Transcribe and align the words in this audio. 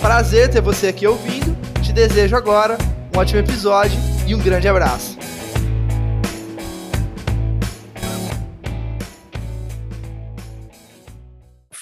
Prazer 0.00 0.48
ter 0.48 0.60
você 0.60 0.86
aqui 0.86 1.08
ouvindo. 1.08 1.56
Te 1.82 1.92
desejo 1.92 2.36
agora 2.36 2.78
um 3.12 3.18
ótimo 3.18 3.40
episódio 3.40 3.98
e 4.28 4.34
um 4.34 4.38
grande 4.38 4.68
abraço. 4.68 5.18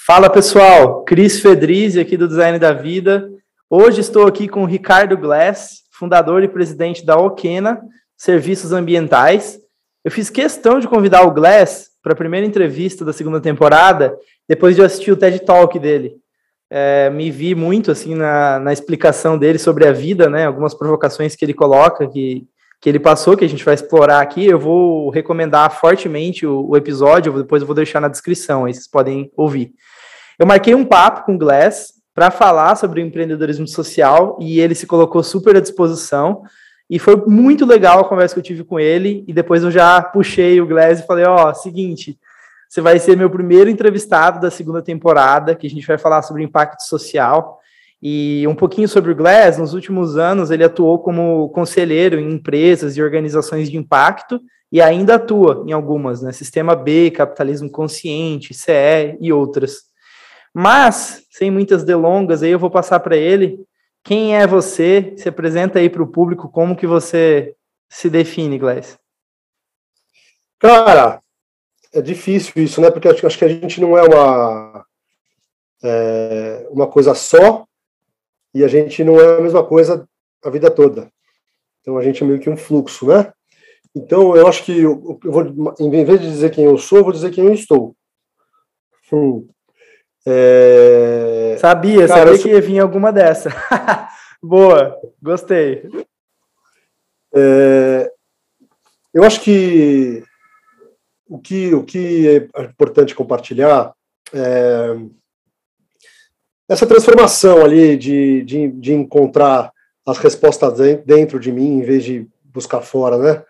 Fala 0.07 0.31
pessoal, 0.31 1.05
Cris 1.05 1.41
Fedrizzi 1.41 2.01
aqui 2.01 2.17
do 2.17 2.27
Design 2.27 2.59
da 2.59 2.73
Vida. 2.73 3.29
Hoje 3.69 4.01
estou 4.01 4.27
aqui 4.27 4.49
com 4.49 4.63
o 4.63 4.67
Ricardo 4.67 5.17
Glass, 5.19 5.83
fundador 5.93 6.43
e 6.43 6.49
presidente 6.49 7.05
da 7.05 7.19
Okena 7.19 7.83
Serviços 8.17 8.73
Ambientais. 8.73 9.59
Eu 10.03 10.11
fiz 10.11 10.31
questão 10.31 10.81
de 10.81 10.89
convidar 10.89 11.23
o 11.27 11.35
Glass 11.35 11.91
para 12.03 12.15
a 12.15 12.17
primeira 12.17 12.47
entrevista 12.47 13.05
da 13.05 13.13
segunda 13.13 13.43
temporada, 13.43 14.17
depois 14.49 14.75
de 14.75 14.83
assistir 14.83 15.13
o 15.13 15.17
TED 15.17 15.41
Talk 15.41 15.79
dele 15.79 16.17
é, 16.71 17.11
me 17.11 17.31
vi 17.31 17.55
muito 17.55 17.91
assim 17.91 18.15
na, 18.15 18.59
na 18.59 18.73
explicação 18.73 19.39
dele 19.39 19.59
sobre 19.59 19.87
a 19.87 19.93
vida, 19.93 20.29
né? 20.29 20.47
Algumas 20.47 20.75
provocações 20.75 21.37
que 21.37 21.45
ele 21.45 21.55
coloca, 21.55 22.09
que, 22.09 22.47
que 22.81 22.89
ele 22.89 22.99
passou, 22.99 23.37
que 23.37 23.45
a 23.45 23.49
gente 23.49 23.65
vai 23.65 23.75
explorar 23.75 24.21
aqui. 24.21 24.47
Eu 24.47 24.59
vou 24.59 25.11
recomendar 25.11 25.71
fortemente 25.71 26.47
o, 26.47 26.69
o 26.69 26.77
episódio, 26.77 27.33
depois 27.33 27.63
eu 27.63 27.67
vou 27.67 27.77
deixar 27.77 28.01
na 28.01 28.09
descrição, 28.09 28.65
aí 28.65 28.75
vocês 28.75 28.89
podem 28.89 29.31
ouvir. 29.37 29.73
Eu 30.39 30.47
marquei 30.47 30.75
um 30.75 30.85
papo 30.85 31.25
com 31.25 31.35
o 31.35 31.39
Glass 31.39 31.95
para 32.15 32.31
falar 32.31 32.77
sobre 32.77 33.01
o 33.01 33.05
empreendedorismo 33.05 33.67
social 33.67 34.39
e 34.41 34.61
ele 34.61 34.75
se 34.75 34.87
colocou 34.87 35.23
super 35.23 35.57
à 35.57 35.61
disposição. 35.61 36.43
E 36.89 36.99
foi 36.99 37.17
muito 37.27 37.67
legal 37.67 38.01
a 38.01 38.09
conversa 38.09 38.35
que 38.35 38.41
eu 38.41 38.45
tive 38.45 38.65
com 38.65 38.79
ele. 38.79 39.25
E 39.27 39.33
depois 39.33 39.63
eu 39.63 39.71
já 39.71 40.01
puxei 40.03 40.61
o 40.61 40.67
Glass 40.67 41.01
e 41.01 41.07
falei: 41.07 41.25
Ó, 41.25 41.51
oh, 41.51 41.55
seguinte, 41.55 42.19
você 42.69 42.81
vai 42.81 42.99
ser 42.99 43.17
meu 43.17 43.31
primeiro 43.31 43.71
entrevistado 43.71 44.41
da 44.41 44.51
segunda 44.51 44.83
temporada, 44.83 45.55
que 45.55 45.67
a 45.67 45.71
gente 45.71 45.87
vai 45.87 45.99
falar 45.99 46.23
sobre 46.23 46.43
impacto 46.43 46.83
social. 46.83 47.59
E 48.03 48.47
um 48.47 48.55
pouquinho 48.55 48.89
sobre 48.89 49.13
o 49.13 49.17
Glass, 49.17 49.59
nos 49.59 49.73
últimos 49.73 50.17
anos 50.17 50.51
ele 50.51 50.65
atuou 50.65 50.99
como 50.99 51.49
conselheiro 51.51 52.19
em 52.19 52.33
empresas 52.33 52.97
e 52.97 53.03
organizações 53.03 53.71
de 53.71 53.77
impacto 53.77 54.41
e 54.71 54.83
ainda 54.83 55.15
atua 55.15 55.65
em 55.67 55.73
algumas, 55.73 56.21
né? 56.23 56.33
Sistema 56.33 56.75
B, 56.75 57.11
Capitalismo 57.11 57.71
Consciente, 57.71 58.53
CE 58.53 59.17
e 59.21 59.33
outras. 59.33 59.85
Mas, 60.53 61.25
sem 61.31 61.51
muitas 61.51 61.85
delongas, 61.85 62.43
aí 62.43 62.51
eu 62.51 62.59
vou 62.59 62.71
passar 62.71 63.01
para 63.01 63.17
ele. 63.17 63.61
Quem 64.03 64.37
é 64.37 64.47
você? 64.47 65.15
Se 65.17 65.29
apresenta 65.29 65.79
aí 65.79 65.89
para 65.89 66.03
o 66.03 66.07
público, 66.07 66.49
como 66.49 66.77
que 66.77 66.87
você 66.87 67.55
se 67.89 68.11
define, 68.11 68.59
Glass? 68.59 68.99
Cara, 70.59 71.21
é 71.97 72.03
difícil 72.03 72.53
isso, 72.63 72.81
né? 72.81 72.91
Porque 72.91 73.09
acho, 73.09 73.27
acho 73.27 73.39
que 73.39 73.45
a 73.45 73.49
gente 73.49 73.81
não 73.81 73.97
é 73.97 74.03
uma, 74.03 74.87
é, 75.83 76.67
uma 76.71 76.87
coisa 76.87 77.15
só 77.15 77.67
e 78.55 78.63
a 78.63 78.69
gente 78.69 79.03
não 79.03 79.19
é 79.19 79.39
a 79.39 79.41
mesma 79.41 79.65
coisa 79.65 80.07
a 80.45 80.51
vida 80.51 80.71
toda. 80.71 81.11
Então 81.81 81.97
a 81.97 82.03
gente 82.03 82.23
é 82.23 82.27
meio 82.27 82.39
que 82.39 82.51
um 82.51 82.57
fluxo, 82.57 83.07
né? 83.07 83.33
Então 83.95 84.37
eu 84.37 84.47
acho 84.47 84.63
que 84.63 84.79
eu, 84.79 85.19
eu 85.25 85.33
vou, 85.33 85.75
em 85.81 86.05
vez 86.05 86.21
de 86.21 86.31
dizer 86.31 86.51
quem 86.51 86.65
eu 86.65 86.77
sou, 86.77 86.99
eu 86.99 87.05
vou 87.05 87.13
dizer 87.13 87.31
quem 87.31 87.47
eu 87.47 87.55
estou. 87.55 87.97
Hum. 89.11 89.49
É... 90.27 91.57
Sabia, 91.59 92.07
Cara, 92.07 92.27
sabia 92.27 92.35
sou... 92.35 92.43
que 92.43 92.49
ia 92.51 92.61
vir 92.61 92.81
alguma 92.81 93.11
dessa. 93.11 93.51
Boa, 94.43 95.01
gostei. 95.23 95.89
É... 97.35 98.13
Eu 99.15 99.25
acho 99.25 99.41
que 99.41 100.23
o 101.29 101.39
que, 101.39 101.75
o 101.75 101.83
que 101.83 102.29
é 102.29 102.63
importante 102.63 103.15
compartilhar 103.15 103.93
é 104.33 104.97
essa 106.69 106.87
transformação 106.87 107.65
ali 107.65 107.97
de, 107.97 108.43
de, 108.43 108.69
de 108.69 108.93
encontrar 108.93 109.73
as 110.05 110.19
respostas 110.19 110.79
dentro 111.05 111.39
de 111.39 111.53
mim 111.53 111.79
em 111.79 111.83
vez 111.83 112.05
de 112.05 112.27
buscar 112.45 112.81
fora, 112.81 113.19
né? 113.19 113.45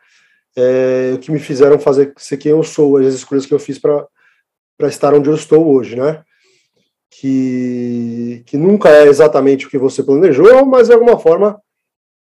É, 0.58 1.18
que 1.20 1.30
me 1.30 1.38
fizeram 1.38 1.78
fazer 1.78 2.12
ser 2.16 2.38
quem 2.38 2.52
eu 2.52 2.62
sou, 2.62 2.96
as 2.96 3.14
escolhas 3.14 3.44
que 3.44 3.52
eu 3.52 3.58
fiz 3.58 3.78
para 3.78 4.08
estar 4.82 5.14
onde 5.14 5.28
eu 5.28 5.34
estou 5.34 5.66
hoje, 5.66 5.96
né? 5.96 6.22
Que, 7.10 8.42
que 8.46 8.56
nunca 8.56 8.90
é 8.90 9.06
exatamente 9.06 9.66
o 9.66 9.70
que 9.70 9.78
você 9.78 10.02
planejou, 10.02 10.64
mas 10.66 10.88
de 10.88 10.94
alguma 10.94 11.18
forma 11.18 11.60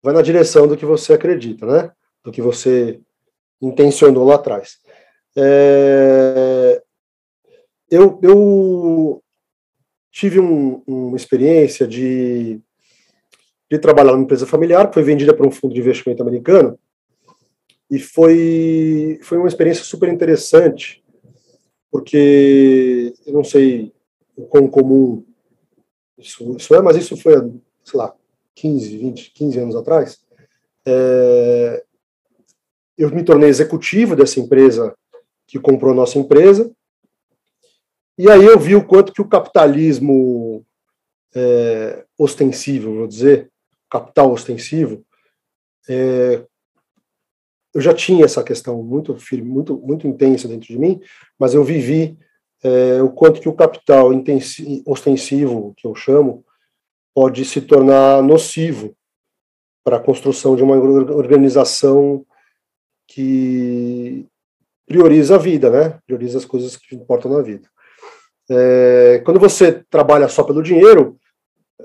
vai 0.03 0.13
na 0.13 0.21
direção 0.21 0.67
do 0.67 0.75
que 0.75 0.85
você 0.85 1.13
acredita, 1.13 1.65
né? 1.65 1.91
Do 2.23 2.31
que 2.31 2.41
você 2.41 2.99
intencionou 3.61 4.25
lá 4.25 4.35
atrás. 4.35 4.79
É, 5.37 6.81
eu, 7.89 8.19
eu 8.21 9.23
tive 10.11 10.39
um, 10.39 10.81
uma 10.85 11.17
experiência 11.17 11.87
de, 11.87 12.59
de 13.69 13.79
trabalhar 13.79 14.11
numa 14.11 14.23
empresa 14.23 14.45
familiar, 14.45 14.87
que 14.87 14.93
foi 14.93 15.03
vendida 15.03 15.33
para 15.33 15.47
um 15.47 15.51
fundo 15.51 15.73
de 15.73 15.79
investimento 15.79 16.21
americano, 16.21 16.77
e 17.89 17.99
foi, 17.99 19.19
foi 19.21 19.37
uma 19.37 19.47
experiência 19.47 19.83
super 19.83 20.09
interessante, 20.09 21.03
porque 21.91 23.13
eu 23.25 23.33
não 23.33 23.43
sei 23.43 23.93
o 24.35 24.45
quão 24.45 24.67
comum 24.67 25.25
isso, 26.17 26.55
isso 26.55 26.73
é, 26.75 26.81
mas 26.81 26.95
isso 26.95 27.17
foi, 27.17 27.33
sei 27.83 27.97
lá, 27.97 28.15
15, 28.55 28.97
20, 28.97 29.31
15 29.31 29.59
anos 29.59 29.75
atrás. 29.75 30.19
É, 30.85 31.83
eu 32.97 33.09
me 33.09 33.23
tornei 33.23 33.49
executivo 33.49 34.15
dessa 34.15 34.39
empresa 34.39 34.95
que 35.51 35.59
comprou 35.59 35.93
nossa 35.93 36.17
empresa. 36.17 36.71
E 38.17 38.31
aí 38.31 38.45
eu 38.45 38.57
vi 38.57 38.73
o 38.73 38.87
quanto 38.87 39.11
que 39.11 39.21
o 39.21 39.27
capitalismo 39.27 40.65
é, 41.35 42.05
ostensivo, 42.17 42.95
vou 42.95 43.07
dizer, 43.07 43.51
capital 43.89 44.31
ostensivo, 44.31 45.05
é, 45.89 46.41
eu 47.73 47.81
já 47.81 47.93
tinha 47.93 48.23
essa 48.23 48.41
questão 48.43 48.81
muito 48.81 49.13
firme, 49.17 49.49
muito, 49.49 49.77
muito 49.77 50.07
intensa 50.07 50.47
dentro 50.47 50.67
de 50.67 50.79
mim, 50.79 51.01
mas 51.37 51.53
eu 51.53 51.65
vivi 51.65 52.17
é, 52.63 53.01
o 53.01 53.09
quanto 53.09 53.41
que 53.41 53.49
o 53.49 53.55
capital 53.55 54.09
ostensivo, 54.85 55.73
que 55.75 55.85
eu 55.85 55.93
chamo, 55.95 56.45
pode 57.13 57.43
se 57.43 57.59
tornar 57.59 58.23
nocivo 58.23 58.95
para 59.83 59.97
a 59.97 60.01
construção 60.01 60.55
de 60.55 60.63
uma 60.63 60.77
organização 60.77 62.25
que 63.05 64.30
prioriza 64.91 65.35
a 65.35 65.37
vida, 65.37 65.69
né? 65.69 65.99
Prioriza 66.05 66.37
as 66.37 66.43
coisas 66.43 66.75
que 66.75 66.93
importam 66.93 67.31
na 67.31 67.41
vida. 67.41 67.69
É, 68.49 69.21
quando 69.23 69.39
você 69.39 69.71
trabalha 69.89 70.27
só 70.27 70.43
pelo 70.43 70.61
dinheiro, 70.61 71.17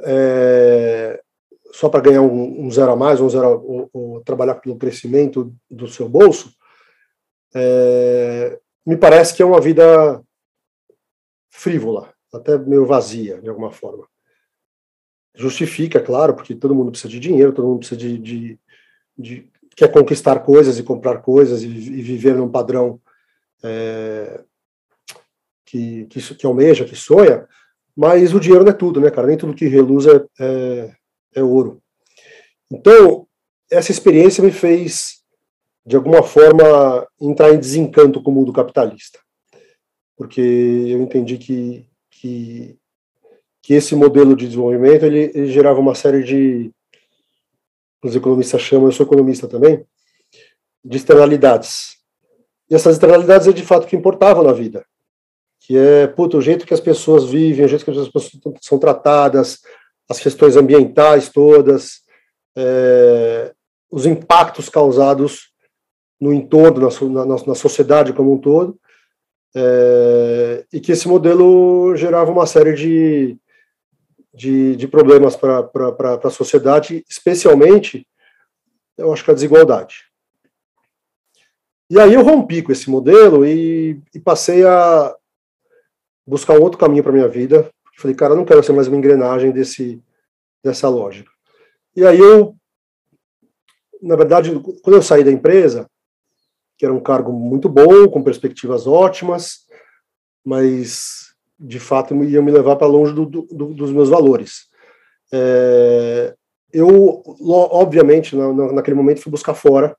é, 0.03 1.23
só 1.71 1.89
para 1.89 2.01
ganhar 2.01 2.23
um, 2.23 2.67
um, 2.67 2.69
zero 2.69 2.91
a 2.91 2.97
mais, 2.97 3.21
um 3.21 3.29
zero, 3.29 3.63
ou, 3.65 3.91
ou, 3.93 4.21
trabalhar 4.25 4.57
pelo 4.57 4.77
crescimento 4.77 5.55
do 5.71 5.87
seu 5.87 6.09
bolso, 6.09 6.53
é, 7.55 8.59
me 8.85 8.97
parece 8.97 9.37
que 9.37 9.43
é 9.43 9.47
uma 9.47 9.61
vida 9.61 10.21
frívola, 11.49 12.13
até 12.35 12.59
meio 12.59 12.85
vazia, 12.85 13.41
de 13.41 13.49
alguma 13.49 13.71
forma. 13.71 14.05
Justifica, 15.37 16.01
claro, 16.01 16.35
porque 16.35 16.57
todo 16.57 16.75
mundo 16.75 16.91
precisa 16.91 17.11
de 17.11 17.21
dinheiro, 17.21 17.53
todo 17.53 17.69
mundo 17.69 17.79
precisa 17.79 18.01
de, 18.01 18.19
de, 18.19 18.61
de 19.17 19.51
quer 19.77 19.93
conquistar 19.93 20.41
coisas 20.41 20.79
e 20.79 20.83
comprar 20.83 21.19
coisas 21.19 21.63
e, 21.63 21.67
e 21.67 22.03
viver 22.03 22.35
num 22.35 22.51
padrão 22.51 22.99
é, 23.63 24.43
que, 25.67 26.07
que, 26.07 26.35
que, 26.35 26.47
almeja, 26.47 26.87
que 26.87 26.97
sonha, 26.97 27.47
mas 27.95 28.35
o 28.35 28.41
dinheiro 28.41 28.65
não 28.65 28.73
é 28.73 28.75
tudo, 28.75 29.01
né, 29.01 29.11
cara? 29.11 29.27
Nem 29.27 29.37
tudo 29.37 29.55
que 29.55 29.67
reluz 29.67 30.07
é, 30.07 30.25
é, 30.41 30.93
é 31.37 31.43
ouro. 31.43 31.83
Então, 32.71 33.27
essa 33.71 33.93
experiência 33.93 34.43
me 34.43 34.51
fez, 34.51 35.23
de 35.85 35.95
alguma 35.95 36.23
forma, 36.23 37.07
entrar 37.21 37.53
em 37.53 37.59
desencanto 37.59 38.23
com 38.23 38.31
o 38.31 38.35
mundo 38.35 38.53
capitalista. 38.53 39.19
Porque 40.17 40.41
eu 40.41 41.03
entendi 41.03 41.37
que, 41.37 41.87
que, 42.11 42.79
que 43.63 43.75
esse 43.75 43.95
modelo 43.95 44.35
de 44.35 44.47
desenvolvimento 44.47 45.05
ele, 45.05 45.31
ele 45.35 45.49
gerava 45.49 45.79
uma 45.79 45.95
série 45.95 46.23
de 46.23 46.71
os 48.09 48.17
economistas 48.17 48.61
chamam, 48.61 48.89
eu 48.89 48.93
sou 48.93 49.07
economista 49.07 49.47
também, 49.49 49.85
de 50.85 50.97
externalidades. 50.97 51.97
E 52.71 52.75
essas 52.75 52.95
externalidades 52.95 53.47
é 53.47 53.53
de 53.53 53.63
fato 53.65 53.87
que 53.87 53.97
importavam 53.97 54.43
na 54.43 54.53
vida. 54.53 54.85
Que 55.61 55.77
é, 55.77 56.07
puto, 56.07 56.39
o 56.39 56.43
jeito 56.43 56.67
que 56.67 56.75
as 56.75 56.81
pessoas 56.81 57.25
vivem, 57.25 57.65
o 57.65 57.69
jeito 57.69 57.85
que 57.85 57.91
as 57.91 58.09
pessoas 58.09 58.31
são 58.61 58.79
tratadas, 58.79 59.61
as 60.09 60.21
questões 60.21 60.57
ambientais 60.57 61.29
todas, 61.29 62.03
é, 62.57 63.53
os 63.91 64.07
impactos 64.07 64.69
causados 64.69 65.51
no 66.21 66.33
entorno, 66.33 66.89
na, 67.11 67.27
na, 67.27 67.37
na 67.47 67.55
sociedade 67.55 68.13
como 68.13 68.33
um 68.33 68.39
todo, 68.39 68.79
é, 69.55 70.65
e 70.73 70.81
que 70.81 70.93
esse 70.93 71.09
modelo 71.09 71.95
gerava 71.97 72.31
uma 72.31 72.47
série 72.47 72.75
de, 72.75 73.39
de, 74.37 74.77
de 74.77 74.87
problemas 74.87 75.35
para 75.35 75.71
a 76.23 76.31
sociedade, 76.31 77.03
especialmente, 77.09 78.07
eu 78.99 79.11
acho 79.13 79.25
que 79.25 79.31
a 79.31 79.35
desigualdade. 79.35 80.05
E 81.89 81.99
aí 81.99 82.13
eu 82.13 82.23
rompi 82.23 82.63
com 82.63 82.71
esse 82.71 82.91
modelo 82.91 83.47
e, 83.47 84.03
e 84.15 84.21
passei 84.21 84.65
a 84.67 85.17
buscar 86.27 86.59
um 86.59 86.63
outro 86.63 86.79
caminho 86.79 87.03
para 87.03 87.13
minha 87.13 87.29
vida. 87.29 87.71
Falei, 87.97 88.15
cara, 88.15 88.35
não 88.35 88.45
quero 88.45 88.63
ser 88.63 88.73
mais 88.73 88.89
uma 88.89 88.97
engrenagem 88.97 89.53
desse, 89.53 90.03
dessa 90.63 90.89
lógica. 90.89 91.31
E 91.95 92.05
aí 92.05 92.19
eu, 92.19 92.55
na 94.03 94.17
verdade, 94.17 94.51
quando 94.83 94.97
eu 94.97 95.03
saí 95.03 95.25
da 95.25 95.31
empresa, 95.31 95.89
que 96.77 96.85
era 96.85 96.93
um 96.93 97.01
cargo 97.01 97.33
muito 97.33 97.71
bom, 97.71 98.07
com 98.11 98.23
perspectivas 98.23 98.87
ótimas, 98.87 99.67
mas 100.45 101.26
de 101.59 101.79
fato 101.81 102.15
ia 102.25 102.43
me 102.43 102.51
levar 102.51 102.77
para 102.77 102.87
longe 102.87 103.13
do, 103.13 103.27
do, 103.27 103.43
dos 103.75 103.91
meus 103.91 104.09
valores. 104.09 104.67
É, 105.33 106.35
eu, 106.73 107.23
obviamente, 107.71 108.37
na, 108.37 108.73
naquele 108.73 108.97
momento 108.97 109.23
fui 109.23 109.31
buscar 109.31 109.55
fora 109.55 109.97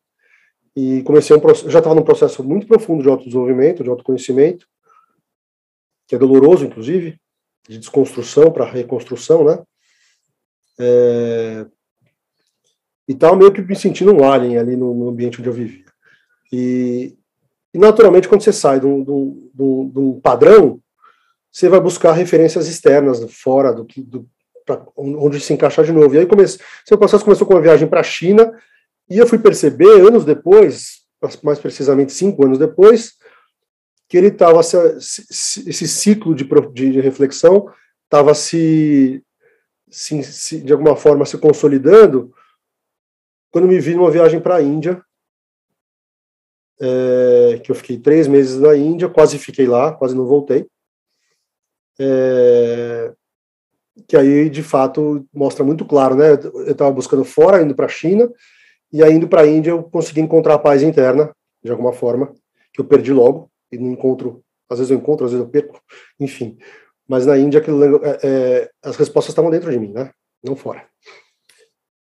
e 0.76 1.02
comecei 1.04 1.36
um 1.36 1.40
já 1.70 1.80
estava 1.80 1.96
num 1.96 2.04
processo 2.04 2.44
muito 2.44 2.68
profundo 2.68 3.02
de 3.02 3.10
autodesenvolvimento, 3.10 3.84
de 3.84 3.90
autoconhecimento, 3.90 4.68
que 6.08 6.16
é 6.16 6.20
doloroso, 6.20 6.66
inclusive, 6.66 7.20
de 7.68 7.78
desconstrução 7.80 8.52
para 8.52 8.66
reconstrução, 8.66 9.44
né? 9.44 9.64
É, 10.80 11.66
e 13.08 13.14
estava 13.14 13.36
meio 13.36 13.52
que 13.52 13.62
me 13.62 13.76
sentindo 13.76 14.14
um 14.14 14.24
alien 14.24 14.58
ali 14.58 14.76
no, 14.76 14.94
no 14.94 15.10
ambiente 15.10 15.40
onde 15.40 15.50
eu 15.50 15.54
vivia. 15.54 15.86
E, 16.52 17.18
e, 17.74 17.78
naturalmente, 17.78 18.28
quando 18.28 18.42
você 18.42 18.54
sai 18.54 18.80
de 18.80 18.86
um, 18.86 19.04
de, 19.04 19.12
um, 19.12 19.90
de 19.90 20.00
um, 20.00 20.20
padrão, 20.20 20.80
você 21.52 21.70
vai 21.70 21.80
buscar 21.80 22.12
referências 22.14 22.68
externas, 22.68 23.24
fora 23.32 23.74
do 23.74 23.86
que, 23.86 24.02
do, 24.02 24.28
pra, 24.66 24.86
onde 24.96 25.40
se 25.40 25.54
encaixar 25.54 25.86
de 25.86 25.92
novo. 25.92 26.14
E 26.16 26.20
aí 26.20 26.26
comece, 26.26 26.60
seu 26.86 26.98
processo 26.98 27.24
começou 27.24 27.48
com 27.48 27.54
uma 27.54 27.62
viagem 27.62 27.88
para 27.88 28.02
a 28.02 28.04
China, 28.04 28.52
e 29.10 29.18
eu 29.18 29.28
fui 29.28 29.40
perceber, 29.40 30.02
anos 30.02 30.26
depois, 30.26 31.04
mais 31.44 31.60
precisamente 31.60 32.12
cinco 32.12 32.46
anos 32.46 32.60
depois, 32.60 33.14
que 34.08 34.18
ele 34.18 34.28
estava, 34.28 34.60
esse 34.62 35.88
ciclo 35.88 36.34
de, 36.36 36.46
de 36.74 37.02
reflexão 37.02 37.70
estava 38.06 38.34
se, 38.34 39.22
se, 39.90 40.24
se, 40.24 40.62
de 40.62 40.72
alguma 40.72 40.96
forma, 40.96 41.26
se 41.26 41.38
consolidando, 41.38 42.34
quando 43.52 43.68
me 43.68 43.80
vi 43.80 43.96
numa 43.96 44.12
viagem 44.12 44.40
para 44.40 44.58
a 44.58 44.62
Índia, 44.62 45.02
é, 46.80 47.60
que 47.64 47.72
eu 47.72 47.76
fiquei 47.76 47.98
três 47.98 48.28
meses 48.28 48.60
na 48.60 48.76
Índia, 48.76 49.10
quase 49.10 49.38
fiquei 49.38 49.66
lá, 49.66 49.94
quase 49.94 50.16
não 50.16 50.26
voltei. 50.26 50.68
É, 52.00 53.14
que 54.08 54.16
aí, 54.16 54.50
de 54.50 54.62
fato, 54.62 55.26
mostra 55.34 55.64
muito 55.64 55.86
claro, 55.86 56.16
né? 56.16 56.32
Eu 56.32 56.72
estava 56.72 56.92
buscando 56.92 57.24
fora, 57.26 57.62
indo 57.62 57.76
para 57.76 57.86
a 57.86 57.90
China, 57.90 58.30
e 58.92 59.04
aí 59.04 59.14
indo 59.14 59.28
para 59.28 59.42
a 59.42 59.48
Índia 59.48 59.72
eu 59.72 59.84
consegui 59.84 60.22
encontrar 60.22 60.56
a 60.56 60.60
paz 60.60 60.84
interna, 60.84 61.32
de 61.64 61.72
alguma 61.72 61.94
forma, 61.94 62.34
que 62.74 62.80
eu 62.80 62.86
perdi 62.86 63.12
logo, 63.12 63.50
e 63.72 63.78
não 63.78 63.92
encontro, 63.92 64.44
às 64.70 64.78
vezes 64.80 64.92
eu 64.92 64.98
encontro, 64.98 65.26
às 65.26 65.32
vezes 65.32 65.46
eu 65.46 65.52
perco, 65.52 65.82
enfim. 66.20 66.58
Mas 67.08 67.26
na 67.26 67.38
Índia 67.38 67.60
aquilo, 67.60 68.06
é, 68.06 68.20
é, 68.24 68.72
as 68.84 68.96
respostas 68.96 69.32
estavam 69.32 69.50
dentro 69.50 69.72
de 69.72 69.80
mim, 69.80 69.92
né? 69.92 70.12
Não 70.44 70.56
fora. 70.56 70.86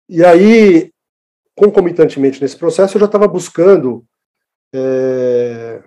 E 0.07 0.23
aí, 0.23 0.91
concomitantemente 1.55 2.41
nesse 2.41 2.57
processo, 2.57 2.95
eu 2.95 2.99
já 2.99 3.05
estava 3.05 3.27
buscando 3.27 4.05
é, 4.73 5.83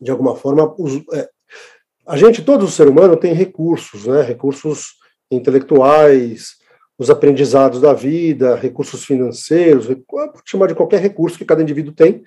de 0.00 0.10
alguma 0.10 0.34
forma, 0.34 0.74
os, 0.78 0.96
é, 1.14 1.30
a 2.06 2.16
gente, 2.16 2.42
todo 2.42 2.68
ser 2.68 2.88
humano 2.88 3.16
tem 3.16 3.32
recursos, 3.32 4.06
né? 4.06 4.22
Recursos 4.22 4.94
intelectuais, 5.30 6.56
os 6.98 7.10
aprendizados 7.10 7.80
da 7.80 7.92
vida, 7.92 8.54
recursos 8.54 9.04
financeiros, 9.04 9.86
pode 10.08 10.40
chamar 10.44 10.68
de 10.68 10.74
qualquer 10.74 11.00
recurso 11.00 11.38
que 11.38 11.44
cada 11.44 11.62
indivíduo 11.62 11.92
tem, 11.92 12.22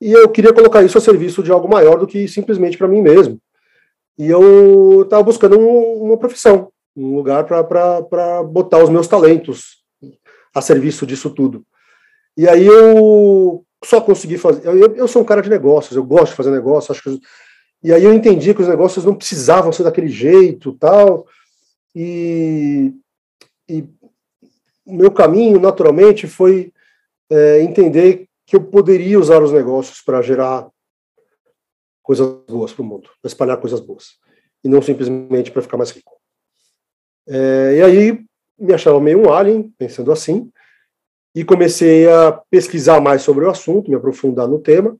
e 0.00 0.12
eu 0.12 0.28
queria 0.28 0.52
colocar 0.52 0.82
isso 0.82 0.98
a 0.98 1.00
serviço 1.00 1.42
de 1.42 1.50
algo 1.50 1.68
maior 1.68 1.98
do 1.98 2.06
que 2.06 2.28
simplesmente 2.28 2.76
para 2.76 2.88
mim 2.88 3.00
mesmo. 3.00 3.40
E 4.18 4.28
eu 4.28 5.02
estava 5.02 5.22
buscando 5.22 5.58
um, 5.58 6.04
uma 6.04 6.18
profissão, 6.18 6.70
um 6.96 7.16
lugar 7.16 7.44
para 7.44 8.42
botar 8.42 8.82
os 8.82 8.90
meus 8.90 9.06
talentos 9.06 9.82
a 10.54 10.60
serviço 10.60 11.06
disso 11.06 11.30
tudo. 11.30 11.64
E 12.36 12.48
aí 12.48 12.66
eu 12.66 13.64
só 13.84 14.00
consegui 14.00 14.38
fazer. 14.38 14.66
Eu, 14.66 14.94
eu 14.94 15.08
sou 15.08 15.22
um 15.22 15.24
cara 15.24 15.42
de 15.42 15.50
negócios, 15.50 15.96
eu 15.96 16.04
gosto 16.04 16.30
de 16.30 16.36
fazer 16.36 16.50
negócios, 16.50 16.90
acho 16.90 17.02
que. 17.02 17.20
E 17.82 17.92
aí 17.92 18.04
eu 18.04 18.12
entendi 18.12 18.54
que 18.54 18.62
os 18.62 18.68
negócios 18.68 19.04
não 19.04 19.14
precisavam 19.14 19.72
ser 19.72 19.84
daquele 19.84 20.08
jeito, 20.08 20.72
tal. 20.74 21.26
E, 21.94 22.92
e 23.68 23.82
o 24.84 24.94
meu 24.94 25.10
caminho, 25.10 25.60
naturalmente, 25.60 26.26
foi 26.26 26.72
é, 27.30 27.60
entender 27.62 28.26
que 28.46 28.56
eu 28.56 28.64
poderia 28.64 29.18
usar 29.18 29.42
os 29.42 29.52
negócios 29.52 30.00
para 30.00 30.22
gerar 30.22 30.68
coisas 32.02 32.28
boas 32.46 32.72
para 32.72 32.82
o 32.82 32.84
mundo, 32.84 33.10
para 33.20 33.28
espalhar 33.28 33.56
coisas 33.56 33.80
boas, 33.80 34.18
e 34.62 34.68
não 34.68 34.80
simplesmente 34.80 35.50
para 35.50 35.62
ficar 35.62 35.76
mais 35.76 35.90
rico. 35.90 36.16
É, 37.28 37.76
e 37.78 37.82
aí 37.82 38.24
me 38.56 38.72
achava 38.72 39.00
meio 39.00 39.26
um 39.26 39.32
alien, 39.32 39.74
pensando 39.76 40.12
assim, 40.12 40.50
e 41.34 41.44
comecei 41.44 42.08
a 42.08 42.32
pesquisar 42.48 43.00
mais 43.00 43.22
sobre 43.22 43.44
o 43.44 43.50
assunto, 43.50 43.90
me 43.90 43.96
aprofundar 43.96 44.46
no 44.46 44.60
tema, 44.60 44.96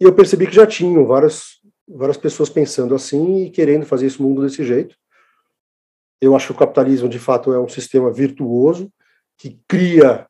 e 0.00 0.04
eu 0.04 0.14
percebi 0.14 0.46
que 0.46 0.54
já 0.54 0.66
tinham 0.66 1.04
várias, 1.04 1.55
várias 1.88 2.16
pessoas 2.16 2.48
pensando 2.48 2.94
assim 2.94 3.44
e 3.44 3.50
querendo 3.50 3.86
fazer 3.86 4.06
esse 4.06 4.20
mundo 4.20 4.42
desse 4.42 4.64
jeito. 4.64 4.96
Eu 6.20 6.34
acho 6.34 6.46
que 6.46 6.52
o 6.52 6.56
capitalismo, 6.56 7.08
de 7.08 7.18
fato, 7.18 7.52
é 7.52 7.60
um 7.60 7.68
sistema 7.68 8.10
virtuoso 8.10 8.90
que 9.36 9.60
cria 9.68 10.26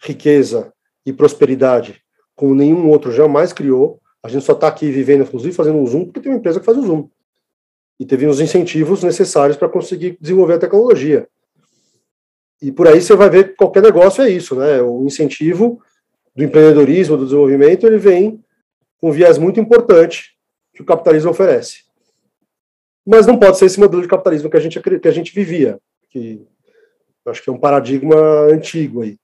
riqueza 0.00 0.72
e 1.04 1.12
prosperidade 1.12 2.02
como 2.34 2.54
nenhum 2.54 2.88
outro 2.88 3.10
jamais 3.10 3.52
criou. 3.52 4.00
A 4.22 4.28
gente 4.28 4.44
só 4.44 4.52
está 4.52 4.68
aqui 4.68 4.90
vivendo, 4.90 5.22
inclusive, 5.22 5.54
fazendo 5.54 5.78
um 5.78 5.86
Zoom, 5.86 6.04
porque 6.04 6.20
tem 6.20 6.30
uma 6.30 6.38
empresa 6.38 6.60
que 6.60 6.66
faz 6.66 6.78
o 6.78 6.82
Zoom. 6.82 7.08
E 7.98 8.06
teve 8.06 8.26
os 8.26 8.40
incentivos 8.40 9.02
necessários 9.02 9.56
para 9.56 9.68
conseguir 9.68 10.16
desenvolver 10.20 10.54
a 10.54 10.58
tecnologia. 10.58 11.28
E 12.60 12.70
por 12.70 12.86
aí 12.86 13.00
você 13.00 13.14
vai 13.16 13.28
ver 13.28 13.50
que 13.50 13.56
qualquer 13.56 13.82
negócio 13.82 14.22
é 14.22 14.30
isso, 14.30 14.54
né? 14.54 14.80
O 14.80 15.04
incentivo 15.04 15.82
do 16.34 16.44
empreendedorismo, 16.44 17.16
do 17.16 17.24
desenvolvimento, 17.24 17.86
ele 17.86 17.98
vem 17.98 18.42
com 18.98 19.08
um 19.08 19.12
viés 19.12 19.38
muito 19.38 19.58
importante 19.58 20.36
que 20.74 20.82
o 20.82 20.84
capitalismo 20.84 21.30
oferece. 21.30 21.84
Mas 23.04 23.26
não 23.26 23.38
pode 23.38 23.58
ser 23.58 23.66
esse 23.66 23.80
modelo 23.80 24.02
de 24.02 24.08
capitalismo 24.08 24.48
que 24.48 24.56
a 24.56 24.60
gente, 24.60 24.80
que 24.80 25.08
a 25.08 25.12
gente 25.12 25.34
vivia, 25.34 25.78
que 26.08 26.46
acho 27.26 27.42
que 27.42 27.50
é 27.50 27.52
um 27.52 27.58
paradigma 27.58 28.16
antigo 28.52 29.02
aí. 29.02 29.18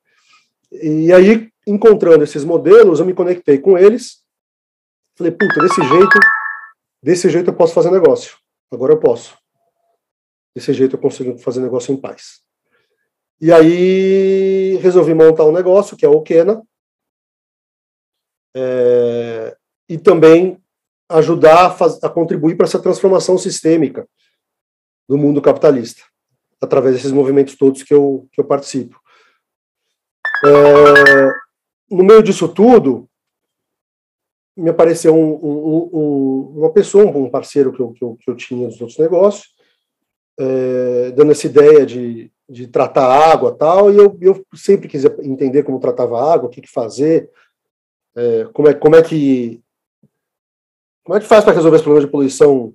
E 0.70 1.12
aí, 1.12 1.50
encontrando 1.66 2.24
esses 2.24 2.44
modelos, 2.44 3.00
eu 3.00 3.06
me 3.06 3.14
conectei 3.14 3.58
com 3.58 3.78
eles, 3.78 4.22
falei, 5.16 5.32
puta, 5.32 5.60
desse 5.60 5.82
jeito, 5.82 6.18
desse 7.02 7.30
jeito 7.30 7.50
eu 7.50 7.54
posso 7.54 7.74
fazer 7.74 7.90
negócio. 7.90 8.36
Agora 8.70 8.92
eu 8.92 9.00
posso. 9.00 9.36
Desse 10.54 10.72
jeito 10.72 10.96
eu 10.96 11.00
consigo 11.00 11.38
fazer 11.38 11.60
negócio 11.60 11.92
em 11.92 11.96
paz. 11.96 12.42
E 13.40 13.52
aí 13.52 14.76
resolvi 14.82 15.14
montar 15.14 15.44
um 15.44 15.52
negócio, 15.52 15.96
que 15.96 16.04
é 16.04 16.08
o 16.08 16.14
Okena, 16.14 16.62
é, 18.56 19.56
e 19.88 19.96
também 19.96 20.60
ajudar 21.08 21.66
a, 21.66 21.70
faz, 21.70 22.02
a 22.02 22.08
contribuir 22.08 22.56
para 22.56 22.66
essa 22.66 22.80
transformação 22.80 23.38
sistêmica 23.38 24.06
do 25.08 25.16
mundo 25.16 25.40
capitalista, 25.40 26.02
através 26.60 26.94
desses 26.94 27.12
movimentos 27.12 27.56
todos 27.56 27.82
que 27.82 27.94
eu, 27.94 28.28
que 28.32 28.40
eu 28.40 28.44
participo. 28.44 29.00
É, 30.44 31.32
no 31.90 32.04
meio 32.04 32.22
disso 32.22 32.46
tudo, 32.48 33.08
me 34.56 34.70
apareceu 34.70 35.14
um, 35.14 35.34
um, 35.34 35.90
um, 35.92 36.54
uma 36.58 36.72
pessoa, 36.72 37.06
um 37.06 37.30
parceiro 37.30 37.72
que 37.72 37.80
eu, 37.80 37.92
que 37.92 38.04
eu, 38.04 38.16
que 38.16 38.30
eu 38.30 38.36
tinha 38.36 38.68
dos 38.68 38.80
outros 38.80 38.98
negócios, 38.98 39.54
é, 40.38 41.10
dando 41.12 41.32
essa 41.32 41.46
ideia 41.46 41.86
de, 41.86 42.30
de 42.48 42.66
tratar 42.66 43.06
água 43.06 43.54
tal, 43.56 43.92
e 43.92 43.96
eu, 43.96 44.18
eu 44.20 44.44
sempre 44.54 44.88
quis 44.88 45.04
entender 45.22 45.62
como 45.62 45.80
tratava 45.80 46.32
água, 46.32 46.48
o 46.48 46.50
que, 46.50 46.60
que 46.60 46.70
fazer, 46.70 47.30
é, 48.16 48.44
como, 48.52 48.68
é, 48.68 48.74
como 48.74 48.96
é 48.96 49.02
que 49.02 49.62
como 51.08 51.16
é 51.16 51.20
que 51.22 51.26
faz 51.26 51.42
para 51.42 51.54
resolver 51.54 51.76
esse 51.76 51.84
problema 51.84 52.04
de 52.04 52.12
poluição 52.12 52.74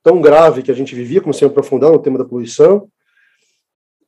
tão 0.00 0.20
grave 0.20 0.62
que 0.62 0.70
a 0.70 0.74
gente 0.74 0.94
vivia, 0.94 1.20
comecei 1.20 1.44
a 1.44 1.50
aprofundar 1.50 1.90
no 1.90 1.98
tema 1.98 2.16
da 2.16 2.24
poluição, 2.24 2.88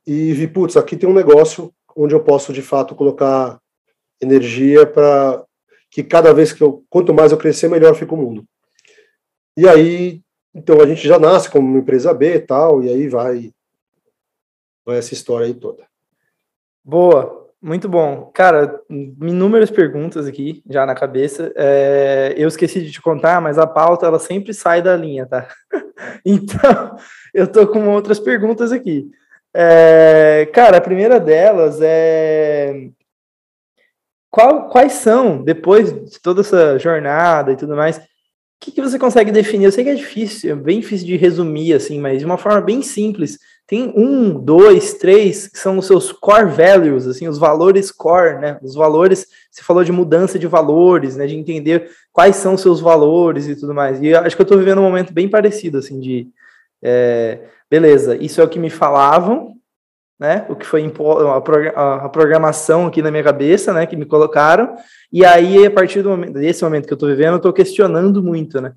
e 0.05 0.31
vi, 0.31 0.47
putz, 0.47 0.77
aqui 0.77 0.95
tem 0.95 1.09
um 1.09 1.13
negócio 1.13 1.73
onde 1.93 2.15
eu 2.15 2.23
posso, 2.23 2.53
de 2.53 2.61
fato, 2.61 2.95
colocar 2.95 3.59
energia 4.21 4.87
para 4.87 5.43
que 5.91 6.01
cada 6.01 6.33
vez 6.33 6.53
que 6.53 6.63
eu, 6.63 6.85
quanto 6.89 7.13
mais 7.13 7.33
eu 7.33 7.37
crescer, 7.37 7.67
melhor 7.67 7.93
fica 7.93 8.13
o 8.13 8.17
mundo. 8.17 8.45
E 9.57 9.67
aí, 9.67 10.21
então, 10.55 10.79
a 10.79 10.87
gente 10.87 11.05
já 11.05 11.19
nasce 11.19 11.51
como 11.51 11.67
uma 11.67 11.79
empresa 11.79 12.13
B 12.13 12.35
e 12.35 12.39
tal, 12.39 12.81
e 12.81 12.89
aí 12.89 13.09
vai 13.09 13.51
vai 14.85 14.97
essa 14.97 15.13
história 15.13 15.45
aí 15.45 15.53
toda. 15.53 15.85
Boa, 16.85 17.46
muito 17.61 17.89
bom. 17.89 18.31
Cara, 18.33 18.79
inúmeras 18.89 19.71
perguntas 19.71 20.27
aqui 20.27 20.63
já 20.69 20.85
na 20.85 20.95
cabeça. 20.95 21.51
É, 21.55 22.33
eu 22.37 22.47
esqueci 22.47 22.81
de 22.81 22.91
te 22.91 23.01
contar, 23.01 23.41
mas 23.41 23.57
a 23.57 23.65
pauta 23.65 24.05
ela 24.05 24.19
sempre 24.19 24.53
sai 24.53 24.81
da 24.81 24.95
linha, 24.95 25.25
tá? 25.25 25.47
então, 26.25 26.95
eu 27.33 27.47
tô 27.47 27.67
com 27.67 27.89
outras 27.89 28.19
perguntas 28.19 28.71
aqui. 28.71 29.09
É, 29.53 30.47
cara, 30.53 30.77
a 30.77 30.81
primeira 30.81 31.19
delas 31.19 31.79
é 31.81 32.89
qual, 34.29 34.69
quais 34.69 34.93
são, 34.93 35.41
depois 35.41 35.91
de 35.91 36.19
toda 36.21 36.41
essa 36.41 36.77
jornada 36.77 37.51
e 37.51 37.55
tudo 37.55 37.75
mais, 37.75 37.97
o 37.97 38.01
que, 38.59 38.71
que, 38.71 38.81
você 38.81 38.99
consegue 38.99 39.31
definir? 39.31 39.65
Eu 39.65 39.71
sei 39.71 39.83
que 39.83 39.89
é 39.89 39.95
difícil, 39.95 40.51
é 40.51 40.55
bem 40.55 40.79
difícil 40.79 41.07
de 41.07 41.17
resumir, 41.17 41.73
assim, 41.73 41.99
mas 41.99 42.19
de 42.19 42.25
uma 42.25 42.37
forma 42.37 42.61
bem 42.61 42.83
simples. 42.83 43.39
Tem 43.67 43.93
um, 43.97 44.33
dois, 44.33 44.93
três, 44.93 45.49
que 45.49 45.59
são 45.59 45.77
os 45.77 45.85
seus 45.85 46.13
core 46.13 46.49
values, 46.49 47.05
assim, 47.05 47.27
os 47.27 47.37
valores 47.37 47.91
core, 47.91 48.39
né? 48.39 48.57
Os 48.63 48.73
valores, 48.73 49.27
você 49.51 49.61
falou 49.61 49.83
de 49.83 49.91
mudança 49.91 50.39
de 50.39 50.47
valores, 50.47 51.17
né? 51.17 51.27
De 51.27 51.35
entender 51.35 51.91
quais 52.13 52.37
são 52.37 52.53
os 52.53 52.61
seus 52.61 52.79
valores 52.79 53.45
e 53.45 53.57
tudo 53.57 53.73
mais. 53.73 54.01
E 54.01 54.15
acho 54.15 54.37
que 54.37 54.41
eu 54.41 54.45
estou 54.45 54.57
vivendo 54.57 54.79
um 54.79 54.83
momento 54.83 55.13
bem 55.13 55.29
parecido, 55.29 55.79
assim, 55.79 55.99
de... 55.99 56.29
É, 56.81 57.41
beleza, 57.69 58.15
isso 58.15 58.39
é 58.39 58.43
o 58.43 58.47
que 58.47 58.57
me 58.57 58.69
falavam, 58.69 59.57
né? 60.17 60.45
O 60.47 60.55
que 60.55 60.65
foi 60.65 60.89
a 61.75 62.09
programação 62.09 62.87
aqui 62.87 63.01
na 63.01 63.11
minha 63.11 63.23
cabeça, 63.23 63.73
né? 63.73 63.85
Que 63.85 63.97
me 63.97 64.05
colocaram. 64.05 64.77
E 65.11 65.25
aí, 65.25 65.65
a 65.65 65.71
partir 65.71 66.01
do 66.01 66.09
momento, 66.09 66.33
desse 66.33 66.63
momento 66.63 66.87
que 66.87 66.93
eu 66.93 66.95
estou 66.95 67.09
vivendo, 67.09 67.33
eu 67.33 67.37
estou 67.37 67.51
questionando 67.51 68.23
muito, 68.23 68.61
né? 68.61 68.73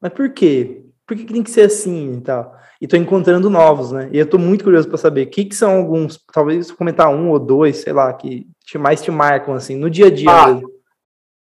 Mas 0.00 0.14
por 0.14 0.30
quê? 0.30 0.82
Por 1.06 1.14
que, 1.14 1.24
que 1.24 1.32
tem 1.34 1.42
que 1.42 1.50
ser 1.50 1.62
assim 1.62 2.14
e 2.16 2.20
tal? 2.22 2.58
E 2.80 2.86
estou 2.86 2.98
encontrando 2.98 3.50
novos, 3.50 3.92
né? 3.92 4.08
E 4.10 4.18
eu 4.18 4.24
estou 4.24 4.40
muito 4.40 4.64
curioso 4.64 4.88
para 4.88 4.96
saber 4.96 5.26
o 5.26 5.30
que, 5.30 5.44
que 5.44 5.54
são 5.54 5.76
alguns, 5.76 6.18
talvez 6.32 6.70
comentar 6.70 7.14
um 7.14 7.30
ou 7.30 7.38
dois, 7.38 7.78
sei 7.78 7.92
lá, 7.92 8.12
que 8.12 8.46
te, 8.64 8.78
mais 8.78 9.02
te 9.02 9.10
marcam, 9.10 9.54
assim, 9.54 9.76
no 9.76 9.90
dia 9.90 10.06
a 10.06 10.10
dia. 10.10 10.30
Ah, 10.30 10.60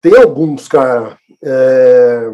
tem 0.02 0.16
alguns, 0.18 0.68
cara. 0.68 1.18
É... 1.44 2.34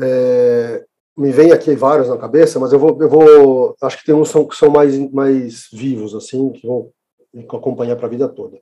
É 0.00 0.84
me 1.18 1.32
vem 1.32 1.50
aqui 1.50 1.74
vários 1.74 2.08
na 2.08 2.16
cabeça, 2.16 2.60
mas 2.60 2.72
eu 2.72 2.78
vou, 2.78 2.96
eu 3.02 3.08
vou 3.08 3.76
acho 3.82 3.98
que 3.98 4.04
tem 4.04 4.14
uns 4.14 4.32
que 4.32 4.54
são 4.54 4.70
mais, 4.70 4.96
mais 5.10 5.68
vivos, 5.72 6.14
assim, 6.14 6.52
que 6.52 6.64
vão 6.64 6.92
me 7.34 7.42
acompanhar 7.42 7.96
para 7.96 8.06
a 8.06 8.10
vida 8.10 8.28
toda. 8.28 8.60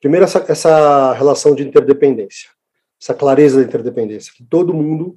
Primeiro, 0.00 0.24
essa, 0.24 0.44
essa 0.48 1.12
relação 1.12 1.54
de 1.54 1.62
interdependência, 1.62 2.50
essa 3.00 3.14
clareza 3.14 3.60
da 3.60 3.64
interdependência, 3.64 4.32
que 4.36 4.42
todo 4.42 4.74
mundo 4.74 5.16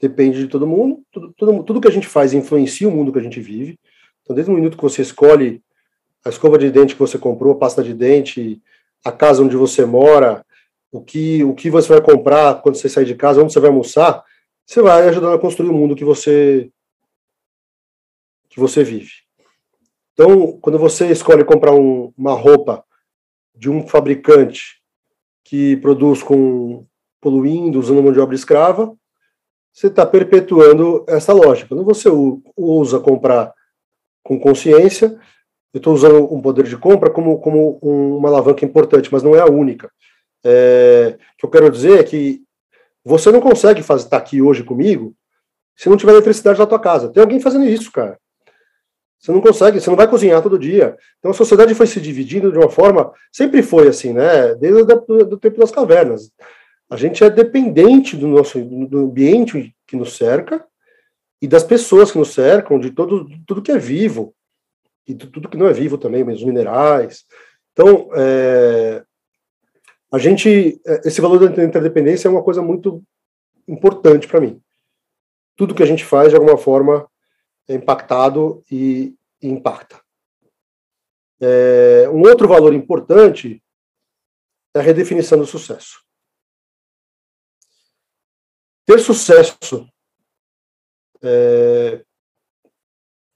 depende 0.00 0.38
de 0.38 0.48
todo 0.48 0.66
mundo, 0.66 1.02
tudo, 1.12 1.34
tudo, 1.36 1.62
tudo 1.62 1.80
que 1.80 1.88
a 1.88 1.92
gente 1.92 2.08
faz 2.08 2.32
influencia 2.32 2.88
o 2.88 2.90
mundo 2.90 3.12
que 3.12 3.18
a 3.18 3.22
gente 3.22 3.40
vive. 3.40 3.78
Então, 4.22 4.34
desde 4.34 4.50
o 4.50 4.54
minuto 4.54 4.76
que 4.76 4.82
você 4.82 5.02
escolhe 5.02 5.62
a 6.24 6.30
escova 6.30 6.58
de 6.58 6.70
dente 6.70 6.94
que 6.94 7.00
você 7.00 7.18
comprou, 7.18 7.52
a 7.52 7.58
pasta 7.58 7.82
de 7.82 7.92
dente, 7.92 8.60
a 9.04 9.12
casa 9.12 9.42
onde 9.42 9.56
você 9.56 9.84
mora, 9.84 10.44
o 10.90 11.02
que, 11.02 11.44
o 11.44 11.54
que 11.54 11.70
você 11.70 11.88
vai 11.88 12.00
comprar 12.00 12.60
quando 12.62 12.76
você 12.76 12.88
sair 12.88 13.04
de 13.04 13.14
casa, 13.14 13.42
onde 13.42 13.52
você 13.52 13.60
vai 13.60 13.70
almoçar, 13.70 14.24
você 14.66 14.80
vai 14.80 15.08
ajudando 15.08 15.34
a 15.34 15.38
construir 15.38 15.68
o 15.68 15.74
mundo 15.74 15.94
que 15.94 16.04
você 16.04 16.70
que 18.48 18.58
você 18.58 18.82
vive. 18.82 19.12
Então, 20.12 20.58
quando 20.60 20.78
você 20.78 21.10
escolhe 21.10 21.44
comprar 21.44 21.72
um, 21.72 22.12
uma 22.16 22.34
roupa 22.34 22.84
de 23.54 23.70
um 23.70 23.86
fabricante 23.86 24.82
que 25.44 25.76
produz 25.76 26.22
com 26.22 26.84
poluindo, 27.20 27.78
usando 27.78 28.02
mão 28.02 28.12
de 28.12 28.18
obra 28.18 28.34
escrava, 28.34 28.96
você 29.72 29.86
está 29.86 30.04
perpetuando 30.04 31.04
essa 31.08 31.32
lógica. 31.32 31.68
Quando 31.68 31.84
você 31.84 32.08
usa 32.56 32.98
comprar 32.98 33.52
com 34.22 34.38
consciência, 34.38 35.18
eu 35.72 35.78
estou 35.78 35.94
usando 35.94 36.32
um 36.32 36.40
poder 36.40 36.64
de 36.64 36.76
compra 36.76 37.10
como, 37.10 37.38
como 37.38 37.78
uma 37.82 38.28
alavanca 38.28 38.64
importante, 38.64 39.08
mas 39.12 39.22
não 39.22 39.34
é 39.34 39.40
a 39.40 39.46
única. 39.46 39.90
É, 40.44 41.16
o 41.34 41.38
que 41.38 41.46
eu 41.46 41.50
quero 41.50 41.70
dizer 41.70 42.00
é 42.00 42.04
que 42.04 42.42
você 43.04 43.30
não 43.30 43.40
consegue 43.40 43.80
estar 43.80 43.98
tá 43.98 44.16
aqui 44.16 44.42
hoje 44.42 44.64
comigo 44.64 45.14
se 45.76 45.88
não 45.88 45.96
tiver 45.96 46.12
eletricidade 46.12 46.58
na 46.58 46.66
tua 46.66 46.78
casa. 46.78 47.08
Tem 47.08 47.22
alguém 47.22 47.40
fazendo 47.40 47.64
isso, 47.64 47.90
cara. 47.92 48.18
Você 49.18 49.32
não 49.32 49.40
consegue, 49.40 49.80
você 49.80 49.88
não 49.88 49.96
vai 49.96 50.08
cozinhar 50.08 50.42
todo 50.42 50.58
dia. 50.58 50.96
Então 51.18 51.30
a 51.30 51.34
sociedade 51.34 51.74
foi 51.74 51.86
se 51.86 52.00
dividindo 52.00 52.50
de 52.50 52.58
uma 52.58 52.70
forma, 52.70 53.12
sempre 53.30 53.62
foi 53.62 53.88
assim, 53.88 54.12
né? 54.14 54.54
Desde 54.54 54.80
o 54.82 55.36
tempo 55.36 55.58
das 55.58 55.70
cavernas. 55.70 56.30
A 56.90 56.96
gente 56.96 57.22
é 57.22 57.30
dependente 57.30 58.16
do 58.16 58.26
nosso 58.26 58.60
do 58.60 58.98
ambiente 58.98 59.74
que 59.86 59.94
nos 59.94 60.16
cerca 60.16 60.66
e 61.40 61.46
das 61.46 61.62
pessoas 61.62 62.10
que 62.10 62.18
nos 62.18 62.34
cercam, 62.34 62.80
de 62.80 62.90
todo 62.90 63.28
tudo 63.46 63.62
que 63.62 63.70
é 63.70 63.78
vivo 63.78 64.34
e 65.06 65.14
tudo 65.14 65.48
que 65.48 65.56
não 65.56 65.68
é 65.68 65.72
vivo 65.72 65.96
também, 65.96 66.24
mas 66.24 66.38
os 66.38 66.44
minerais. 66.44 67.24
Então, 67.72 68.10
é, 68.14 69.04
a 70.12 70.18
gente, 70.18 70.80
é, 70.84 71.08
esse 71.08 71.20
valor 71.20 71.38
da 71.38 71.64
interdependência 71.64 72.26
é 72.26 72.30
uma 72.30 72.42
coisa 72.42 72.60
muito 72.60 73.02
importante 73.68 74.26
para 74.26 74.40
mim. 74.40 74.60
Tudo 75.56 75.74
que 75.74 75.82
a 75.82 75.86
gente 75.86 76.04
faz, 76.04 76.30
de 76.30 76.36
alguma 76.36 76.58
forma, 76.58 77.08
é 77.68 77.74
impactado 77.74 78.64
e, 78.70 79.14
e 79.40 79.48
impacta. 79.48 80.00
É, 81.40 82.08
um 82.12 82.20
outro 82.22 82.48
valor 82.48 82.74
importante 82.74 83.62
é 84.74 84.80
a 84.80 84.82
redefinição 84.82 85.38
do 85.38 85.46
sucesso. 85.46 86.09
Ter 88.90 88.98
sucesso, 88.98 89.86
é, 91.22 92.00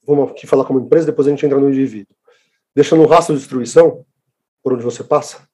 vamos 0.04 0.32
aqui 0.32 0.48
falar 0.48 0.64
como 0.64 0.80
empresa, 0.80 1.06
depois 1.06 1.28
a 1.28 1.30
gente 1.30 1.46
entra 1.46 1.60
no 1.60 1.68
indivíduo, 1.68 2.12
deixando 2.74 3.02
um 3.04 3.06
rastro 3.06 3.36
de 3.36 3.40
destruição 3.40 4.04
por 4.64 4.72
onde 4.72 4.82
você 4.82 5.04
passa, 5.04 5.48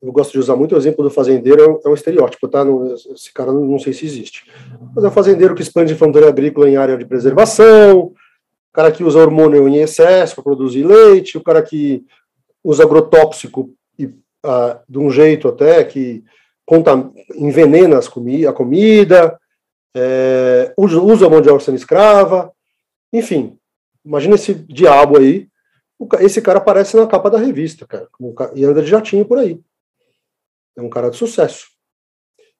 eu 0.00 0.12
gosto 0.12 0.30
de 0.30 0.38
usar 0.38 0.54
muito 0.54 0.76
o 0.76 0.78
exemplo 0.78 1.02
do 1.02 1.10
fazendeiro, 1.10 1.80
é 1.84 1.88
um, 1.88 1.94
estereótipo, 1.94 2.46
tá? 2.46 2.64
Esse 3.12 3.32
cara 3.32 3.52
não, 3.52 3.64
não, 3.64 3.78
sei 3.80 3.92
se 3.92 4.06
existe. 4.06 4.48
Mas 4.94 5.02
é 5.02 5.08
o 5.08 5.10
fazendeiro 5.10 5.56
que 5.56 5.62
expande 5.62 5.96
fronteira 5.96 6.28
agrícola 6.28 6.70
em 6.70 6.76
área 6.76 6.96
de 6.96 7.04
preservação, 7.04 7.98
o 7.98 8.14
cara 8.72 8.92
que 8.92 9.02
usa 9.02 9.18
hormônio 9.18 9.66
em 9.66 9.78
excesso 9.78 10.36
para 10.36 10.44
produzir 10.44 10.84
leite, 10.84 11.36
o 11.36 11.42
cara 11.42 11.60
que 11.60 12.06
usa 12.62 12.84
agrotóxico 12.84 13.74
e, 13.98 14.14
ah, 14.44 14.80
de 14.88 14.96
um 14.96 15.10
jeito 15.10 15.48
até 15.48 15.82
que 15.82 16.22
envenena 17.34 18.00
comi 18.08 18.46
a 18.46 18.52
comida, 18.52 19.38
é, 19.94 20.72
usa 20.76 21.26
a 21.26 21.30
mão 21.30 21.40
de 21.40 21.48
obra 21.48 21.64
sendo 21.64 21.76
escrava, 21.76 22.52
enfim, 23.12 23.58
imagina 24.04 24.36
esse 24.36 24.54
diabo 24.54 25.18
aí, 25.18 25.48
esse 26.20 26.40
cara 26.40 26.58
aparece 26.58 26.96
na 26.96 27.06
capa 27.06 27.30
da 27.30 27.38
revista, 27.38 27.86
cara, 27.86 28.08
e 28.54 28.64
anda 28.64 28.82
de 28.82 28.88
jatinho 28.88 29.26
por 29.26 29.38
aí. 29.38 29.60
É 30.76 30.80
um 30.80 30.88
cara 30.88 31.10
de 31.10 31.16
sucesso. 31.16 31.68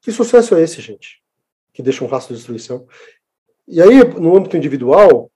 Que 0.02 0.12
sucesso 0.12 0.54
é 0.54 0.62
esse, 0.62 0.80
gente? 0.80 1.22
Que 1.72 1.82
deixa 1.82 2.04
um 2.04 2.08
rastro 2.08 2.34
de 2.34 2.38
destruição. 2.38 2.86
E 3.66 3.80
aí, 3.80 4.02
no 4.18 4.36
âmbito 4.36 4.56
individual, 4.56 5.30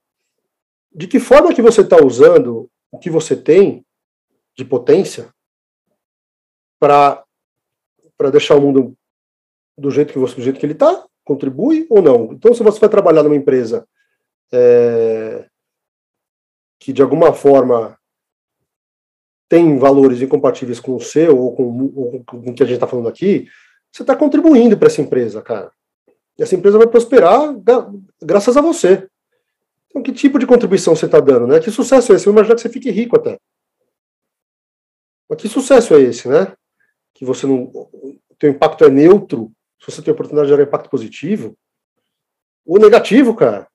de 0.92 1.06
que 1.06 1.18
forma 1.18 1.54
que 1.54 1.62
você 1.62 1.80
está 1.80 2.04
usando 2.04 2.70
o 2.90 2.98
que 2.98 3.08
você 3.08 3.36
tem 3.36 3.84
de 4.56 4.64
potência 4.64 5.32
para 6.78 7.23
para 8.16 8.30
deixar 8.30 8.56
o 8.56 8.61
mundo 8.61 8.97
do 9.76 9.90
jeito 9.90 10.12
que 10.12 10.18
você, 10.18 10.35
do 10.35 10.42
jeito 10.42 10.59
que 10.59 10.66
ele 10.66 10.73
está, 10.73 11.06
contribui 11.25 11.87
ou 11.90 12.02
não? 12.02 12.33
Então, 12.33 12.54
se 12.54 12.62
você 12.62 12.78
vai 12.78 12.88
trabalhar 12.88 13.23
numa 13.23 13.37
empresa 13.37 13.87
é, 14.52 15.49
que 16.78 16.92
de 16.92 17.02
alguma 17.02 17.33
forma 17.33 17.99
tem 19.49 19.78
valores 19.78 20.23
incompatíveis 20.23 20.80
com 20.80 20.97
o 20.97 21.00
seu 21.00 21.38
ou 21.38 21.54
com, 21.54 21.92
ou 21.94 22.25
com 22.25 22.37
o 22.38 22.54
que 22.54 22.62
a 22.62 22.66
gente 22.66 22.75
está 22.75 22.87
falando 22.87 23.09
aqui, 23.09 23.49
você 23.92 24.02
está 24.02 24.16
contribuindo 24.16 24.76
para 24.76 24.88
essa 24.88 25.00
empresa, 25.00 25.40
cara. 25.40 25.73
E 26.37 26.42
essa 26.42 26.54
empresa 26.54 26.78
vai 26.78 26.87
prosperar 26.87 27.54
graças 28.21 28.56
a 28.56 28.61
você. 28.61 29.09
Então, 29.88 30.02
que 30.02 30.12
tipo 30.12 30.38
de 30.38 30.47
contribuição 30.47 30.97
você 30.97 31.06
está 31.06 31.21
dando, 31.21 31.47
né? 31.47 31.61
Que 31.61 31.71
sucesso 31.71 32.12
é 32.12 32.16
esse? 32.16 32.26
Eu 32.26 32.33
imagino 32.33 32.56
que 32.56 32.61
você 32.61 32.68
fique 32.68 32.90
rico 32.90 33.16
até. 33.16 33.38
Mas 35.28 35.40
que 35.40 35.49
sucesso 35.49 35.94
é 35.94 36.00
esse, 36.00 36.28
né? 36.28 36.52
Que 37.14 37.25
você 37.25 37.47
não. 37.47 37.64
O 37.64 38.21
teu 38.38 38.50
impacto 38.50 38.85
é 38.85 38.90
neutro, 38.90 39.52
se 39.80 39.90
você 39.90 40.02
tem 40.02 40.11
a 40.11 40.14
oportunidade 40.14 40.49
de 40.49 40.52
gerar 40.52 40.66
impacto 40.66 40.90
positivo. 40.90 41.56
Ou 42.66 42.78
negativo, 42.78 43.35
cara. 43.35 43.68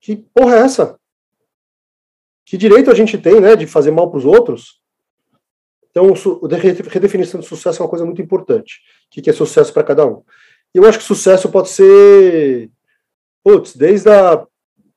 Que 0.00 0.16
porra 0.16 0.56
é 0.56 0.60
essa? 0.60 0.98
Que 2.44 2.56
direito 2.56 2.90
a 2.90 2.94
gente 2.94 3.16
tem, 3.16 3.40
né, 3.40 3.54
de 3.54 3.66
fazer 3.66 3.90
mal 3.90 4.10
para 4.10 4.18
os 4.18 4.24
outros? 4.24 4.80
Então, 5.90 6.12
a 6.12 6.56
redefinição 6.90 7.40
de 7.40 7.46
sucesso 7.46 7.80
é 7.80 7.84
uma 7.84 7.90
coisa 7.90 8.04
muito 8.04 8.22
importante. 8.22 8.80
O 9.06 9.22
que 9.22 9.28
é 9.28 9.32
sucesso 9.32 9.72
para 9.72 9.84
cada 9.84 10.06
um? 10.06 10.22
Eu 10.72 10.84
acho 10.84 10.98
que 10.98 11.04
sucesso 11.04 11.50
pode 11.50 11.68
ser, 11.68 12.70
putz, 13.42 13.74
desde 13.74 14.08
a, 14.08 14.46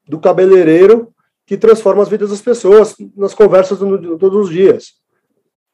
do 0.07 0.19
cabeleireiro 0.19 1.13
que 1.45 1.57
transforma 1.57 2.03
as 2.03 2.09
vidas 2.09 2.29
das 2.29 2.41
pessoas 2.41 2.95
nas 3.15 3.33
conversas 3.33 3.79
do, 3.79 4.17
todos 4.17 4.47
os 4.47 4.49
dias. 4.49 4.93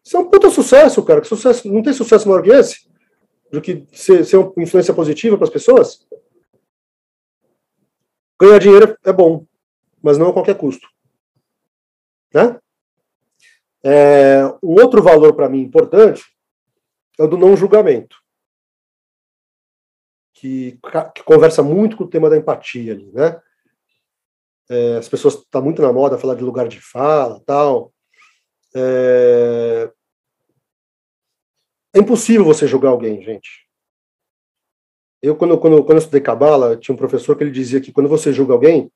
Isso 0.10 0.18
é 0.18 0.22
um 0.22 0.28
puta 0.28 0.50
sucesso, 0.50 1.06
cara. 1.06 1.24
Sucesso, 1.24 1.72
não 1.72 1.84
tem 1.84 1.94
sucesso 1.94 2.28
maior 2.28 2.42
que 2.42 2.50
esse? 2.50 2.90
Do 3.52 3.62
que 3.62 3.86
ser, 3.92 4.26
ser 4.26 4.38
uma 4.38 4.52
influência 4.58 4.92
positiva 4.92 5.38
para 5.38 5.44
as 5.46 5.54
pessoas? 5.54 6.04
Ganhar 8.42 8.58
dinheiro 8.58 8.98
é 9.06 9.14
bom, 9.14 9.46
mas 10.02 10.18
não 10.18 10.30
a 10.30 10.34
qualquer 10.34 10.58
custo. 10.58 10.88
Né? 12.34 12.60
É, 13.84 14.46
um 14.64 14.82
outro 14.82 15.00
valor 15.04 15.36
para 15.36 15.48
mim 15.48 15.62
importante 15.62 16.26
é 17.20 17.24
o 17.24 17.28
do 17.28 17.38
não 17.38 17.56
julgamento, 17.56 18.18
que, 20.34 20.80
que, 21.14 21.24
conversa 21.24 21.62
muito 21.62 21.96
com 21.96 22.06
o 22.06 22.10
tema 22.10 22.32
da 22.32 22.38
empatia 22.38 22.94
ali, 22.94 23.12
né? 23.12 23.40
É, 24.72 24.98
as 24.98 25.08
pessoas 25.08 25.36
estão 25.36 25.62
tá 25.62 25.62
muito 25.62 25.84
na 25.84 25.94
moda 25.94 26.18
falar 26.18 26.34
de 26.34 26.44
lugar 26.44 26.68
de 26.68 26.82
fala, 26.82 27.40
tal. 27.46 27.94
É, 28.76 29.92
é 31.94 32.00
impossível 32.00 32.46
você 32.46 32.68
julgar 32.68 32.90
alguém, 32.90 33.22
gente. 33.22 33.68
Eu, 35.22 35.36
quando, 35.36 35.58
quando, 35.60 35.84
quando 35.84 35.98
eu 35.98 35.98
estudei 35.98 36.22
Cabala, 36.22 36.78
tinha 36.78 36.94
um 36.94 36.98
professor 36.98 37.36
que 37.36 37.44
ele 37.44 37.52
dizia 37.52 37.82
que 37.82 37.92
quando 37.92 38.08
você 38.08 38.32
julga 38.32 38.54
alguém, 38.54 38.92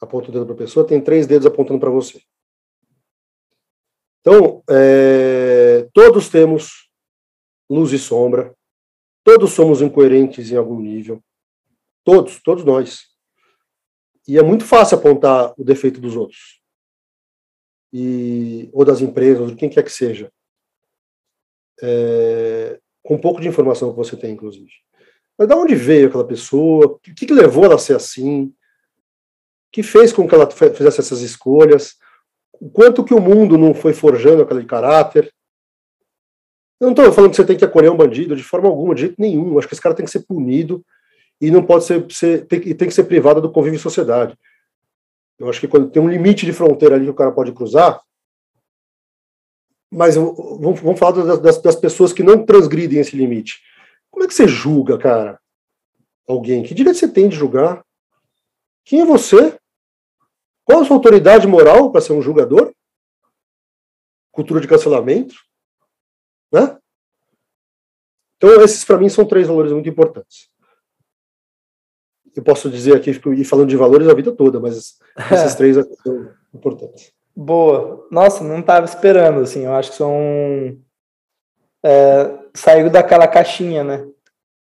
aponta 0.00 0.28
o 0.28 0.32
dedo 0.32 0.46
para 0.46 0.54
a 0.54 0.58
pessoa, 0.58 0.86
tem 0.86 1.00
três 1.00 1.26
dedos 1.26 1.46
apontando 1.46 1.80
para 1.80 1.90
você. 1.90 2.22
Então, 4.20 4.62
é, 4.68 5.88
todos 5.92 6.28
temos 6.28 6.88
luz 7.68 7.92
e 7.92 7.98
sombra, 7.98 8.54
todos 9.22 9.52
somos 9.52 9.82
incoerentes 9.82 10.50
em 10.50 10.56
algum 10.56 10.80
nível, 10.80 11.22
todos, 12.04 12.40
todos 12.42 12.64
nós. 12.64 13.06
E 14.26 14.38
é 14.38 14.42
muito 14.42 14.64
fácil 14.64 14.96
apontar 14.96 15.52
o 15.58 15.64
defeito 15.64 16.00
dos 16.00 16.16
outros, 16.16 16.60
e, 17.92 18.70
ou 18.72 18.84
das 18.84 19.00
empresas, 19.00 19.42
ou 19.42 19.46
de 19.48 19.56
quem 19.56 19.68
quer 19.68 19.82
que 19.82 19.92
seja, 19.92 20.32
é, 21.82 22.78
com 23.02 23.14
um 23.14 23.20
pouco 23.20 23.40
de 23.40 23.48
informação 23.48 23.90
que 23.90 23.96
você 23.96 24.16
tem, 24.16 24.32
inclusive. 24.32 24.70
Mas 25.36 25.48
de 25.48 25.54
onde 25.54 25.74
veio 25.74 26.08
aquela 26.08 26.26
pessoa? 26.26 26.86
O 26.86 26.98
que, 26.98 27.26
que 27.26 27.32
levou 27.32 27.64
ela 27.64 27.76
a 27.76 27.78
ser 27.78 27.94
assim? 27.94 28.44
O 28.44 28.52
que 29.72 29.82
fez 29.82 30.12
com 30.12 30.26
que 30.26 30.34
ela 30.34 30.50
fizesse 30.50 31.00
essas 31.00 31.20
escolhas? 31.20 31.96
O 32.60 32.68
quanto 32.68 33.04
que 33.04 33.14
o 33.14 33.20
mundo 33.20 33.56
não 33.56 33.72
foi 33.72 33.92
forjando 33.92 34.42
aquele 34.42 34.64
caráter? 34.64 35.32
Eu 36.80 36.86
não 36.86 36.90
estou 36.90 37.12
falando 37.12 37.30
que 37.30 37.36
você 37.36 37.44
tem 37.44 37.56
que 37.56 37.64
acolher 37.64 37.90
um 37.90 37.96
bandido 37.96 38.36
de 38.36 38.42
forma 38.42 38.68
alguma, 38.68 38.94
de 38.94 39.02
jeito 39.02 39.16
nenhum. 39.18 39.58
Acho 39.58 39.68
que 39.68 39.74
esse 39.74 39.82
cara 39.82 39.94
tem 39.94 40.04
que 40.04 40.10
ser 40.10 40.24
punido 40.26 40.84
e 41.40 41.50
não 41.50 41.64
pode 41.64 41.84
ser, 41.84 42.04
ser 42.10 42.46
tem, 42.46 42.60
tem 42.60 42.88
que 42.88 42.94
ser 42.94 43.04
privado 43.04 43.40
do 43.40 43.50
convívio 43.50 43.76
em 43.76 43.80
sociedade. 43.80 44.36
Eu 45.38 45.48
acho 45.48 45.60
que 45.60 45.68
quando 45.68 45.90
tem 45.90 46.02
um 46.02 46.08
limite 46.08 46.44
de 46.44 46.52
fronteira 46.52 46.96
ali 46.96 47.04
que 47.04 47.10
o 47.10 47.14
cara 47.14 47.30
pode 47.30 47.52
cruzar, 47.52 48.00
mas 49.90 50.16
vamos, 50.16 50.80
vamos 50.80 50.98
falar 50.98 51.36
das, 51.38 51.60
das, 51.60 51.76
pessoas 51.76 52.12
que 52.12 52.22
não 52.22 52.44
transgridem 52.44 53.00
esse 53.00 53.16
limite. 53.16 53.62
Como 54.10 54.24
é 54.24 54.28
que 54.28 54.34
você 54.34 54.46
julga, 54.46 54.98
cara? 54.98 55.40
Alguém? 56.26 56.62
Que 56.62 56.74
direito 56.74 56.98
você 56.98 57.08
tem 57.08 57.28
de 57.28 57.36
julgar? 57.36 57.84
Quem 58.84 59.00
é 59.00 59.04
você? 59.04 59.58
Qual 60.64 60.80
a 60.80 60.84
sua 60.84 60.96
autoridade 60.96 61.46
moral 61.46 61.90
para 61.90 62.00
ser 62.00 62.12
um 62.12 62.20
julgador? 62.20 62.72
Cultura 64.30 64.60
de 64.60 64.68
cancelamento? 64.68 65.34
Né? 66.52 66.78
Então, 68.36 68.60
esses 68.62 68.84
para 68.84 68.98
mim 68.98 69.08
são 69.08 69.26
três 69.26 69.46
valores 69.46 69.72
muito 69.72 69.88
importantes. 69.88 70.50
Eu 72.36 72.42
posso 72.42 72.70
dizer 72.70 72.94
aqui, 72.94 73.10
ir 73.10 73.44
falando 73.44 73.68
de 73.68 73.76
valores 73.76 74.06
a 74.06 74.14
vida 74.14 74.30
toda, 74.30 74.60
mas 74.60 74.98
esses 75.32 75.54
três 75.54 75.76
são 76.02 76.30
importantes. 76.54 77.12
Boa. 77.40 78.04
Nossa, 78.10 78.42
não 78.42 78.58
estava 78.58 78.84
esperando, 78.84 79.38
assim. 79.38 79.64
Eu 79.64 79.72
acho 79.72 79.92
que 79.92 79.96
são. 79.96 80.76
É, 81.84 82.34
saiu 82.52 82.90
daquela 82.90 83.28
caixinha, 83.28 83.84
né? 83.84 84.04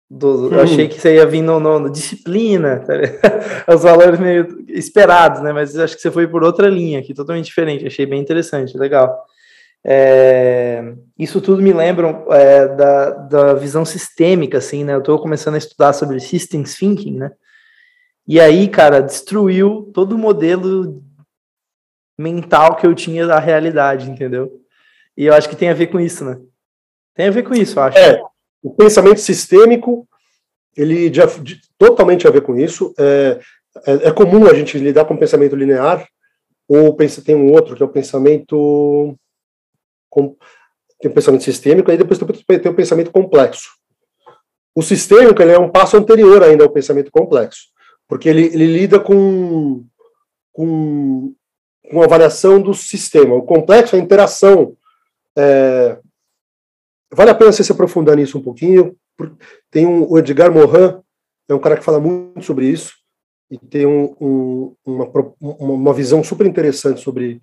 Do, 0.09 0.55
Eu 0.55 0.61
achei 0.61 0.87
que 0.87 1.01
você 1.01 1.15
ia 1.15 1.25
vir 1.25 1.41
no, 1.41 1.59
no, 1.59 1.81
no 1.81 1.91
disciplina, 1.91 2.81
tá 2.81 2.95
os 3.75 3.83
valores 3.83 4.21
meio 4.21 4.63
esperados, 4.69 5.41
né? 5.41 5.55
Mas 5.55 5.77
acho 5.77 5.97
que 5.97 6.03
você 6.03 6.11
foi 6.11 6.29
por 6.29 6.45
outra 6.45 6.69
linha 6.69 6.99
aqui, 6.99 7.15
totalmente 7.15 7.47
diferente. 7.47 7.87
Achei 7.87 8.05
bem 8.05 8.21
interessante, 8.21 8.77
legal. 8.77 9.25
É, 9.83 10.93
isso 11.19 11.41
tudo 11.41 11.63
me 11.63 11.73
lembra 11.73 12.25
é, 12.31 12.69
da, 12.69 13.11
da 13.11 13.55
visão 13.55 13.87
sistêmica, 13.87 14.59
assim, 14.59 14.85
né? 14.85 14.93
Eu 14.93 14.99
estou 14.99 15.19
começando 15.19 15.55
a 15.55 15.59
estudar 15.59 15.95
sobre 15.95 16.21
systems 16.21 16.75
thinking, 16.77 17.17
né? 17.17 17.33
E 18.29 18.39
aí, 18.39 18.69
cara, 18.69 19.01
destruiu 19.01 19.91
todo 19.95 20.13
o 20.13 20.19
modelo 20.19 21.03
mental 22.19 22.77
que 22.77 22.87
eu 22.87 22.95
tinha 22.95 23.27
da 23.27 23.39
realidade, 23.39 24.11
entendeu? 24.11 24.61
E 25.17 25.27
eu 25.27 25.35
acho 25.35 25.49
que 25.49 25.57
tem 25.57 25.69
a 25.69 25.75
ver 25.75 25.89
com 25.89 26.01
isso, 26.01 26.25
né? 26.25 26.39
Tem 27.15 27.29
a 27.29 27.31
ver 27.31 27.43
com 27.43 27.55
isso, 27.55 27.79
eu 27.79 27.83
acho. 27.83 27.99
É, 27.99 28.21
o 28.63 28.71
pensamento 28.71 29.21
sistêmico, 29.21 30.07
ele 30.77 31.09
de, 31.09 31.21
de, 31.43 31.61
totalmente 31.79 32.27
a 32.27 32.31
ver 32.31 32.43
com 32.43 32.57
isso. 32.57 32.95
É, 32.99 33.41
é, 33.87 34.09
é, 34.09 34.13
comum 34.13 34.47
a 34.47 34.55
gente 34.55 34.79
lidar 34.79 35.05
com 35.05 35.17
pensamento 35.17 35.57
linear, 35.57 36.07
ou 36.69 36.95
pensa, 36.95 37.23
tem 37.23 37.35
um 37.35 37.53
outro 37.53 37.77
que 37.77 37.83
é 37.83 37.87
o 37.87 37.91
pensamento. 37.91 39.17
Com, 40.11 40.37
tem 41.01 41.11
o 41.11 41.15
pensamento 41.15 41.45
sistêmico, 41.45 41.91
aí 41.91 41.97
depois 41.97 42.19
tem 42.19 42.71
o 42.71 42.75
pensamento 42.75 43.11
complexo. 43.11 43.69
O 44.75 44.83
sistêmico 44.83 45.41
ele 45.41 45.53
é 45.53 45.59
um 45.59 45.71
passo 45.71 45.97
anterior 45.97 46.43
ainda 46.43 46.65
ao 46.65 46.71
pensamento 46.71 47.11
complexo, 47.11 47.69
porque 48.09 48.29
ele, 48.29 48.47
ele 48.47 48.67
lida 48.67 49.01
com, 49.01 49.87
com 50.53 51.35
com 51.91 52.03
a 52.03 52.07
variação 52.07 52.61
do 52.61 52.75
sistema. 52.75 53.35
O 53.35 53.43
complexo, 53.43 53.97
a 53.97 53.99
interação. 53.99 54.77
É, 55.37 55.99
vale 57.13 57.31
a 57.31 57.35
pena 57.35 57.53
você 57.53 57.65
se 57.65 57.73
aprofundar 57.73 58.17
nisso 58.17 58.39
um 58.39 58.43
pouquinho. 58.43 58.97
Tem 59.71 59.87
um, 59.87 60.11
o 60.11 60.19
Edgar 60.19 60.53
Morin, 60.53 61.01
é 61.49 61.55
um 61.55 61.59
cara 61.59 61.77
que 61.77 61.85
fala 61.85 62.01
muito 62.01 62.45
sobre 62.45 62.67
isso, 62.67 62.95
e 63.51 63.59
tem 63.59 63.87
um, 63.87 64.15
um, 64.21 64.77
uma, 64.85 65.11
uma 65.41 65.95
visão 65.95 66.23
super 66.23 66.47
interessante 66.47 67.01
sobre 67.01 67.41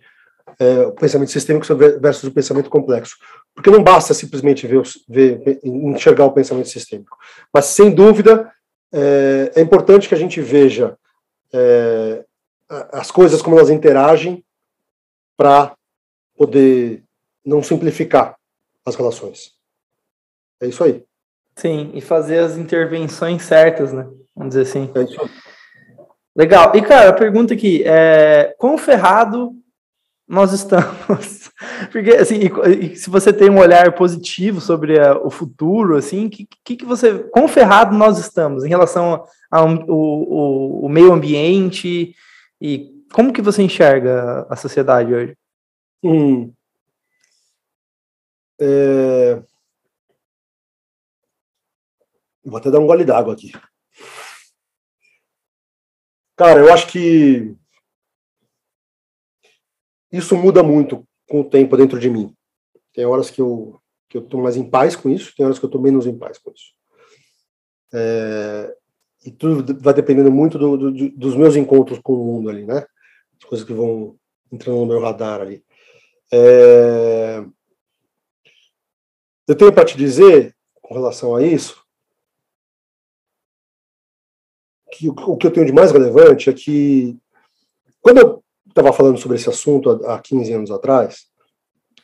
é, 0.60 0.82
o 0.82 0.92
pensamento 0.92 1.32
sistêmico 1.32 1.66
versus 2.00 2.26
o 2.26 2.32
pensamento 2.32 2.70
complexo. 2.70 3.16
Porque 3.56 3.70
não 3.70 3.84
basta 3.84 4.14
simplesmente 4.14 4.68
ver, 4.68 4.84
ver 5.08 5.60
enxergar 5.64 6.26
o 6.26 6.34
pensamento 6.34 6.68
sistêmico. 6.70 7.18
Mas, 7.54 7.66
sem 7.66 7.94
dúvida, 7.94 8.52
é, 8.94 9.52
é 9.56 9.62
importante 9.62 10.08
que 10.08 10.16
a 10.16 10.18
gente 10.18 10.42
veja 10.42 10.98
é, 11.54 12.26
as 12.92 13.12
coisas 13.12 13.42
como 13.42 13.58
elas 13.58 13.70
interagem 13.70 14.44
para 15.38 15.76
poder 16.36 17.04
não 17.46 17.62
simplificar 17.62 18.36
as 18.86 18.96
relações. 18.96 19.52
É 20.62 20.68
isso 20.68 20.84
aí. 20.84 21.04
Sim, 21.56 21.92
e 21.94 22.02
fazer 22.02 22.40
as 22.40 22.58
intervenções 22.58 23.44
certas, 23.44 23.94
né? 23.94 24.08
Vamos 24.36 24.56
dizer 24.56 24.62
assim. 24.62 24.92
É 24.96 25.02
isso 25.04 25.22
aí. 25.22 25.30
Legal. 26.36 26.72
E, 26.76 26.82
cara, 26.82 27.10
a 27.10 27.14
pergunta 27.14 27.54
aqui 27.54 27.84
é: 27.86 28.56
quão 28.58 28.78
ferrado 28.78 29.52
nós 30.28 30.52
estamos? 30.52 31.52
Porque, 31.92 32.12
assim, 32.12 32.40
e, 32.40 32.94
e 32.94 32.96
se 32.96 33.10
você 33.10 33.32
tem 33.32 33.50
um 33.50 33.60
olhar 33.60 33.94
positivo 33.94 34.60
sobre 34.60 35.00
a, 35.00 35.16
o 35.18 35.30
futuro, 35.30 35.96
assim, 35.96 36.28
que, 36.28 36.48
que, 36.64 36.78
que 36.78 36.86
você. 36.86 37.20
Quão 37.32 37.48
ferrado 37.48 37.96
nós 37.96 38.18
estamos 38.18 38.64
em 38.64 38.70
relação 38.70 39.24
ao 39.52 39.68
o, 39.88 40.86
o 40.86 40.90
meio 40.90 41.14
ambiente 41.14 42.16
e 42.64 43.06
como 43.12 43.34
que 43.34 43.42
você 43.42 43.62
enxerga 43.62 44.48
a 44.50 44.56
sociedade 44.56 45.14
hoje? 45.14 45.38
Hum. 46.02 46.54
É... 48.58 49.44
Vou 52.46 52.58
até 52.58 52.72
dar 52.72 52.80
um 52.80 52.88
gole 52.88 53.04
d'água 53.04 53.34
aqui. 53.34 53.52
Cara, 56.38 56.62
eu 56.62 56.74
acho 56.74 56.88
que 56.88 57.54
isso 60.10 60.38
muda 60.38 60.64
muito 60.64 61.06
com 61.28 61.42
o 61.42 61.50
tempo 61.50 61.76
dentro 61.76 62.00
de 62.00 62.10
mim. 62.10 62.34
Tem 62.94 63.06
horas 63.06 63.30
que 63.30 63.42
eu 63.42 63.78
que 64.08 64.18
eu 64.18 64.22
tô 64.22 64.40
mais 64.40 64.56
em 64.56 64.70
paz 64.70 64.96
com 64.96 65.10
isso, 65.10 65.34
tem 65.36 65.44
horas 65.44 65.58
que 65.58 65.66
eu 65.66 65.70
tô 65.70 65.82
menos 65.82 66.06
em 66.06 66.16
paz 66.16 66.38
com 66.38 66.52
isso. 66.52 66.72
É, 67.92 68.78
e 69.26 69.32
tudo 69.32 69.78
vai 69.80 69.94
dependendo 69.94 70.32
muito 70.32 70.58
do, 70.58 70.78
do, 70.78 71.10
dos 71.12 71.36
meus 71.36 71.56
encontros 71.56 72.00
com 72.00 72.14
o 72.14 72.26
mundo 72.26 72.50
ali, 72.50 72.66
né? 72.66 72.86
As 73.42 73.48
coisas 73.48 73.66
que 73.66 73.74
vão 73.74 74.18
entrando 74.52 74.80
no 74.80 74.86
meu 74.86 75.00
radar 75.00 75.42
ali. 75.42 75.64
É... 76.32 77.44
Eu 79.48 79.56
tenho 79.56 79.74
para 79.74 79.86
te 79.86 79.98
dizer, 79.98 80.56
com 80.82 80.94
relação 80.94 81.36
a 81.36 81.44
isso, 81.44 81.84
que 84.92 85.10
o 85.10 85.38
que 85.38 85.48
eu 85.48 85.52
tenho 85.52 85.66
de 85.66 85.74
mais 85.74 85.92
relevante 85.92 86.50
é 86.50 86.54
que, 86.54 87.18
quando 88.00 88.20
eu 88.20 88.44
estava 88.68 88.94
falando 88.94 89.18
sobre 89.18 89.38
esse 89.38 89.50
assunto 89.50 89.90
há 90.06 90.20
15 90.20 90.54
anos 90.54 90.72
atrás, 90.72 91.28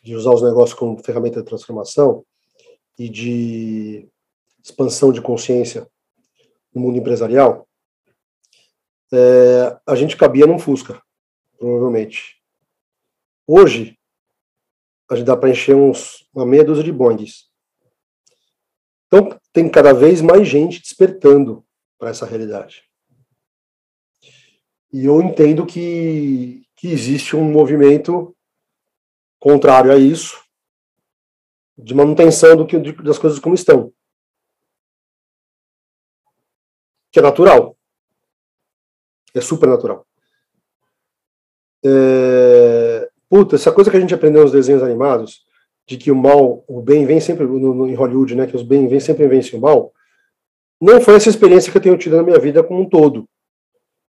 de 0.04 0.16
usar 0.16 0.32
os 0.32 0.42
negócios 0.42 0.78
como 0.78 1.02
ferramenta 1.04 1.42
de 1.42 1.46
transformação 1.46 2.26
e 2.98 3.10
de 3.10 4.08
expansão 4.64 5.12
de 5.12 5.22
consciência 5.22 5.88
no 6.74 6.82
mundo 6.82 6.98
empresarial, 6.98 7.68
é, 9.12 9.80
a 9.86 9.96
gente 9.96 10.16
cabia 10.16 10.46
num 10.46 10.60
Fusca, 10.60 11.02
provavelmente. 11.58 12.40
Hoje, 13.48 13.98
a 15.10 15.16
gente 15.16 15.26
dá 15.26 15.36
para 15.36 15.50
encher 15.50 15.76
uns, 15.76 16.28
uma 16.34 16.46
meia 16.46 16.64
dúzia 16.64 16.84
de 16.84 16.92
bondes. 16.92 17.50
Então, 19.08 19.40
tem 19.52 19.68
cada 19.68 19.92
vez 19.92 20.22
mais 20.22 20.48
gente 20.48 20.82
despertando 20.82 21.66
para 21.98 22.12
essa 22.12 22.26
realidade. 22.26 22.84
E 24.94 25.06
eu 25.06 25.22
entendo 25.22 25.66
que, 25.66 26.64
que 26.76 26.88
existe 26.88 27.36
um 27.36 27.52
movimento 27.52 28.36
contrário 29.40 29.92
a 29.92 29.98
isso, 29.98 30.44
de 31.78 31.96
manutenção 31.96 32.58
do 32.58 32.68
que, 32.68 32.78
das 33.02 33.18
coisas 33.18 33.40
como 33.40 33.56
estão. 33.56 33.94
Que 37.12 37.20
é 37.20 37.22
natural. 37.22 37.78
É 39.34 39.42
super 39.42 39.68
natural. 39.68 40.06
É... 41.84 43.10
Puta, 43.30 43.56
essa 43.56 43.72
coisa 43.72 43.92
que 43.92 43.98
a 43.98 44.00
gente 44.00 44.14
aprendeu 44.14 44.42
nos 44.42 44.52
desenhos 44.52 44.82
animados, 44.82 45.46
de 45.88 45.98
que 45.98 46.12
o 46.12 46.16
mal, 46.16 46.64
o 46.68 46.82
bem 46.82 47.06
vem 47.06 47.20
sempre, 47.20 47.46
no, 47.46 47.74
no, 47.74 47.88
em 47.88 47.94
Hollywood, 47.94 48.36
né, 48.36 48.48
que 48.48 48.56
os 48.56 48.64
bem 48.64 48.88
vem 48.88 49.00
sempre 49.00 49.28
vencem 49.28 49.58
o 49.58 49.62
mal, 49.62 49.94
não 50.82 51.02
foi 51.02 51.16
essa 51.16 51.30
experiência 51.30 51.72
que 51.72 51.78
eu 51.78 51.82
tenho 51.82 51.98
tido 51.98 52.16
na 52.16 52.24
minha 52.24 52.40
vida 52.40 52.64
como 52.64 52.82
um 52.82 52.90
todo. 52.90 53.28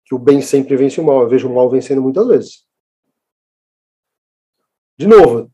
Que 0.05 0.15
o 0.15 0.19
bem 0.19 0.41
sempre 0.41 0.77
vence 0.77 1.01
o 1.01 1.05
mal. 1.05 1.23
Eu 1.23 1.29
vejo 1.29 1.49
o 1.49 1.55
mal 1.55 1.69
vencendo 1.71 2.03
muitas 2.03 2.27
vezes. 2.27 2.67
De 4.97 5.07
novo, 5.07 5.51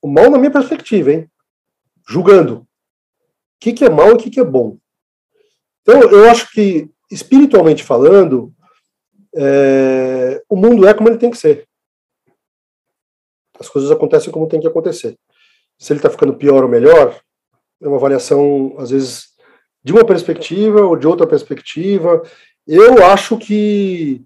o 0.00 0.08
mal 0.08 0.30
na 0.30 0.38
minha 0.38 0.50
perspectiva, 0.50 1.12
hein? 1.12 1.30
Julgando. 2.08 2.60
O 2.60 2.66
que, 3.60 3.72
que 3.72 3.84
é 3.84 3.90
mal 3.90 4.10
e 4.10 4.12
o 4.12 4.16
que, 4.16 4.30
que 4.30 4.40
é 4.40 4.44
bom. 4.44 4.78
Então, 5.88 6.00
eu 6.10 6.28
acho 6.28 6.50
que, 6.50 6.90
espiritualmente 7.08 7.84
falando, 7.84 8.52
é, 9.36 10.42
o 10.48 10.56
mundo 10.56 10.88
é 10.88 10.92
como 10.92 11.08
ele 11.08 11.16
tem 11.16 11.30
que 11.30 11.38
ser. 11.38 11.64
As 13.60 13.68
coisas 13.68 13.88
acontecem 13.92 14.32
como 14.32 14.48
tem 14.48 14.60
que 14.60 14.66
acontecer. 14.66 15.16
Se 15.78 15.92
ele 15.92 16.00
está 16.00 16.10
ficando 16.10 16.34
pior 16.34 16.64
ou 16.64 16.68
melhor, 16.68 17.20
é 17.80 17.86
uma 17.86 17.98
avaliação, 17.98 18.74
às 18.78 18.90
vezes, 18.90 19.28
de 19.84 19.92
uma 19.92 20.04
perspectiva 20.04 20.80
ou 20.80 20.96
de 20.96 21.06
outra 21.06 21.26
perspectiva. 21.26 22.20
Eu 22.66 23.06
acho 23.06 23.38
que 23.38 24.24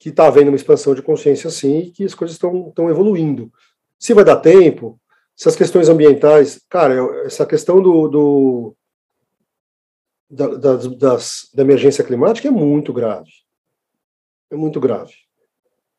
que 0.00 0.08
está 0.08 0.26
havendo 0.26 0.48
uma 0.48 0.56
expansão 0.56 0.94
de 0.94 1.02
consciência 1.02 1.50
sim 1.50 1.80
e 1.80 1.90
que 1.90 2.04
as 2.04 2.14
coisas 2.14 2.34
estão 2.34 2.88
evoluindo. 2.88 3.52
Se 3.98 4.14
vai 4.14 4.24
dar 4.24 4.36
tempo, 4.36 4.98
se 5.36 5.46
as 5.46 5.54
questões 5.54 5.90
ambientais, 5.90 6.58
cara, 6.70 6.94
essa 7.26 7.44
questão 7.44 7.82
do, 7.82 8.08
do 8.08 8.76
da, 10.30 10.46
das, 10.76 11.50
da 11.52 11.62
emergência 11.62 12.04
climática 12.04 12.46
é 12.46 12.50
muito 12.50 12.92
grave. 12.92 13.30
É 14.50 14.54
muito 14.56 14.78
grave. 14.78 15.12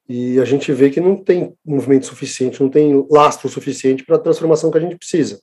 E 0.07 0.39
a 0.39 0.45
gente 0.45 0.71
vê 0.73 0.89
que 0.89 1.01
não 1.01 1.21
tem 1.21 1.55
movimento 1.63 2.05
suficiente, 2.05 2.61
não 2.61 2.69
tem 2.69 3.05
lastro 3.09 3.49
suficiente 3.49 4.03
para 4.05 4.15
a 4.15 4.19
transformação 4.19 4.71
que 4.71 4.77
a 4.77 4.81
gente 4.81 4.97
precisa. 4.97 5.41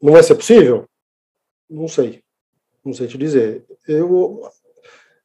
Não 0.00 0.12
vai 0.12 0.22
ser 0.22 0.34
possível? 0.34 0.88
Não 1.68 1.88
sei. 1.88 2.22
Não 2.84 2.92
sei 2.92 3.06
te 3.06 3.18
dizer. 3.18 3.64
Eu, 3.86 4.42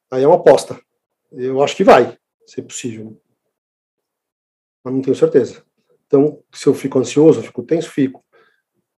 aí 0.10 0.24
é 0.24 0.28
uma 0.28 0.38
aposta. 0.38 0.80
Eu 1.32 1.62
acho 1.62 1.76
que 1.76 1.84
vai 1.84 2.18
ser 2.46 2.62
possível. 2.64 3.18
Mas 4.84 4.94
não 4.94 5.02
tenho 5.02 5.16
certeza. 5.16 5.64
Então, 6.08 6.42
se 6.52 6.68
eu 6.68 6.74
fico 6.74 7.00
ansioso, 7.00 7.42
fico 7.42 7.64
tenso, 7.64 7.90
fico. 7.90 8.24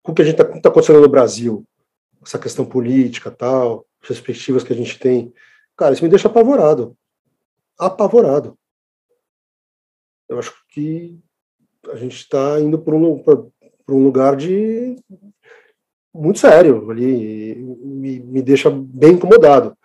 O 0.05 0.15
que 0.15 0.23
a 0.23 0.25
gente 0.25 0.41
está 0.41 0.61
tá 0.61 0.69
acontecendo 0.69 1.01
no 1.01 1.09
Brasil, 1.09 1.65
essa 2.25 2.39
questão 2.39 2.65
política, 2.65 3.31
tal, 3.31 3.87
perspectivas 4.01 4.63
que 4.63 4.73
a 4.73 4.77
gente 4.77 4.99
tem, 4.99 5.33
cara, 5.77 5.93
isso 5.93 6.03
me 6.03 6.11
deixa 6.11 6.29
apavorado. 6.29 6.97
Apavorado. 7.79 8.57
Eu 10.29 10.39
acho 10.39 10.55
que 10.69 11.19
a 11.91 11.97
gente 11.97 12.17
está 12.17 12.61
indo 12.61 12.79
para 12.79 12.95
um, 12.95 13.23
um 13.89 14.05
lugar 14.05 14.37
de 14.37 14.97
muito 16.15 16.39
sério 16.39 16.91
ali, 16.91 17.55
me, 17.55 18.21
me 18.21 18.43
deixa 18.43 18.71
bem 18.71 19.13
incomodado. 19.13 19.77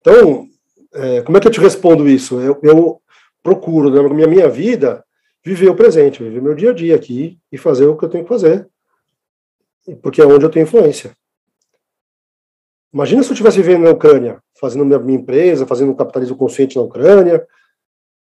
Então, 0.00 0.48
é, 0.94 1.22
como 1.22 1.36
é 1.36 1.40
que 1.40 1.48
eu 1.48 1.52
te 1.52 1.60
respondo 1.60 2.08
isso? 2.08 2.40
Eu, 2.40 2.58
eu 2.62 3.02
procuro, 3.42 3.90
na 3.90 4.14
minha, 4.14 4.26
minha 4.26 4.48
vida, 4.48 5.04
viver 5.44 5.68
o 5.68 5.76
presente, 5.76 6.22
viver 6.22 6.40
meu 6.40 6.54
dia 6.54 6.70
a 6.70 6.74
dia 6.74 6.94
aqui 6.94 7.38
e 7.50 7.58
fazer 7.58 7.86
o 7.86 7.96
que 7.96 8.04
eu 8.04 8.08
tenho 8.08 8.24
que 8.24 8.28
fazer, 8.28 8.68
porque 10.02 10.20
é 10.20 10.26
onde 10.26 10.44
eu 10.44 10.50
tenho 10.50 10.64
influência. 10.64 11.12
Imagina 12.92 13.22
se 13.22 13.28
eu 13.28 13.34
estivesse 13.34 13.60
vivendo 13.60 13.84
na 13.84 13.90
Ucrânia, 13.90 14.42
fazendo 14.60 14.84
minha, 14.84 14.98
minha 14.98 15.18
empresa, 15.18 15.66
fazendo 15.66 15.92
um 15.92 15.96
capitalismo 15.96 16.36
consciente 16.36 16.76
na 16.76 16.82
Ucrânia, 16.82 17.46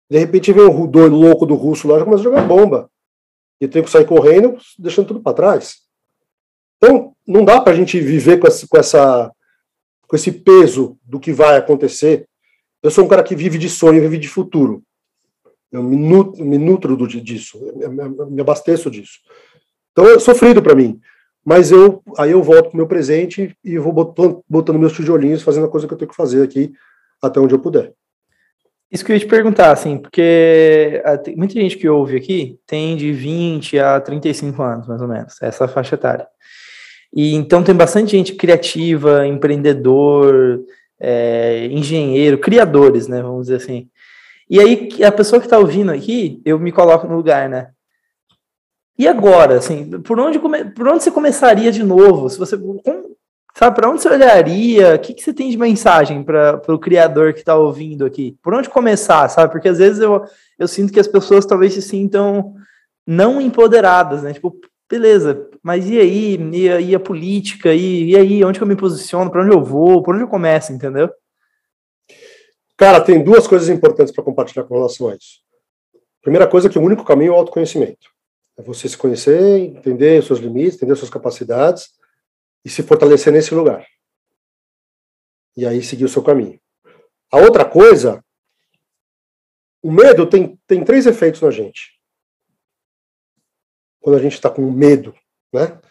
de 0.10 0.18
repente 0.18 0.52
vem 0.52 0.64
um 0.64 0.88
doido 0.88 1.16
louco 1.16 1.46
do 1.46 1.56
russo 1.56 1.88
lá 1.88 2.00
e 2.00 2.04
começa 2.04 2.22
a 2.22 2.24
jogar 2.24 2.48
bomba. 2.48 2.90
E 3.60 3.66
eu 3.66 3.70
tenho 3.70 3.86
que 3.86 3.92
sair 3.92 4.06
correndo, 4.06 4.58
deixando 4.78 5.08
tudo 5.08 5.22
para 5.22 5.36
trás. 5.36 5.78
Então, 6.78 7.14
não 7.26 7.46
dá 7.46 7.62
para 7.62 7.74
a 7.74 7.76
gente 7.76 8.00
viver 8.00 8.38
com 8.38 8.48
essa, 8.48 8.68
com 8.68 8.78
essa, 8.78 9.32
com 10.08 10.16
esse 10.16 10.32
peso 10.32 10.98
do 11.04 11.20
que 11.20 11.32
vai 11.32 11.58
acontecer 11.58 12.28
eu 12.86 12.92
sou 12.92 13.04
um 13.04 13.08
cara 13.08 13.24
que 13.24 13.36
vive 13.36 13.58
de 13.58 13.68
sonho, 13.68 14.00
vive 14.00 14.20
de 14.20 14.28
futuro. 14.28 14.84
Eu 15.72 15.82
me 15.82 15.96
nutro, 15.96 16.46
me 16.46 16.56
nutro 16.56 16.96
disso, 17.08 17.60
me 18.30 18.42
abasteço 18.42 18.92
disso. 18.92 19.22
Então 19.92 20.08
é 20.08 20.20
sofrido 20.20 20.62
para 20.62 20.76
mim. 20.76 21.02
Mas 21.46 21.72
eu 21.72 22.02
aí 22.18 22.32
eu 22.32 22.42
volto 22.42 22.70
pro 22.70 22.78
meu 22.78 22.88
presente 22.88 23.56
e 23.64 23.78
vou 23.78 23.94
botando, 23.94 24.80
meus 24.80 24.94
tijolinhos, 24.94 25.44
fazendo 25.44 25.68
a 25.68 25.70
coisa 25.70 25.88
que 25.88 25.94
eu 25.94 25.98
tenho 25.98 26.10
que 26.10 26.18
fazer 26.18 26.42
aqui 26.42 26.74
até 27.22 27.40
onde 27.40 27.54
eu 27.54 27.60
puder. 27.60 27.94
Isso 28.92 29.06
que 29.06 29.12
eu 29.12 29.16
ia 29.16 29.20
te 29.20 29.28
perguntar, 29.28 29.72
assim, 29.72 29.98
porque 29.98 31.02
ah, 31.06 31.22
muita 31.36 31.54
gente 31.54 31.78
que 31.78 31.88
ouve 31.88 32.18
aqui 32.18 32.60
tem 32.66 32.96
de 32.96 33.12
20 33.12 33.78
a 33.78 34.00
35 34.00 34.62
anos, 34.64 34.88
mais 34.88 35.02
ou 35.02 35.08
menos, 35.08 35.40
essa 35.42 35.68
faixa 35.68 35.96
etária. 35.96 36.28
E 37.14 37.36
então 37.36 37.64
tem 37.64 37.76
bastante 37.76 38.12
gente 38.12 38.34
criativa, 38.34 39.28
empreendedor, 39.28 40.62
é, 41.00 41.68
engenheiro, 41.68 42.38
criadores, 42.38 43.08
né? 43.08 43.22
Vamos 43.22 43.44
dizer 43.44 43.58
assim. 43.58 43.88
E 44.50 44.60
aí, 44.60 44.90
a 45.04 45.12
pessoa 45.12 45.40
que 45.40 45.48
está 45.48 45.58
ouvindo 45.58 45.92
aqui, 45.92 46.42
eu 46.46 46.60
me 46.60 46.72
coloco 46.72 47.08
no 47.08 47.16
lugar, 47.16 47.50
né? 47.50 47.70
E 48.98 49.08
agora, 49.08 49.58
assim, 49.58 49.90
por 50.02 50.20
onde, 50.20 50.40
come, 50.40 50.66
por 50.66 50.88
onde 50.88 51.04
você 51.04 51.12
começaria 51.12 51.72
de 51.72 51.84
novo? 51.84 52.30
Se 52.30 52.38
você, 52.38 52.58
como, 52.58 53.16
sabe, 53.58 53.76
para 53.76 53.90
onde 53.90 54.02
você 54.02 54.10
olharia? 54.10 54.96
O 54.96 55.00
que, 55.00 55.14
que 55.14 55.22
você 55.22 55.34
tem 55.34 55.50
de 55.50 55.58
mensagem 55.58 56.24
para 56.24 56.62
o 56.70 56.80
criador 56.80 57.34
que 57.34 57.40
está 57.40 57.56
ouvindo 57.56 58.06
aqui? 58.06 58.38
Por 58.42 58.54
onde 58.54 58.70
começar, 58.70 59.28
sabe? 59.28 59.52
Porque 59.52 59.68
às 59.68 59.80
vezes 59.80 60.00
eu, 60.00 60.24
eu 60.58 60.68
sinto 60.68 60.94
que 60.94 61.00
as 61.00 61.08
pessoas 61.08 61.46
talvez 61.46 61.74
se 61.74 61.82
sintam 61.82 62.56
não 63.06 63.42
empoderadas, 63.42 64.24
né? 64.24 64.34
Tipo, 64.34 64.56
beleza, 64.90 65.50
mas 65.62 65.90
e 65.90 66.00
aí? 66.00 66.38
E 66.54 66.68
e 66.68 66.96
a 66.96 67.00
política? 67.00 67.74
E, 67.74 68.12
e 68.12 68.18
aí? 68.18 68.44
Onde 68.46 68.62
eu 68.62 68.68
me 68.68 68.78
posiciono? 68.78 69.30
Para 69.30 69.44
onde 69.44 69.54
eu 69.54 69.64
vou? 69.64 70.02
Por 70.02 70.16
onde 70.16 70.24
eu 70.24 70.30
começo? 70.30 70.72
Entendeu? 70.72 71.10
Cara, 72.78 73.02
tem 73.02 73.24
duas 73.24 73.46
coisas 73.46 73.68
importantes 73.70 74.14
para 74.14 74.24
compartilhar 74.24 74.64
com 74.64 74.76
relação 74.76 75.10
a 75.10 75.16
isso. 75.16 75.44
Primeira 76.22 76.48
coisa 76.48 76.68
é 76.68 76.72
que 76.72 76.80
o 76.80 76.82
único 76.82 77.04
caminho 77.04 77.34
é 77.34 77.36
o 77.36 77.38
autoconhecimento. 77.38 78.15
É 78.58 78.62
você 78.62 78.88
se 78.88 78.98
conhecer, 78.98 79.60
entender 79.60 80.20
os 80.20 80.28
seus 80.28 80.40
limites, 80.40 80.76
entender 80.76 80.94
as 80.94 81.00
suas 81.00 81.12
capacidades 81.12 81.90
e 82.64 82.70
se 82.70 82.84
fortalecer 82.84 83.32
nesse 83.34 83.54
lugar. 83.54 83.86
E 85.58 85.66
aí 85.66 85.82
seguir 85.82 86.06
o 86.06 86.10
seu 86.10 86.24
caminho. 86.24 86.60
A 87.32 87.38
outra 87.38 87.70
coisa, 87.70 88.24
o 89.82 89.92
medo 89.92 90.30
tem, 90.30 90.60
tem 90.68 90.84
três 90.84 91.06
efeitos 91.06 91.42
na 91.42 91.52
gente 91.52 91.96
quando 94.06 94.18
a 94.18 94.22
gente 94.22 94.34
está 94.34 94.52
com 94.52 94.62
medo, 94.70 95.16
né? 95.52 95.82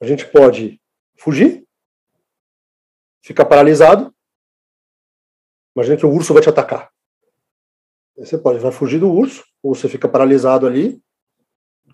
A 0.00 0.06
gente 0.06 0.24
pode 0.24 0.80
fugir, 1.18 1.66
ficar 3.20 3.44
paralisado. 3.44 4.14
Imagina 5.74 5.96
que 5.96 6.06
o 6.06 6.12
urso 6.12 6.32
vai 6.32 6.40
te 6.40 6.48
atacar. 6.48 6.92
você 8.16 8.38
pode 8.38 8.60
vai 8.60 8.70
fugir 8.70 9.00
do 9.00 9.10
urso, 9.10 9.44
ou 9.60 9.74
você 9.74 9.88
fica 9.88 10.08
paralisado 10.08 10.64
ali, 10.64 11.02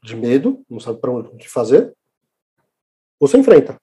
de 0.03 0.17
medo, 0.17 0.65
não 0.69 0.81
sabe 0.81 1.01
para 1.01 1.11
onde 1.11 1.49
fazer, 1.49 1.95
ou 3.19 3.29
você 3.29 3.37
enfrenta. 3.37 3.77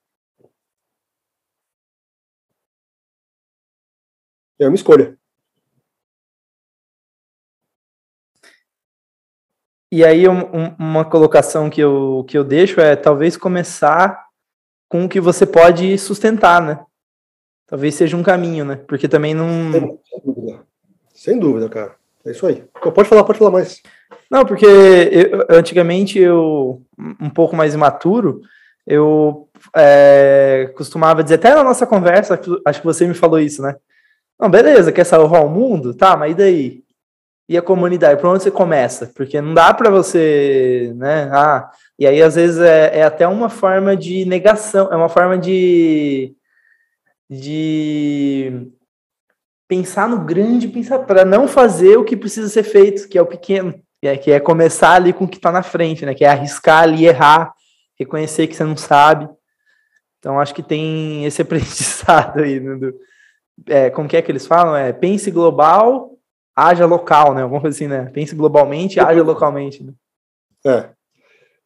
É 4.58 4.66
uma 4.66 4.74
escolha. 4.74 5.16
E 9.90 10.04
aí, 10.04 10.28
um, 10.28 10.74
uma 10.78 11.04
colocação 11.04 11.70
que 11.70 11.80
eu, 11.80 12.24
que 12.28 12.36
eu 12.36 12.44
deixo 12.44 12.78
é 12.80 12.94
talvez 12.94 13.36
começar 13.38 14.28
com 14.86 15.04
o 15.04 15.08
que 15.08 15.20
você 15.20 15.46
pode 15.46 15.96
sustentar, 15.96 16.60
né? 16.60 16.84
Talvez 17.66 17.94
seja 17.94 18.16
um 18.16 18.22
caminho, 18.22 18.64
né? 18.64 18.76
Porque 18.76 19.08
também 19.08 19.34
não. 19.34 19.72
Sem, 19.72 20.20
dúvida. 20.24 20.66
Sem 21.14 21.38
dúvida, 21.38 21.68
cara. 21.68 21.96
É 22.24 22.32
isso 22.32 22.46
aí. 22.46 22.64
Pode 22.94 23.08
falar, 23.08 23.24
pode 23.24 23.38
falar 23.38 23.50
mais. 23.50 23.82
Não, 24.30 24.44
porque 24.44 24.66
eu, 24.66 25.46
antigamente 25.48 26.18
eu, 26.18 26.82
um 27.20 27.30
pouco 27.30 27.56
mais 27.56 27.74
imaturo, 27.74 28.42
eu 28.86 29.48
é, 29.74 30.72
costumava 30.76 31.22
dizer, 31.22 31.36
até 31.36 31.54
na 31.54 31.64
nossa 31.64 31.86
conversa, 31.86 32.40
acho 32.64 32.80
que 32.80 32.86
você 32.86 33.06
me 33.06 33.14
falou 33.14 33.38
isso, 33.40 33.62
né? 33.62 33.76
Não, 34.38 34.50
beleza, 34.50 34.92
quer 34.92 35.04
salvar 35.04 35.44
o 35.44 35.48
mundo? 35.48 35.94
Tá, 35.94 36.16
mas 36.16 36.32
e 36.32 36.34
daí? 36.34 36.84
e 37.48 37.56
a 37.56 37.62
comunidade? 37.62 38.20
Por 38.20 38.28
onde 38.28 38.42
você 38.42 38.50
começa? 38.50 39.10
Porque 39.14 39.40
não 39.40 39.54
dá 39.54 39.72
para 39.72 39.90
você, 39.90 40.92
né? 40.96 41.30
Ah, 41.32 41.70
e 41.98 42.06
aí 42.06 42.22
às 42.22 42.34
vezes 42.34 42.60
é, 42.60 42.98
é, 42.98 43.02
até 43.02 43.26
uma 43.26 43.48
forma 43.48 43.96
de 43.96 44.24
negação, 44.26 44.92
é 44.92 44.96
uma 44.96 45.08
forma 45.08 45.38
de 45.38 46.34
de 47.30 48.70
pensar 49.68 50.08
no 50.08 50.24
grande, 50.24 50.68
pensar 50.68 51.00
para 51.00 51.24
não 51.24 51.46
fazer 51.46 51.96
o 51.98 52.04
que 52.04 52.16
precisa 52.16 52.48
ser 52.48 52.62
feito, 52.62 53.08
que 53.08 53.18
é 53.18 53.22
o 53.22 53.26
pequeno. 53.26 53.74
É, 54.06 54.16
que 54.16 54.30
é 54.30 54.38
começar 54.38 54.92
ali 54.94 55.12
com 55.12 55.24
o 55.24 55.28
que 55.28 55.36
está 55.36 55.50
na 55.50 55.62
frente, 55.62 56.06
né? 56.06 56.14
Que 56.14 56.24
é 56.24 56.28
arriscar 56.28 56.84
ali, 56.84 57.06
errar, 57.06 57.52
reconhecer 57.98 58.46
que 58.46 58.54
você 58.54 58.64
não 58.64 58.76
sabe. 58.76 59.28
Então, 60.18 60.38
acho 60.38 60.54
que 60.54 60.62
tem 60.62 61.24
esse 61.24 61.40
aprendizado 61.42 62.40
aí. 62.40 62.60
Né, 62.60 62.76
do, 62.76 62.94
é, 63.66 63.90
como 63.90 64.08
que 64.08 64.16
é 64.16 64.22
que 64.22 64.30
eles 64.30 64.46
falam? 64.46 64.76
É, 64.76 64.92
pense 64.92 65.30
global, 65.30 66.12
haja 66.54 66.86
local, 66.86 67.34
né? 67.34 67.42
Alguma 67.42 67.60
coisa 67.60 67.76
assim, 67.76 67.88
né? 67.88 68.06
Pense 68.06 68.34
globalmente, 68.34 69.00
haja 69.00 69.22
localmente. 69.22 69.82
Né? 69.82 69.92
É. 70.64 70.90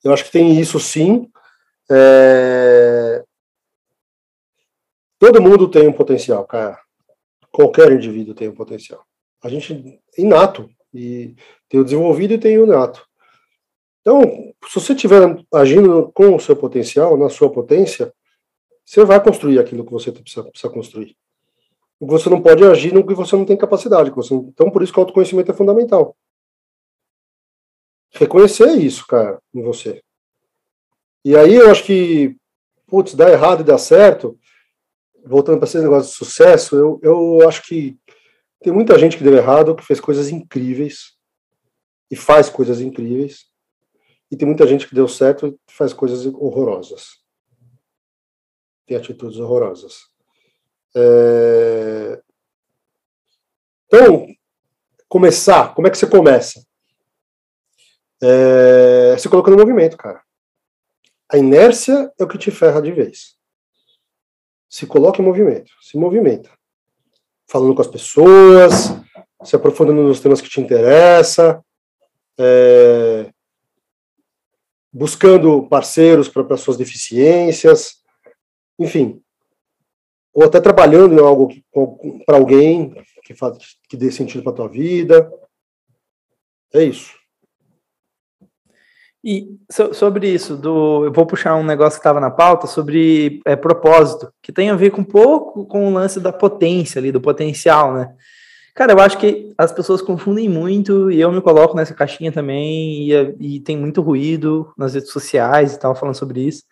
Eu 0.04 0.12
acho 0.12 0.24
que 0.24 0.32
tem 0.32 0.58
isso 0.58 0.80
sim. 0.80 1.30
É... 1.90 3.22
Todo 5.18 5.40
mundo 5.40 5.68
tem 5.68 5.86
um 5.86 5.92
potencial, 5.92 6.44
cara. 6.44 6.78
Qualquer 7.50 7.92
indivíduo 7.92 8.34
tem 8.34 8.48
um 8.48 8.54
potencial. 8.54 9.04
A 9.42 9.48
gente, 9.48 10.00
inato, 10.16 10.68
e 10.92 11.34
tem 11.68 11.80
o 11.80 11.84
desenvolvido 11.84 12.34
e 12.34 12.38
tem 12.38 12.58
o 12.58 12.64
inato. 12.64 13.06
Então, 14.00 14.20
se 14.68 14.74
você 14.80 14.92
estiver 14.92 15.44
agindo 15.52 16.10
com 16.12 16.34
o 16.34 16.40
seu 16.40 16.56
potencial, 16.56 17.16
na 17.16 17.28
sua 17.28 17.50
potência, 17.50 18.12
você 18.84 19.04
vai 19.04 19.22
construir 19.22 19.58
aquilo 19.58 19.84
que 19.84 19.92
você 19.92 20.10
precisa, 20.10 20.44
precisa 20.44 20.72
construir. 20.72 21.16
Você 22.00 22.28
não 22.28 22.42
pode 22.42 22.64
agir 22.64 22.92
no 22.92 23.06
que 23.06 23.14
você 23.14 23.36
não 23.36 23.44
tem 23.44 23.56
capacidade. 23.56 24.10
Você, 24.10 24.34
então, 24.34 24.70
por 24.70 24.82
isso 24.82 24.92
que 24.92 24.98
o 24.98 25.02
autoconhecimento 25.02 25.52
é 25.52 25.54
fundamental. 25.54 26.16
Reconhecer 28.10 28.72
isso, 28.72 29.06
cara, 29.06 29.40
em 29.54 29.62
você. 29.62 30.02
E 31.24 31.36
aí 31.36 31.54
eu 31.54 31.70
acho 31.70 31.84
que, 31.84 32.36
putz, 32.88 33.14
dá 33.14 33.30
errado 33.30 33.60
e 33.60 33.64
dá 33.64 33.78
certo, 33.78 34.36
voltando 35.24 35.58
para 35.58 35.68
esse 35.68 35.80
negócio 35.80 36.10
de 36.10 36.16
sucesso, 36.16 36.74
eu, 36.74 37.00
eu 37.02 37.48
acho 37.48 37.62
que 37.62 37.96
tem 38.62 38.72
muita 38.72 38.98
gente 38.98 39.16
que 39.16 39.24
deu 39.24 39.34
errado, 39.34 39.74
que 39.74 39.84
fez 39.84 40.00
coisas 40.00 40.30
incríveis, 40.30 41.16
e 42.10 42.16
faz 42.16 42.48
coisas 42.48 42.80
incríveis, 42.80 43.46
e 44.30 44.36
tem 44.36 44.46
muita 44.46 44.66
gente 44.66 44.86
que 44.86 44.94
deu 44.94 45.08
certo 45.08 45.46
e 45.46 45.72
faz 45.72 45.92
coisas 45.92 46.24
horrorosas. 46.26 47.22
Tem 48.86 48.96
atitudes 48.96 49.38
horrorosas. 49.38 50.06
É... 50.96 52.22
Então, 53.86 54.26
começar, 55.08 55.74
como 55.74 55.86
é 55.86 55.90
que 55.90 55.98
você 55.98 56.06
começa? 56.06 56.64
É... 58.22 59.16
Se 59.18 59.28
coloca 59.28 59.50
no 59.50 59.56
movimento, 59.58 59.96
cara. 59.96 60.22
A 61.30 61.38
inércia 61.38 62.12
é 62.18 62.24
o 62.24 62.28
que 62.28 62.38
te 62.38 62.50
ferra 62.50 62.80
de 62.80 62.92
vez. 62.92 63.36
Se 64.68 64.86
coloca 64.86 65.20
em 65.20 65.24
movimento, 65.24 65.70
se 65.82 65.98
movimenta. 65.98 66.50
Falando 67.48 67.74
com 67.74 67.82
as 67.82 67.88
pessoas, 67.88 68.94
se 69.44 69.56
aprofundando 69.56 70.02
nos 70.02 70.20
temas 70.20 70.40
que 70.40 70.48
te 70.48 70.60
interessam, 70.60 71.62
é, 72.38 73.30
buscando 74.92 75.66
parceiros 75.68 76.28
para 76.28 76.56
suas 76.56 76.76
deficiências, 76.76 78.02
enfim. 78.78 79.22
Ou 80.34 80.44
até 80.44 80.60
trabalhando 80.60 81.14
em 81.14 81.20
algo 81.20 81.48
para 82.24 82.36
alguém 82.36 82.94
que, 83.24 83.34
que 83.88 83.96
dê 83.96 84.10
sentido 84.10 84.42
para 84.42 84.52
a 84.52 84.56
tua 84.56 84.68
vida. 84.68 85.30
É 86.72 86.82
isso. 86.82 87.21
E 89.24 89.56
so, 89.70 89.94
sobre 89.94 90.28
isso, 90.28 90.56
do, 90.56 91.04
eu 91.04 91.12
vou 91.12 91.24
puxar 91.24 91.54
um 91.54 91.62
negócio 91.62 91.98
que 91.98 92.00
estava 92.00 92.18
na 92.18 92.30
pauta 92.30 92.66
sobre 92.66 93.40
é, 93.44 93.54
propósito, 93.54 94.32
que 94.42 94.50
tem 94.50 94.68
a 94.68 94.74
ver 94.74 94.90
com 94.90 95.02
um 95.02 95.04
pouco 95.04 95.64
com 95.64 95.86
o 95.86 95.92
lance 95.92 96.18
da 96.18 96.32
potência 96.32 96.98
ali, 96.98 97.12
do 97.12 97.20
potencial, 97.20 97.94
né? 97.94 98.12
Cara, 98.74 98.92
eu 98.92 99.00
acho 99.00 99.18
que 99.18 99.52
as 99.56 99.70
pessoas 99.70 100.02
confundem 100.02 100.48
muito, 100.48 101.10
e 101.10 101.20
eu 101.20 101.30
me 101.30 101.40
coloco 101.40 101.76
nessa 101.76 101.94
caixinha 101.94 102.32
também, 102.32 103.10
e, 103.10 103.36
e 103.38 103.60
tem 103.60 103.76
muito 103.76 104.00
ruído 104.00 104.72
nas 104.76 104.94
redes 104.94 105.10
sociais 105.12 105.74
e 105.74 105.78
tal, 105.78 105.94
falando 105.94 106.16
sobre 106.16 106.40
isso. 106.40 106.64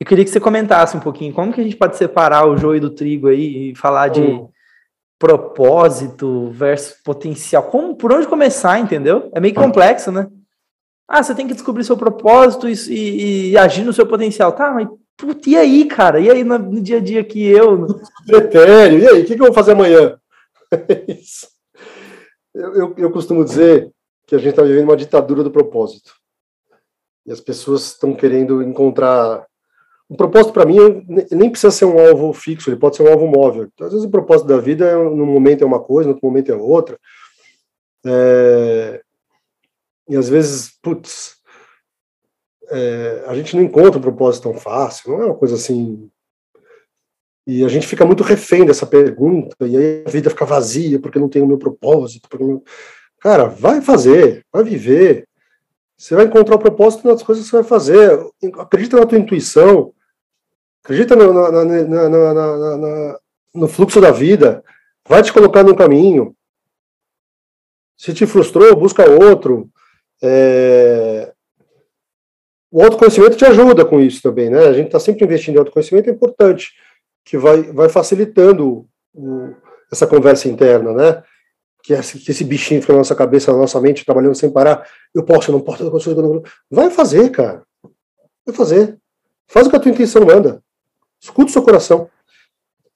Eu 0.00 0.06
queria 0.06 0.24
que 0.24 0.30
você 0.30 0.40
comentasse 0.40 0.96
um 0.96 1.00
pouquinho 1.00 1.32
como 1.32 1.52
que 1.52 1.60
a 1.60 1.64
gente 1.64 1.76
pode 1.76 1.96
separar 1.96 2.46
o 2.46 2.56
joio 2.56 2.80
do 2.80 2.90
trigo 2.90 3.28
aí 3.28 3.70
e 3.70 3.74
falar 3.74 4.08
de 4.08 4.20
hum. 4.20 4.48
propósito 5.18 6.50
versus 6.52 6.96
potencial. 7.02 7.64
Como, 7.64 7.96
por 7.96 8.12
onde 8.12 8.26
começar, 8.26 8.78
entendeu? 8.78 9.28
É 9.34 9.40
meio 9.40 9.54
complexo, 9.54 10.12
né? 10.12 10.28
Ah, 11.08 11.22
você 11.22 11.34
tem 11.34 11.46
que 11.46 11.54
descobrir 11.54 11.84
seu 11.84 11.96
propósito 11.96 12.68
e, 12.68 12.74
e, 12.88 13.50
e 13.50 13.58
agir 13.58 13.84
no 13.84 13.92
seu 13.92 14.06
potencial. 14.06 14.52
Tá, 14.52 14.72
mas 14.72 14.88
putz, 15.16 15.46
e 15.46 15.56
aí, 15.56 15.84
cara? 15.84 16.18
E 16.20 16.30
aí 16.30 16.42
no, 16.42 16.58
no 16.58 16.80
dia 16.80 16.96
a 16.96 17.00
dia 17.00 17.22
que 17.22 17.44
eu. 17.44 17.86
Pretéreo, 18.26 18.98
e 18.98 19.08
aí, 19.08 19.22
o 19.22 19.24
que, 19.24 19.36
que, 19.36 19.40
eu 19.40 19.46
vou 19.46 19.54
fazer 19.54 19.72
amanhã? 19.72 20.18
eu, 22.54 22.74
eu, 22.74 22.94
eu 22.98 23.10
costumo 23.10 23.44
dizer 23.44 23.90
que 24.26 24.34
a 24.34 24.38
gente 24.38 24.50
está 24.50 24.62
vivendo 24.62 24.84
uma 24.84 24.96
ditadura 24.96 25.44
do 25.44 25.50
propósito. 25.50 26.12
E 27.24 27.32
as 27.32 27.40
pessoas 27.40 27.86
estão 27.86 28.14
querendo 28.14 28.62
encontrar. 28.62 29.46
O 30.08 30.16
propósito, 30.16 30.52
para 30.52 30.66
mim, 30.66 31.04
nem 31.32 31.50
precisa 31.50 31.72
ser 31.72 31.84
um 31.84 31.98
alvo 31.98 32.32
fixo, 32.32 32.70
ele 32.70 32.78
pode 32.78 32.96
ser 32.96 33.02
um 33.02 33.10
alvo 33.10 33.26
móvel. 33.26 33.68
Então, 33.72 33.86
às 33.86 33.92
vezes, 33.92 34.06
o 34.06 34.10
propósito 34.10 34.46
da 34.46 34.58
vida, 34.58 34.86
é, 34.86 34.94
no 34.94 35.26
momento 35.26 35.62
é 35.62 35.66
uma 35.66 35.80
coisa, 35.80 36.08
no 36.08 36.14
outro 36.14 36.28
momento 36.28 36.52
é 36.52 36.54
outra. 36.54 36.98
É... 38.04 39.02
E 40.08 40.16
às 40.16 40.28
vezes, 40.28 40.78
putz, 40.82 41.36
é, 42.68 43.24
a 43.26 43.34
gente 43.34 43.56
não 43.56 43.62
encontra 43.62 43.98
um 43.98 44.02
propósito 44.02 44.44
tão 44.44 44.54
fácil, 44.54 45.12
não 45.12 45.22
é 45.22 45.26
uma 45.26 45.34
coisa 45.36 45.54
assim. 45.54 46.10
E 47.46 47.64
a 47.64 47.68
gente 47.68 47.86
fica 47.86 48.04
muito 48.04 48.24
refém 48.24 48.64
dessa 48.64 48.86
pergunta, 48.86 49.56
e 49.60 49.76
aí 49.76 50.04
a 50.06 50.10
vida 50.10 50.30
fica 50.30 50.44
vazia 50.44 51.00
porque 51.00 51.18
não 51.18 51.28
tem 51.28 51.42
o 51.42 51.46
meu 51.46 51.58
propósito. 51.58 52.28
Cara, 53.20 53.44
vai 53.46 53.80
fazer, 53.80 54.44
vai 54.52 54.64
viver. 54.64 55.28
Você 55.96 56.14
vai 56.14 56.26
encontrar 56.26 56.56
o 56.56 56.60
propósito 56.60 57.06
nas 57.08 57.22
coisas 57.22 57.44
que 57.44 57.50
você 57.50 57.56
vai 57.56 57.64
fazer. 57.64 58.20
Acredita 58.58 58.98
na 58.98 59.06
tua 59.06 59.18
intuição, 59.18 59.94
acredita 60.84 61.16
no, 61.16 61.32
na, 61.32 61.64
na, 61.64 62.76
na, 62.76 63.18
no 63.54 63.68
fluxo 63.68 64.00
da 64.00 64.10
vida, 64.10 64.62
vai 65.08 65.22
te 65.22 65.32
colocar 65.32 65.62
no 65.62 65.76
caminho. 65.76 66.36
Se 67.96 68.12
te 68.12 68.26
frustrou, 68.26 68.76
busca 68.76 69.08
outro. 69.08 69.70
É... 70.22 71.32
O 72.70 72.82
autoconhecimento 72.82 73.36
te 73.36 73.44
ajuda 73.44 73.84
com 73.84 74.00
isso 74.00 74.20
também, 74.20 74.50
né? 74.50 74.66
A 74.66 74.72
gente 74.72 74.86
está 74.86 75.00
sempre 75.00 75.24
investindo 75.24 75.54
em 75.54 75.58
autoconhecimento, 75.58 76.10
é 76.10 76.12
importante, 76.12 76.72
que 77.24 77.38
vai, 77.38 77.62
vai 77.62 77.88
facilitando 77.88 78.86
o, 79.14 79.54
essa 79.90 80.06
conversa 80.06 80.48
interna, 80.48 80.92
né? 80.92 81.22
Que 81.82 81.92
esse, 81.92 82.18
que 82.18 82.30
esse 82.30 82.44
bichinho 82.44 82.80
fica 82.80 82.92
na 82.92 82.98
nossa 82.98 83.14
cabeça, 83.14 83.52
na 83.52 83.58
nossa 83.58 83.80
mente, 83.80 84.04
trabalhando 84.04 84.34
sem 84.34 84.50
parar. 84.50 84.86
Eu 85.14 85.24
posso, 85.24 85.50
eu 85.50 85.54
não 85.54 85.60
posso, 85.60 85.82
eu 85.82 85.90
posso, 85.90 86.10
eu 86.10 86.16
não... 86.16 86.42
Vai 86.70 86.90
fazer, 86.90 87.30
cara. 87.30 87.62
Vai 88.44 88.54
fazer. 88.54 88.98
Faz 89.46 89.66
o 89.66 89.70
que 89.70 89.76
a 89.76 89.80
tua 89.80 89.92
intenção 89.92 90.26
manda. 90.26 90.60
Escuta 91.20 91.50
o 91.50 91.52
seu 91.52 91.62
coração. 91.62 92.10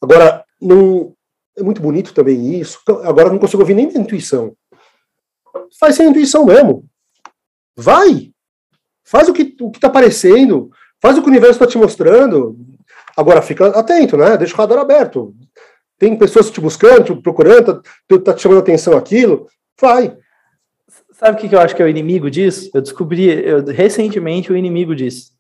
Agora, 0.03 0.45
não, 0.61 1.15
é 1.57 1.63
muito 1.63 1.81
bonito 1.81 2.13
também 2.13 2.59
isso. 2.59 2.81
Agora 3.05 3.31
não 3.31 3.39
consigo 3.39 3.63
ouvir 3.63 3.75
nem 3.75 3.87
minha 3.87 4.01
intuição. 4.01 4.55
Faz 5.79 5.95
sem 5.95 6.09
intuição 6.09 6.45
mesmo. 6.45 6.85
Vai! 7.81 8.31
Faz 9.05 9.29
o 9.29 9.33
que 9.33 9.57
o 9.61 9.71
está 9.71 9.89
aparecendo, 9.89 10.71
faz 11.01 11.17
o 11.17 11.23
que 11.23 11.27
o 11.27 11.31
universo 11.31 11.55
está 11.55 11.67
te 11.67 11.79
mostrando. 11.79 12.57
Agora 13.17 13.43
fica 13.43 13.69
atento, 13.69 14.17
né? 14.17 14.37
Deixa 14.37 14.55
o 14.55 14.57
radar 14.57 14.79
aberto. 14.79 15.35
Tem 15.99 16.17
pessoas 16.17 16.51
te 16.51 16.61
buscando, 16.61 17.05
te 17.05 17.23
procurando, 17.23 17.83
tá, 18.07 18.19
tá 18.19 18.35
te 18.35 18.43
chamando 18.43 18.61
atenção 18.61 18.97
aquilo. 18.97 19.47
Vai. 19.81 20.17
Sabe 21.13 21.37
o 21.37 21.49
que 21.49 21.55
eu 21.55 21.61
acho 21.61 21.75
que 21.75 21.83
é 21.83 21.85
o 21.85 21.89
inimigo 21.89 22.31
disso? 22.31 22.71
Eu 22.73 22.81
descobri 22.81 23.29
eu, 23.29 23.65
recentemente 23.65 24.53
o 24.53 24.57
inimigo 24.57 24.95
disso. 24.95 25.33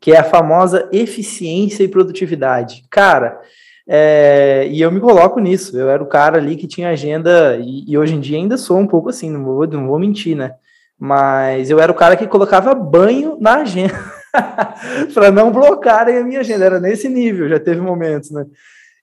Que 0.00 0.12
é 0.12 0.18
a 0.18 0.24
famosa 0.24 0.88
eficiência 0.92 1.84
e 1.84 1.88
produtividade. 1.88 2.84
Cara, 2.90 3.40
é, 3.86 4.66
e 4.70 4.80
eu 4.80 4.90
me 4.90 5.00
coloco 5.00 5.38
nisso. 5.40 5.78
Eu 5.78 5.88
era 5.88 6.02
o 6.02 6.08
cara 6.08 6.38
ali 6.38 6.56
que 6.56 6.66
tinha 6.66 6.90
agenda, 6.90 7.56
e, 7.56 7.90
e 7.90 7.96
hoje 7.96 8.14
em 8.14 8.20
dia 8.20 8.36
ainda 8.36 8.56
sou 8.56 8.78
um 8.78 8.86
pouco 8.86 9.08
assim, 9.08 9.30
não 9.30 9.44
vou, 9.44 9.66
não 9.66 9.86
vou 9.86 9.98
mentir, 9.98 10.36
né? 10.36 10.56
Mas 11.04 11.68
eu 11.68 11.80
era 11.80 11.90
o 11.90 11.96
cara 11.96 12.16
que 12.16 12.28
colocava 12.28 12.72
banho 12.76 13.36
na 13.40 13.56
agenda 13.56 13.92
para 15.12 15.32
não 15.32 15.50
bloquearem 15.50 16.16
a 16.16 16.22
minha 16.22 16.38
agenda. 16.38 16.64
Era 16.64 16.78
nesse 16.78 17.08
nível, 17.08 17.48
já 17.48 17.58
teve 17.58 17.80
momentos, 17.80 18.30
né? 18.30 18.46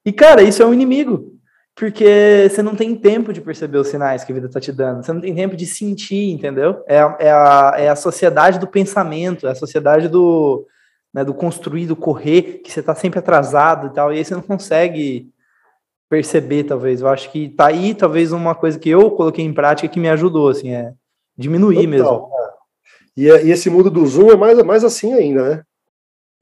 E, 0.06 0.14
cara, 0.14 0.42
isso 0.42 0.64
é 0.64 0.66
um 0.66 0.74
inimigo, 0.74 1.34
porque 1.76 2.48
você 2.50 2.64
não 2.64 2.74
tem 2.74 2.96
tempo 2.96 3.34
de 3.34 3.42
perceber 3.42 3.80
os 3.80 3.90
sinais 3.90 4.24
que 4.24 4.32
a 4.32 4.36
vida 4.36 4.48
está 4.48 4.62
te 4.62 4.72
dando, 4.72 5.04
você 5.04 5.12
não 5.12 5.20
tem 5.20 5.36
tempo 5.36 5.58
de 5.58 5.66
sentir, 5.66 6.32
entendeu? 6.32 6.82
É 6.88 7.00
é 7.20 7.32
a, 7.34 7.74
é 7.76 7.90
a 7.90 7.98
sociedade 7.98 8.60
do 8.60 8.68
pensamento, 8.68 9.46
é 9.46 9.52
a 9.52 9.56
sociedade 9.56 10.08
do, 10.08 10.66
né, 11.14 11.26
do 11.26 11.34
construir, 11.34 11.86
do 11.86 11.98
correr, 11.98 12.62
que 12.64 12.72
você 12.72 12.80
está 12.80 12.96
sempre 12.96 13.20
atrasado 13.20 13.88
e 13.88 13.94
tal, 13.94 14.14
e 14.14 14.20
aí 14.20 14.24
você 14.24 14.34
não 14.34 14.42
consegue 14.42 15.30
perceber, 16.10 16.64
talvez. 16.64 17.02
Eu 17.02 17.10
acho 17.10 17.30
que 17.30 17.50
tá 17.50 17.68
aí, 17.68 17.94
talvez, 17.94 18.32
uma 18.32 18.56
coisa 18.56 18.80
que 18.80 18.90
eu 18.90 19.12
coloquei 19.12 19.44
em 19.44 19.54
prática 19.54 19.90
que 19.90 20.00
me 20.00 20.08
ajudou, 20.08 20.48
assim, 20.48 20.72
é 20.72 20.94
Diminuir 21.40 21.76
Total, 21.76 21.90
mesmo. 21.90 22.30
É. 22.36 23.44
E, 23.44 23.48
e, 23.48 23.52
esse 23.52 23.70
mundo 23.70 23.90
do 23.90 24.06
Zoom 24.06 24.30
é 24.30 24.36
mais, 24.36 24.62
mais 24.62 24.84
assim 24.84 25.14
ainda, 25.14 25.50
né? 25.50 25.64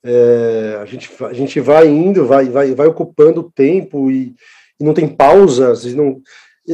É, 0.03 0.79
a, 0.81 0.85
gente, 0.85 1.11
a 1.23 1.33
gente 1.33 1.59
vai 1.59 1.87
indo, 1.87 2.25
vai, 2.25 2.49
vai, 2.49 2.73
vai 2.73 2.87
ocupando 2.87 3.51
tempo 3.53 4.09
e, 4.09 4.33
e 4.79 4.83
não 4.83 4.95
tem 4.95 5.07
pausas. 5.07 5.85
E 5.85 5.95
não... 5.95 6.19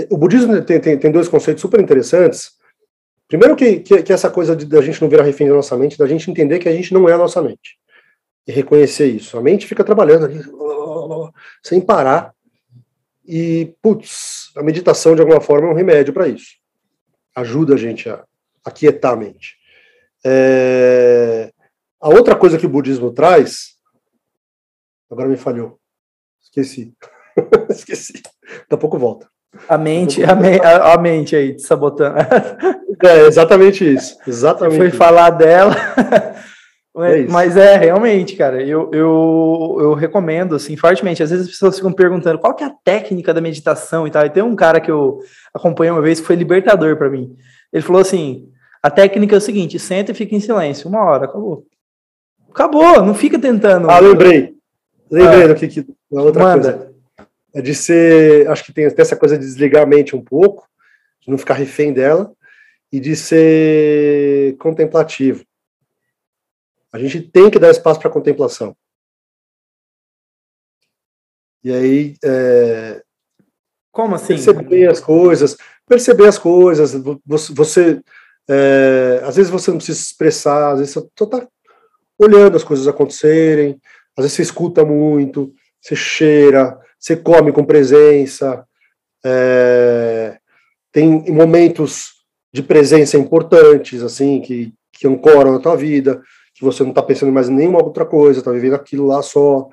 O 0.09 0.17
budismo 0.17 0.61
tem, 0.61 0.79
tem, 0.79 0.97
tem 0.97 1.11
dois 1.11 1.27
conceitos 1.27 1.61
super 1.61 1.81
interessantes. 1.81 2.51
Primeiro 3.27 3.55
que, 3.57 3.79
que, 3.79 4.03
que 4.03 4.13
essa 4.13 4.29
coisa 4.29 4.55
da 4.55 4.81
gente 4.81 5.01
não 5.01 5.09
virar 5.09 5.23
refém 5.23 5.47
da 5.47 5.55
nossa 5.55 5.75
mente, 5.75 5.97
da 5.97 6.07
gente 6.07 6.31
entender 6.31 6.59
que 6.59 6.69
a 6.69 6.73
gente 6.73 6.93
não 6.93 7.09
é 7.09 7.13
a 7.13 7.17
nossa 7.17 7.41
mente. 7.41 7.77
E 8.47 8.51
reconhecer 8.53 9.07
isso. 9.07 9.37
A 9.37 9.41
mente 9.41 9.67
fica 9.67 9.83
trabalhando 9.83 10.25
ali, 10.25 10.41
sem 11.61 11.81
parar. 11.81 12.33
E, 13.25 13.75
putz, 13.81 14.51
a 14.55 14.63
meditação, 14.63 15.13
de 15.13 15.21
alguma 15.21 15.41
forma, 15.41 15.67
é 15.67 15.71
um 15.71 15.75
remédio 15.75 16.13
para 16.13 16.27
isso. 16.27 16.62
Ajuda 17.35 17.75
a 17.75 17.77
gente 17.77 18.09
a, 18.09 18.23
a 18.63 18.71
quietar 18.71 19.13
a 19.13 19.15
mente. 19.15 19.57
É... 20.23 21.51
A 21.99 22.09
outra 22.09 22.35
coisa 22.35 22.57
que 22.57 22.65
o 22.65 22.69
budismo 22.69 23.11
traz. 23.11 23.75
Agora 25.09 25.27
me 25.27 25.37
falhou. 25.37 25.79
Esqueci. 26.41 26.93
Esqueci. 27.69 28.21
Daqui 28.23 28.73
a 28.73 28.77
pouco 28.77 28.97
volta. 28.97 29.27
A 29.69 29.77
mente, 29.77 30.23
a, 30.23 30.35
me, 30.35 30.59
a, 30.59 30.93
a, 30.93 30.97
mente 30.97 31.35
aí, 31.35 31.55
te 31.55 31.61
sabotando. 31.61 32.15
É, 33.03 33.27
exatamente 33.27 33.83
isso. 33.83 34.17
Exatamente. 34.25 34.77
Foi 34.77 34.91
falar 34.91 35.29
dela. 35.31 35.75
É 36.95 37.25
mas 37.25 37.57
é, 37.57 37.75
realmente, 37.75 38.35
cara, 38.35 38.61
eu, 38.61 38.91
eu, 38.93 39.77
eu 39.79 39.93
recomendo, 39.95 40.55
assim, 40.55 40.77
fortemente. 40.77 41.23
Às 41.23 41.31
vezes 41.31 41.47
as 41.47 41.51
pessoas 41.51 41.77
ficam 41.77 41.91
perguntando 41.91 42.37
qual 42.37 42.53
que 42.53 42.63
é 42.63 42.67
a 42.67 42.75
técnica 42.83 43.33
da 43.33 43.41
meditação 43.41 44.05
e 44.05 44.11
tal. 44.11 44.23
E 44.25 44.29
tem 44.29 44.43
um 44.43 44.55
cara 44.55 44.79
que 44.79 44.91
eu 44.91 45.19
acompanhei 45.51 45.91
uma 45.91 46.03
vez 46.03 46.19
que 46.19 46.27
foi 46.27 46.35
libertador 46.35 46.95
para 46.95 47.09
mim. 47.09 47.35
Ele 47.71 47.81
falou 47.81 48.01
assim: 48.01 48.47
a 48.81 48.91
técnica 48.91 49.35
é 49.35 49.37
o 49.39 49.41
seguinte: 49.41 49.79
senta 49.79 50.11
e 50.11 50.15
fica 50.15 50.35
em 50.35 50.39
silêncio. 50.39 50.87
Uma 50.87 51.03
hora, 51.03 51.25
acabou. 51.25 51.65
Acabou, 52.51 53.03
não 53.03 53.15
fica 53.15 53.39
tentando. 53.39 53.89
Ah, 53.89 53.99
lembrei. 53.99 54.53
Lembrei 55.09 55.43
ah, 55.43 55.47
do 55.47 55.55
que, 55.55 55.67
que 55.67 55.85
outra 56.11 56.43
manda. 56.43 56.73
coisa. 56.73 56.93
É 57.55 57.61
de 57.61 57.73
ser. 57.73 58.47
Acho 58.49 58.63
que 58.63 58.71
tem 58.71 58.85
até 58.85 59.01
essa 59.01 59.15
coisa 59.15 59.35
de 59.35 59.43
desligar 59.43 59.81
a 59.81 59.87
mente 59.87 60.15
um 60.15 60.21
pouco, 60.21 60.67
de 61.21 61.31
não 61.31 61.39
ficar 61.39 61.55
refém 61.55 61.91
dela, 61.91 62.31
e 62.91 62.99
de 62.99 63.15
ser 63.15 64.55
contemplativo 64.57 65.43
a 66.93 66.99
gente 66.99 67.21
tem 67.21 67.49
que 67.49 67.57
dar 67.57 67.71
espaço 67.71 67.99
para 67.99 68.09
contemplação. 68.11 68.77
E 71.63 71.73
aí. 71.73 72.15
É, 72.23 73.01
Como 73.91 74.13
assim? 74.13 74.27
Perceber 74.27 74.87
as 74.87 74.99
coisas, 74.99 75.57
perceber 75.87 76.27
as 76.27 76.37
coisas. 76.37 76.93
Você. 77.25 77.99
É, 78.47 79.21
às 79.23 79.37
vezes 79.37 79.49
você 79.49 79.71
não 79.71 79.77
precisa 79.77 79.97
se 79.97 80.11
expressar, 80.11 80.73
às 80.73 80.79
vezes 80.79 80.93
você 80.93 81.07
só 81.17 81.23
está 81.23 81.47
olhando 82.19 82.57
as 82.57 82.63
coisas 82.63 82.87
acontecerem, 82.87 83.79
às 84.17 84.23
vezes 84.23 84.35
você 84.35 84.41
escuta 84.41 84.83
muito, 84.83 85.53
você 85.81 85.95
cheira, 85.95 86.77
você 86.99 87.15
come 87.15 87.51
com 87.51 87.65
presença. 87.65 88.67
É, 89.25 90.37
tem 90.91 91.31
momentos 91.31 92.25
de 92.53 92.61
presença 92.61 93.17
importantes, 93.17 94.03
assim, 94.03 94.41
que, 94.41 94.73
que 94.91 95.07
ancoram 95.07 95.55
a 95.55 95.59
tua 95.59 95.75
vida 95.75 96.21
que 96.53 96.63
você 96.63 96.83
não 96.83 96.91
está 96.91 97.01
pensando 97.01 97.31
mais 97.31 97.49
em 97.49 97.53
nenhuma 97.53 97.83
outra 97.83 98.05
coisa, 98.05 98.39
está 98.39 98.51
vivendo 98.51 98.75
aquilo 98.75 99.07
lá 99.07 99.21
só. 99.21 99.69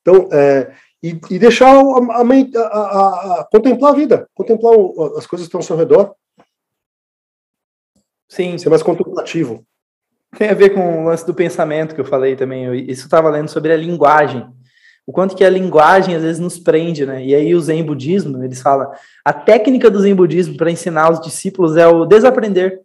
Então, 0.00 0.28
é, 0.32 0.72
e, 1.02 1.18
e, 1.30 1.38
deixar 1.38 1.74
a, 1.74 1.80
a, 1.80 2.62
a, 2.62 3.40
a, 3.40 3.48
contemplar 3.50 3.92
a 3.92 3.96
vida, 3.96 4.28
contemplar 4.34 4.74
o, 4.74 5.16
as 5.16 5.26
coisas 5.26 5.46
que 5.46 5.48
estão 5.48 5.60
ao 5.60 5.64
seu 5.64 5.76
redor. 5.76 6.14
Sim. 8.28 8.56
Ser 8.58 8.68
mais 8.68 8.82
contemplativo. 8.82 9.64
Tem 10.38 10.48
a 10.48 10.54
ver 10.54 10.70
com 10.70 11.02
o 11.02 11.04
lance 11.06 11.26
do 11.26 11.34
pensamento 11.34 11.94
que 11.94 12.00
eu 12.00 12.04
falei 12.04 12.36
também. 12.36 12.64
Eu, 12.66 12.74
isso 12.74 13.04
estava 13.04 13.28
lendo 13.28 13.48
sobre 13.48 13.72
a 13.72 13.76
linguagem. 13.76 14.46
O 15.06 15.12
quanto 15.12 15.34
que 15.34 15.44
a 15.44 15.50
linguagem 15.50 16.14
às 16.14 16.22
vezes 16.22 16.38
nos 16.38 16.58
prende, 16.58 17.04
né? 17.04 17.24
E 17.24 17.34
aí 17.34 17.52
o 17.54 17.60
Zen 17.60 17.82
Budismo, 17.82 18.44
eles 18.44 18.62
falam, 18.62 18.92
a 19.24 19.32
técnica 19.32 19.90
do 19.90 19.98
Zen 19.98 20.14
Budismo 20.14 20.56
para 20.56 20.70
ensinar 20.70 21.10
os 21.10 21.20
discípulos 21.20 21.76
é 21.76 21.86
o 21.88 22.04
desaprender. 22.04 22.80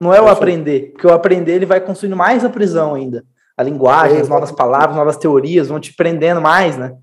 Não 0.00 0.12
é 0.12 0.20
o 0.20 0.28
aprender, 0.28 0.92
porque 0.92 1.06
o 1.06 1.12
aprender 1.12 1.52
ele 1.52 1.66
vai 1.66 1.80
construindo 1.80 2.16
mais 2.16 2.44
a 2.44 2.50
prisão 2.50 2.94
ainda. 2.94 3.24
A 3.56 3.62
linguagem, 3.62 4.20
as 4.20 4.28
novas 4.28 4.50
palavras, 4.50 4.96
novas 4.96 5.16
teorias 5.16 5.68
vão 5.68 5.78
te 5.78 5.94
prendendo 5.94 6.40
mais, 6.40 6.76
né? 6.76 6.96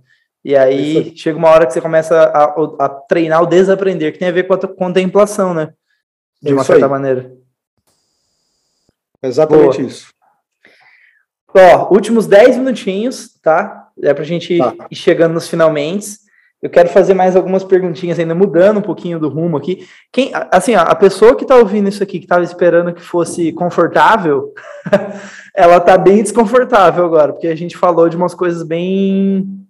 E 0.44 0.56
aí 0.56 1.16
chega 1.16 1.38
uma 1.38 1.50
hora 1.50 1.66
que 1.66 1.74
você 1.74 1.80
começa 1.80 2.20
a, 2.20 2.86
a, 2.86 2.90
treinar 2.90 3.44
o 3.44 3.46
desaprender, 3.46 4.12
que 4.12 4.20
tem 4.20 4.28
a 4.28 4.34
ver 4.34 4.48
com 4.48 4.54
a 4.54 4.68
contemplação, 4.68 5.54
né? 5.54 5.74
De 6.42 6.54
uma 6.54 6.64
certa 6.64 6.86
aí. 6.86 6.92
maneira. 6.92 7.32
Exatamente 9.22 9.78
Boa. 9.78 9.88
isso. 9.88 10.08
Ó, 11.54 11.94
últimos 11.94 12.26
10 12.28 12.58
minutinhos, 12.58 13.38
tá? 13.42 13.90
É 14.02 14.14
pra 14.14 14.24
gente 14.24 14.58
tá. 14.58 14.74
ir 14.90 14.96
chegando 14.96 15.34
nos 15.34 15.48
finalmente. 15.48 16.18
Eu 16.62 16.70
quero 16.70 16.90
fazer 16.90 17.16
mais 17.16 17.36
algumas 17.36 17.64
perguntinhas 17.64 18.20
ainda, 18.20 18.36
mudando 18.36 18.78
um 18.78 18.84
pouquinho 18.84 19.20
do 19.20 19.30
rumo 19.30 19.58
aqui. 19.58 19.88
Quem, 20.12 20.32
assim, 20.52 20.76
a 20.76 20.94
pessoa 20.94 21.36
que 21.36 21.44
está 21.44 21.56
ouvindo 21.56 21.90
isso 21.90 22.04
aqui, 22.04 22.20
que 22.20 22.26
estava 22.26 22.44
esperando 22.44 22.94
que 22.94 23.02
fosse 23.02 23.52
confortável, 23.52 24.54
ela 25.56 25.78
está 25.78 25.98
bem 25.98 26.22
desconfortável 26.22 27.04
agora, 27.04 27.34
porque 27.34 27.48
a 27.48 27.56
gente 27.56 27.76
falou 27.76 28.08
de 28.08 28.16
umas 28.16 28.36
coisas 28.36 28.62
bem 28.62 29.66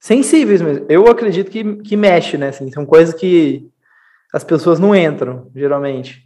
sensíveis 0.00 0.62
mesmo. 0.62 0.86
Eu 0.88 1.06
acredito 1.06 1.50
que, 1.50 1.76
que 1.76 1.96
mexe, 1.96 2.38
né? 2.38 2.48
Assim, 2.48 2.72
são 2.72 2.86
coisas 2.86 3.14
que 3.14 3.68
as 4.32 4.42
pessoas 4.42 4.80
não 4.80 4.96
entram, 4.96 5.50
geralmente. 5.54 6.22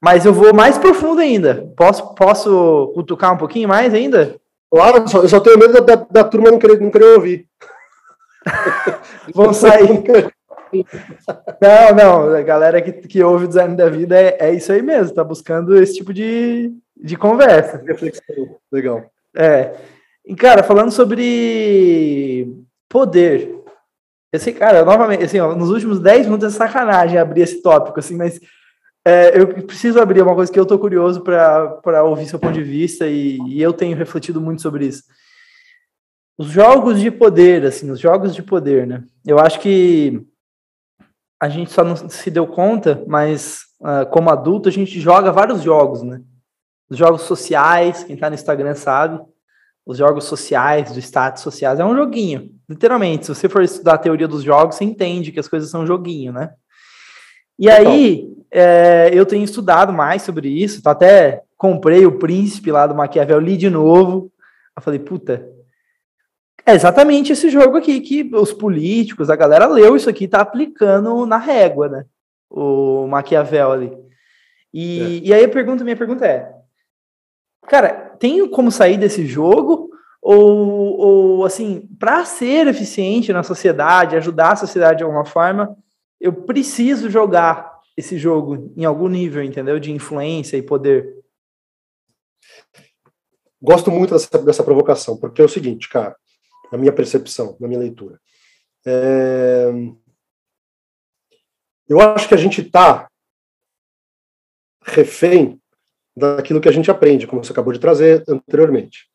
Mas 0.00 0.24
eu 0.24 0.32
vou 0.32 0.54
mais 0.54 0.78
profundo 0.78 1.20
ainda. 1.20 1.70
Posso, 1.76 2.14
posso 2.14 2.92
cutucar 2.94 3.34
um 3.34 3.36
pouquinho 3.36 3.68
mais 3.68 3.92
ainda? 3.92 4.36
Claro, 4.70 5.04
eu 5.22 5.28
só 5.28 5.40
tenho 5.40 5.58
medo 5.58 5.74
da, 5.74 5.80
da, 5.80 6.06
da 6.10 6.24
turma 6.24 6.50
não 6.50 6.58
querer, 6.58 6.80
não 6.80 6.90
querer 6.90 7.16
ouvir. 7.16 7.46
Vão 9.34 9.52
sair. 9.52 10.04
Não, 11.60 11.94
não, 11.94 12.34
a 12.34 12.42
galera 12.42 12.80
que, 12.82 12.92
que 12.92 13.22
ouve 13.22 13.44
o 13.44 13.48
design 13.48 13.76
da 13.76 13.88
vida 13.88 14.20
é, 14.20 14.36
é 14.38 14.52
isso 14.52 14.70
aí 14.72 14.82
mesmo, 14.82 15.14
tá 15.14 15.24
buscando 15.24 15.80
esse 15.80 15.94
tipo 15.94 16.12
de, 16.12 16.72
de 16.96 17.16
conversa. 17.16 17.82
Reflexão, 17.86 18.56
legal. 18.70 19.04
É. 19.34 19.74
E, 20.26 20.34
cara, 20.34 20.62
falando 20.62 20.90
sobre 20.90 22.54
poder. 22.88 23.54
Eu 24.30 24.38
sei, 24.38 24.52
cara, 24.52 24.84
novamente, 24.84 25.24
assim, 25.24 25.40
ó, 25.40 25.54
nos 25.54 25.70
últimos 25.70 26.00
10 26.00 26.26
minutos 26.26 26.54
é 26.54 26.56
sacanagem 26.56 27.18
abrir 27.18 27.42
esse 27.42 27.62
tópico, 27.62 27.98
assim, 27.98 28.14
mas 28.14 28.38
é, 29.06 29.40
eu 29.40 29.46
preciso 29.64 29.98
abrir 30.00 30.20
uma 30.20 30.34
coisa 30.34 30.52
que 30.52 30.60
eu 30.60 30.66
tô 30.66 30.78
curioso 30.78 31.22
para 31.22 32.04
ouvir 32.04 32.26
seu 32.26 32.38
ponto 32.38 32.52
de 32.52 32.62
vista 32.62 33.06
e, 33.06 33.38
e 33.46 33.62
eu 33.62 33.72
tenho 33.72 33.96
refletido 33.96 34.38
muito 34.38 34.60
sobre 34.60 34.86
isso 34.86 35.02
os 36.38 36.46
jogos 36.46 37.00
de 37.00 37.10
poder, 37.10 37.66
assim, 37.66 37.90
os 37.90 37.98
jogos 37.98 38.32
de 38.32 38.42
poder, 38.44 38.86
né? 38.86 39.02
Eu 39.26 39.40
acho 39.40 39.58
que 39.58 40.24
a 41.40 41.48
gente 41.48 41.72
só 41.72 41.82
não 41.82 41.96
se 41.96 42.30
deu 42.30 42.46
conta, 42.46 43.02
mas 43.08 43.62
uh, 43.80 44.08
como 44.10 44.30
adulto 44.30 44.68
a 44.68 44.72
gente 44.72 45.00
joga 45.00 45.32
vários 45.32 45.62
jogos, 45.62 46.02
né? 46.02 46.20
Os 46.88 46.96
jogos 46.96 47.22
sociais, 47.22 48.04
quem 48.04 48.16
tá 48.16 48.30
no 48.30 48.34
Instagram 48.34 48.74
sabe, 48.76 49.20
os 49.84 49.98
jogos 49.98 50.24
sociais, 50.24 50.92
do 50.92 51.00
status 51.00 51.42
sociais, 51.42 51.80
é 51.80 51.84
um 51.84 51.96
joguinho, 51.96 52.50
literalmente. 52.68 53.26
Se 53.26 53.34
você 53.34 53.48
for 53.48 53.62
estudar 53.62 53.94
a 53.94 53.98
teoria 53.98 54.28
dos 54.28 54.44
jogos, 54.44 54.76
você 54.76 54.84
entende 54.84 55.32
que 55.32 55.40
as 55.40 55.48
coisas 55.48 55.70
são 55.70 55.86
joguinho, 55.86 56.32
né? 56.32 56.52
E 57.58 57.68
aí, 57.68 58.32
é, 58.50 59.10
eu 59.12 59.26
tenho 59.26 59.44
estudado 59.44 59.92
mais 59.92 60.22
sobre 60.22 60.48
isso, 60.48 60.80
tá? 60.82 60.92
até 60.92 61.42
comprei 61.56 62.06
o 62.06 62.18
Príncipe 62.18 62.70
lá 62.70 62.86
do 62.86 62.94
Maquiavel, 62.94 63.40
li 63.40 63.56
de 63.56 63.68
novo. 63.68 64.30
Eu 64.76 64.82
falei, 64.82 65.00
puta, 65.00 65.44
é 66.66 66.74
exatamente 66.74 67.32
esse 67.32 67.48
jogo 67.48 67.76
aqui 67.78 68.00
que 68.00 68.30
os 68.34 68.52
políticos, 68.52 69.30
a 69.30 69.36
galera 69.36 69.66
leu 69.66 69.96
isso 69.96 70.10
aqui, 70.10 70.28
tá 70.28 70.40
aplicando 70.40 71.24
na 71.24 71.38
régua, 71.38 71.88
né? 71.88 72.04
O 72.50 73.06
Maquiavel 73.06 73.72
ali. 73.72 73.98
E, 74.72 75.00
é. 75.00 75.28
e 75.28 75.34
aí 75.34 75.44
a 75.44 75.48
pergunta, 75.48 75.82
minha 75.82 75.96
pergunta 75.96 76.26
é, 76.26 76.52
cara, 77.66 78.14
tem 78.18 78.46
como 78.50 78.70
sair 78.70 78.98
desse 78.98 79.26
jogo? 79.26 79.88
Ou, 80.20 80.98
ou 80.98 81.44
assim, 81.44 81.88
para 81.98 82.24
ser 82.24 82.66
eficiente 82.66 83.32
na 83.32 83.42
sociedade, 83.42 84.16
ajudar 84.16 84.52
a 84.52 84.56
sociedade 84.56 84.98
de 84.98 85.04
alguma 85.04 85.24
forma, 85.24 85.74
eu 86.20 86.32
preciso 86.32 87.08
jogar 87.08 87.78
esse 87.96 88.18
jogo 88.18 88.72
em 88.76 88.84
algum 88.84 89.08
nível, 89.08 89.42
entendeu? 89.42 89.78
De 89.78 89.90
influência 89.90 90.56
e 90.56 90.62
poder. 90.62 91.16
Gosto 93.62 93.90
muito 93.90 94.12
dessa, 94.12 94.38
dessa 94.38 94.62
provocação, 94.62 95.16
porque 95.16 95.40
é 95.40 95.44
o 95.44 95.48
seguinte, 95.48 95.88
cara 95.88 96.14
na 96.70 96.78
minha 96.78 96.92
percepção, 96.92 97.56
na 97.60 97.68
minha 97.68 97.80
leitura. 97.80 98.20
É... 98.86 99.68
Eu 101.88 102.00
acho 102.00 102.28
que 102.28 102.34
a 102.34 102.38
gente 102.38 102.60
está 102.60 103.08
refém 104.82 105.60
daquilo 106.16 106.60
que 106.60 106.68
a 106.68 106.72
gente 106.72 106.90
aprende, 106.90 107.26
como 107.26 107.42
você 107.42 107.52
acabou 107.52 107.72
de 107.72 107.78
trazer 107.78 108.24
anteriormente. 108.28 109.08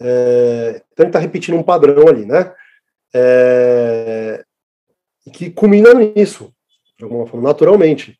É... 0.00 0.82
Então, 0.92 1.04
ele 1.04 1.08
está 1.08 1.18
repetindo 1.18 1.56
um 1.56 1.62
padrão 1.62 2.08
ali, 2.08 2.24
né? 2.24 2.54
É... 3.14 4.44
Que 5.32 5.50
culmina 5.50 5.94
nisso, 5.94 6.52
de 6.98 7.04
alguma 7.04 7.26
forma, 7.26 7.48
naturalmente. 7.48 8.18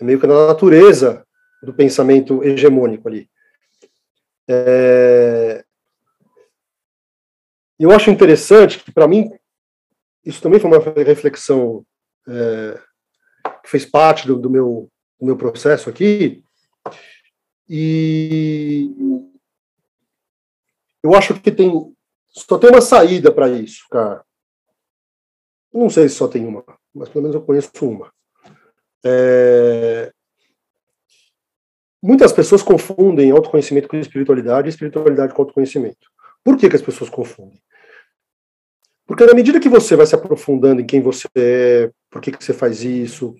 É 0.00 0.04
meio 0.04 0.18
que 0.18 0.26
na 0.26 0.46
natureza 0.46 1.26
do 1.62 1.74
pensamento 1.74 2.42
hegemônico 2.42 3.08
ali. 3.08 3.28
É... 4.48 5.64
Eu 7.80 7.90
acho 7.92 8.10
interessante 8.10 8.78
que, 8.78 8.92
para 8.92 9.08
mim, 9.08 9.30
isso 10.22 10.42
também 10.42 10.60
foi 10.60 10.70
uma 10.70 10.78
reflexão 11.02 11.82
é, 12.28 12.78
que 13.62 13.70
fez 13.70 13.86
parte 13.86 14.26
do, 14.26 14.36
do, 14.38 14.50
meu, 14.50 14.90
do 15.18 15.24
meu 15.24 15.36
processo 15.36 15.88
aqui, 15.88 16.44
E 17.66 18.90
eu 21.02 21.14
acho 21.14 21.40
que 21.40 21.50
tem 21.50 21.70
só 22.28 22.58
tem 22.58 22.68
uma 22.68 22.82
saída 22.82 23.32
para 23.32 23.48
isso, 23.48 23.86
cara. 23.90 24.22
Não 25.72 25.88
sei 25.88 26.08
se 26.08 26.16
só 26.16 26.28
tem 26.28 26.46
uma, 26.46 26.62
mas 26.94 27.08
pelo 27.08 27.22
menos 27.22 27.34
eu 27.34 27.42
conheço 27.42 27.70
uma. 27.82 28.12
É... 29.02 30.12
Muitas 32.02 32.32
pessoas 32.32 32.62
confundem 32.62 33.30
autoconhecimento 33.30 33.88
com 33.88 33.96
espiritualidade 33.96 34.68
e 34.68 34.70
espiritualidade 34.70 35.32
com 35.32 35.42
autoconhecimento. 35.42 36.10
Por 36.44 36.56
que, 36.58 36.68
que 36.68 36.76
as 36.76 36.82
pessoas 36.82 37.08
confundem? 37.10 37.60
Porque 39.10 39.26
na 39.26 39.34
medida 39.34 39.58
que 39.58 39.68
você 39.68 39.96
vai 39.96 40.06
se 40.06 40.14
aprofundando 40.14 40.80
em 40.80 40.86
quem 40.86 41.00
você 41.00 41.26
é, 41.34 41.90
por 42.08 42.22
que, 42.22 42.30
que 42.30 42.44
você 42.44 42.54
faz 42.54 42.84
isso, 42.84 43.34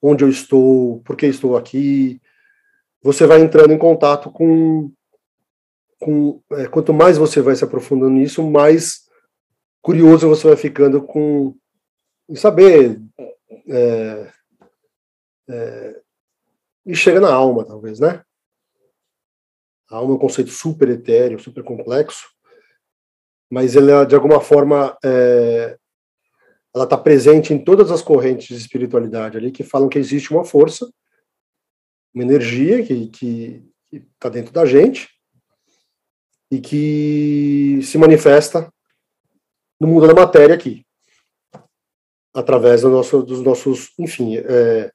onde 0.00 0.22
eu 0.22 0.28
estou, 0.28 1.00
por 1.00 1.16
que 1.16 1.26
estou 1.26 1.56
aqui, 1.56 2.22
você 3.02 3.26
vai 3.26 3.40
entrando 3.40 3.72
em 3.72 3.78
contato 3.78 4.30
com. 4.30 4.92
com 5.98 6.40
é, 6.52 6.68
quanto 6.68 6.94
mais 6.94 7.18
você 7.18 7.40
vai 7.40 7.56
se 7.56 7.64
aprofundando 7.64 8.12
nisso, 8.12 8.48
mais 8.48 9.08
curioso 9.82 10.28
você 10.28 10.46
vai 10.46 10.56
ficando 10.56 11.02
com 11.02 11.52
em 12.28 12.36
saber 12.36 13.00
é, 13.66 14.32
é, 15.48 16.00
e 16.86 16.94
chega 16.94 17.18
na 17.18 17.32
alma, 17.34 17.64
talvez, 17.64 17.98
né? 17.98 18.22
A 19.90 19.96
alma 19.96 20.12
é 20.12 20.14
um 20.14 20.20
conceito 20.20 20.52
super 20.52 20.88
etéreo, 20.88 21.40
super 21.40 21.64
complexo, 21.64 22.28
mas 23.50 23.74
ele, 23.74 24.04
de 24.06 24.14
alguma 24.14 24.40
forma, 24.40 24.96
é, 25.04 25.78
ela 26.74 26.84
está 26.84 26.96
presente 26.96 27.52
em 27.52 27.58
todas 27.58 27.90
as 27.90 28.02
correntes 28.02 28.48
de 28.48 28.62
espiritualidade 28.62 29.36
ali 29.36 29.50
que 29.50 29.64
falam 29.64 29.88
que 29.88 29.98
existe 29.98 30.32
uma 30.32 30.44
força, 30.44 30.90
uma 32.14 32.24
energia 32.24 32.84
que 32.84 33.64
está 33.92 34.28
dentro 34.28 34.52
da 34.52 34.66
gente 34.66 35.08
e 36.50 36.60
que 36.60 37.80
se 37.82 37.98
manifesta 37.98 38.72
no 39.80 39.86
mundo 39.86 40.06
da 40.06 40.14
matéria 40.14 40.54
aqui, 40.54 40.84
através 42.34 42.82
do 42.82 42.90
nosso, 42.90 43.22
dos 43.22 43.42
nossos, 43.42 43.92
enfim, 43.98 44.36
é, 44.36 44.90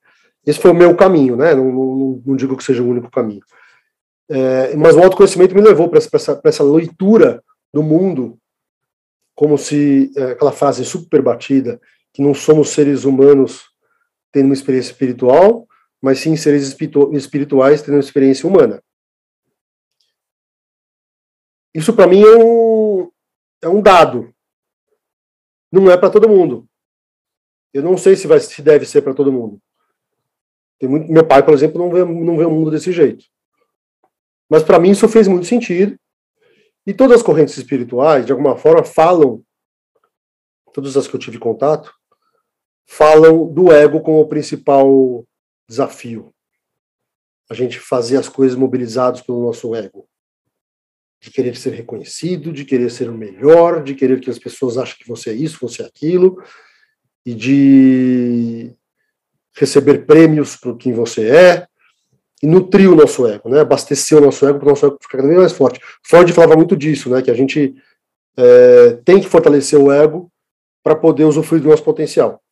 esse 0.45 0.59
foi 0.59 0.71
o 0.71 0.75
meu 0.75 0.95
caminho, 0.95 1.35
né? 1.37 1.55
Não, 1.55 1.71
não, 1.71 2.23
não 2.25 2.35
digo 2.35 2.57
que 2.57 2.63
seja 2.63 2.83
o 2.83 2.87
único 2.87 3.09
caminho. 3.09 3.41
É, 4.29 4.75
mas 4.75 4.95
o 4.95 5.01
autoconhecimento 5.01 5.55
me 5.55 5.61
levou 5.61 5.89
para 5.89 5.99
essa, 5.99 6.41
essa 6.43 6.63
leitura 6.63 7.43
do 7.73 7.81
mundo, 7.81 8.37
como 9.35 9.57
se 9.57 10.11
é, 10.15 10.31
aquela 10.31 10.51
frase 10.51 10.85
super 10.85 11.21
batida, 11.21 11.79
que 12.13 12.21
não 12.21 12.33
somos 12.33 12.69
seres 12.69 13.03
humanos 13.03 13.63
tendo 14.31 14.45
uma 14.45 14.53
experiência 14.53 14.91
espiritual, 14.91 15.67
mas 16.01 16.19
sim 16.19 16.35
seres 16.35 16.67
espiritu 16.67 17.13
espirituais 17.15 17.81
tendo 17.81 17.95
uma 17.95 17.99
experiência 17.99 18.47
humana. 18.47 18.83
Isso 21.73 21.93
para 21.93 22.07
mim 22.07 22.21
é 22.21 22.37
um, 22.37 23.11
é 23.61 23.67
um 23.67 23.81
dado. 23.81 24.33
Não 25.71 25.89
é 25.89 25.97
para 25.97 26.11
todo 26.11 26.29
mundo. 26.29 26.67
Eu 27.73 27.81
não 27.81 27.97
sei 27.97 28.15
se, 28.15 28.27
vai, 28.27 28.39
se 28.39 28.61
deve 28.61 28.85
ser 28.85 29.01
para 29.01 29.13
todo 29.13 29.31
mundo. 29.31 29.59
Muito, 30.81 31.11
meu 31.11 31.25
pai, 31.25 31.43
por 31.43 31.53
exemplo, 31.53 31.79
não 31.79 31.89
vê, 31.89 32.03
não 32.03 32.37
vê 32.37 32.45
o 32.45 32.51
mundo 32.51 32.69
desse 32.69 32.91
jeito. 32.91 33.25
Mas 34.49 34.61
para 34.61 34.77
mim 34.77 34.91
isso 34.91 35.07
fez 35.07 35.27
muito 35.27 35.47
sentido. 35.47 35.97
E 36.85 36.93
todas 36.93 37.17
as 37.17 37.23
correntes 37.23 37.57
espirituais, 37.57 38.25
de 38.25 38.31
alguma 38.31 38.57
forma, 38.57 38.83
falam, 38.83 39.43
todas 40.73 40.97
as 40.97 41.07
que 41.07 41.15
eu 41.15 41.19
tive 41.19 41.39
contato, 41.39 41.93
falam 42.85 43.47
do 43.51 43.71
ego 43.71 44.01
como 44.01 44.19
o 44.19 44.27
principal 44.27 45.25
desafio. 45.67 46.33
A 47.49 47.53
gente 47.53 47.79
fazer 47.79 48.17
as 48.17 48.27
coisas 48.27 48.57
mobilizados 48.57 49.21
pelo 49.21 49.45
nosso 49.45 49.73
ego. 49.75 50.07
De 51.21 51.31
querer 51.31 51.55
ser 51.55 51.71
reconhecido, 51.71 52.51
de 52.51 52.65
querer 52.65 52.91
ser 52.91 53.09
o 53.09 53.17
melhor, 53.17 53.81
de 53.81 53.95
querer 53.95 54.19
que 54.19 54.29
as 54.29 54.39
pessoas 54.39 54.77
achem 54.77 54.97
que 54.97 55.07
você 55.07 55.29
é 55.29 55.33
isso, 55.33 55.59
você 55.61 55.83
é 55.83 55.85
aquilo, 55.85 56.43
e 57.25 57.33
de 57.33 58.75
receber 59.55 60.05
prêmios 60.05 60.57
por 60.57 60.77
quem 60.77 60.91
você 60.91 61.29
é, 61.29 61.67
e 62.43 62.45
nutrir 62.45 62.91
o 62.91 62.95
nosso 62.95 63.25
ego, 63.25 63.47
né? 63.47 63.61
abastecer 63.61 64.17
o 64.17 64.21
nosso 64.21 64.45
ego 64.45 64.59
para 64.59 64.65
o 64.65 64.69
nosso 64.71 64.85
ego 64.85 64.97
ficar 65.01 65.19
cada 65.19 65.29
vez 65.29 65.39
mais 65.39 65.53
forte. 65.53 65.79
Freud 66.03 66.33
falava 66.33 66.57
muito 66.57 66.75
disso, 66.75 67.09
né? 67.09 67.21
que 67.21 67.31
a 67.31 67.33
gente 67.33 67.73
é, 68.35 68.97
tem 69.05 69.21
que 69.21 69.29
fortalecer 69.29 69.79
o 69.79 69.89
ego 69.89 70.29
para 70.83 70.93
poder 70.93 71.23
usufruir 71.23 71.63
do 71.63 71.69
nosso 71.69 71.85
potencial. 71.85 72.43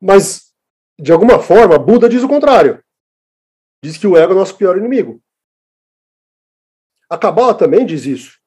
Mas, 0.00 0.54
de 0.98 1.12
alguma 1.12 1.38
forma, 1.38 1.78
Buda 1.78 2.08
diz 2.08 2.22
o 2.22 2.28
contrário. 2.28 2.82
Diz 3.84 3.98
que 3.98 4.06
o 4.06 4.16
ego 4.16 4.32
é 4.32 4.36
o 4.36 4.38
nosso 4.38 4.56
pior 4.56 4.78
inimigo. 4.78 5.20
A 7.10 7.18
Kabbalah 7.18 7.52
também 7.52 7.84
diz 7.84 8.06
isso. 8.06 8.38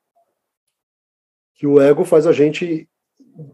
Que 1.54 1.68
o 1.68 1.80
ego 1.80 2.04
faz 2.04 2.26
a 2.26 2.32
gente 2.32 2.90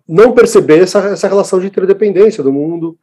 não 0.07 0.33
perceber 0.33 0.79
essa, 0.79 0.99
essa 0.99 1.27
relação 1.27 1.59
de 1.59 1.67
interdependência 1.67 2.41
do 2.41 2.53
mundo, 2.53 2.97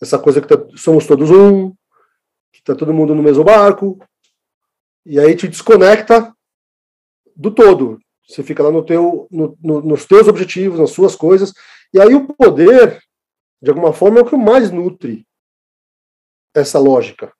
essa 0.00 0.18
coisa 0.18 0.40
que 0.40 0.48
tá, 0.48 0.56
somos 0.74 1.06
todos 1.06 1.30
um, 1.30 1.74
que 2.54 2.60
está 2.60 2.74
todo 2.74 2.94
mundo 2.94 3.16
no 3.16 3.22
mesmo 3.22 3.42
barco, 3.42 3.98
e 5.04 5.18
aí 5.18 5.34
te 5.34 5.48
desconecta 5.48 6.32
do 7.34 7.52
todo. 7.52 7.98
Você 8.28 8.44
fica 8.44 8.62
lá 8.62 8.70
no 8.70 8.84
teu, 8.84 9.26
no, 9.28 9.58
no, 9.60 9.80
nos 9.82 10.06
teus 10.06 10.28
objetivos, 10.28 10.78
nas 10.78 10.90
suas 10.90 11.16
coisas, 11.16 11.52
e 11.92 12.00
aí 12.00 12.14
o 12.14 12.32
poder, 12.32 13.02
de 13.60 13.70
alguma 13.70 13.92
forma, 13.92 14.20
é 14.20 14.22
o 14.22 14.26
que 14.26 14.36
mais 14.36 14.70
nutre 14.70 15.26
essa 16.54 16.78
lógica. 16.78 17.34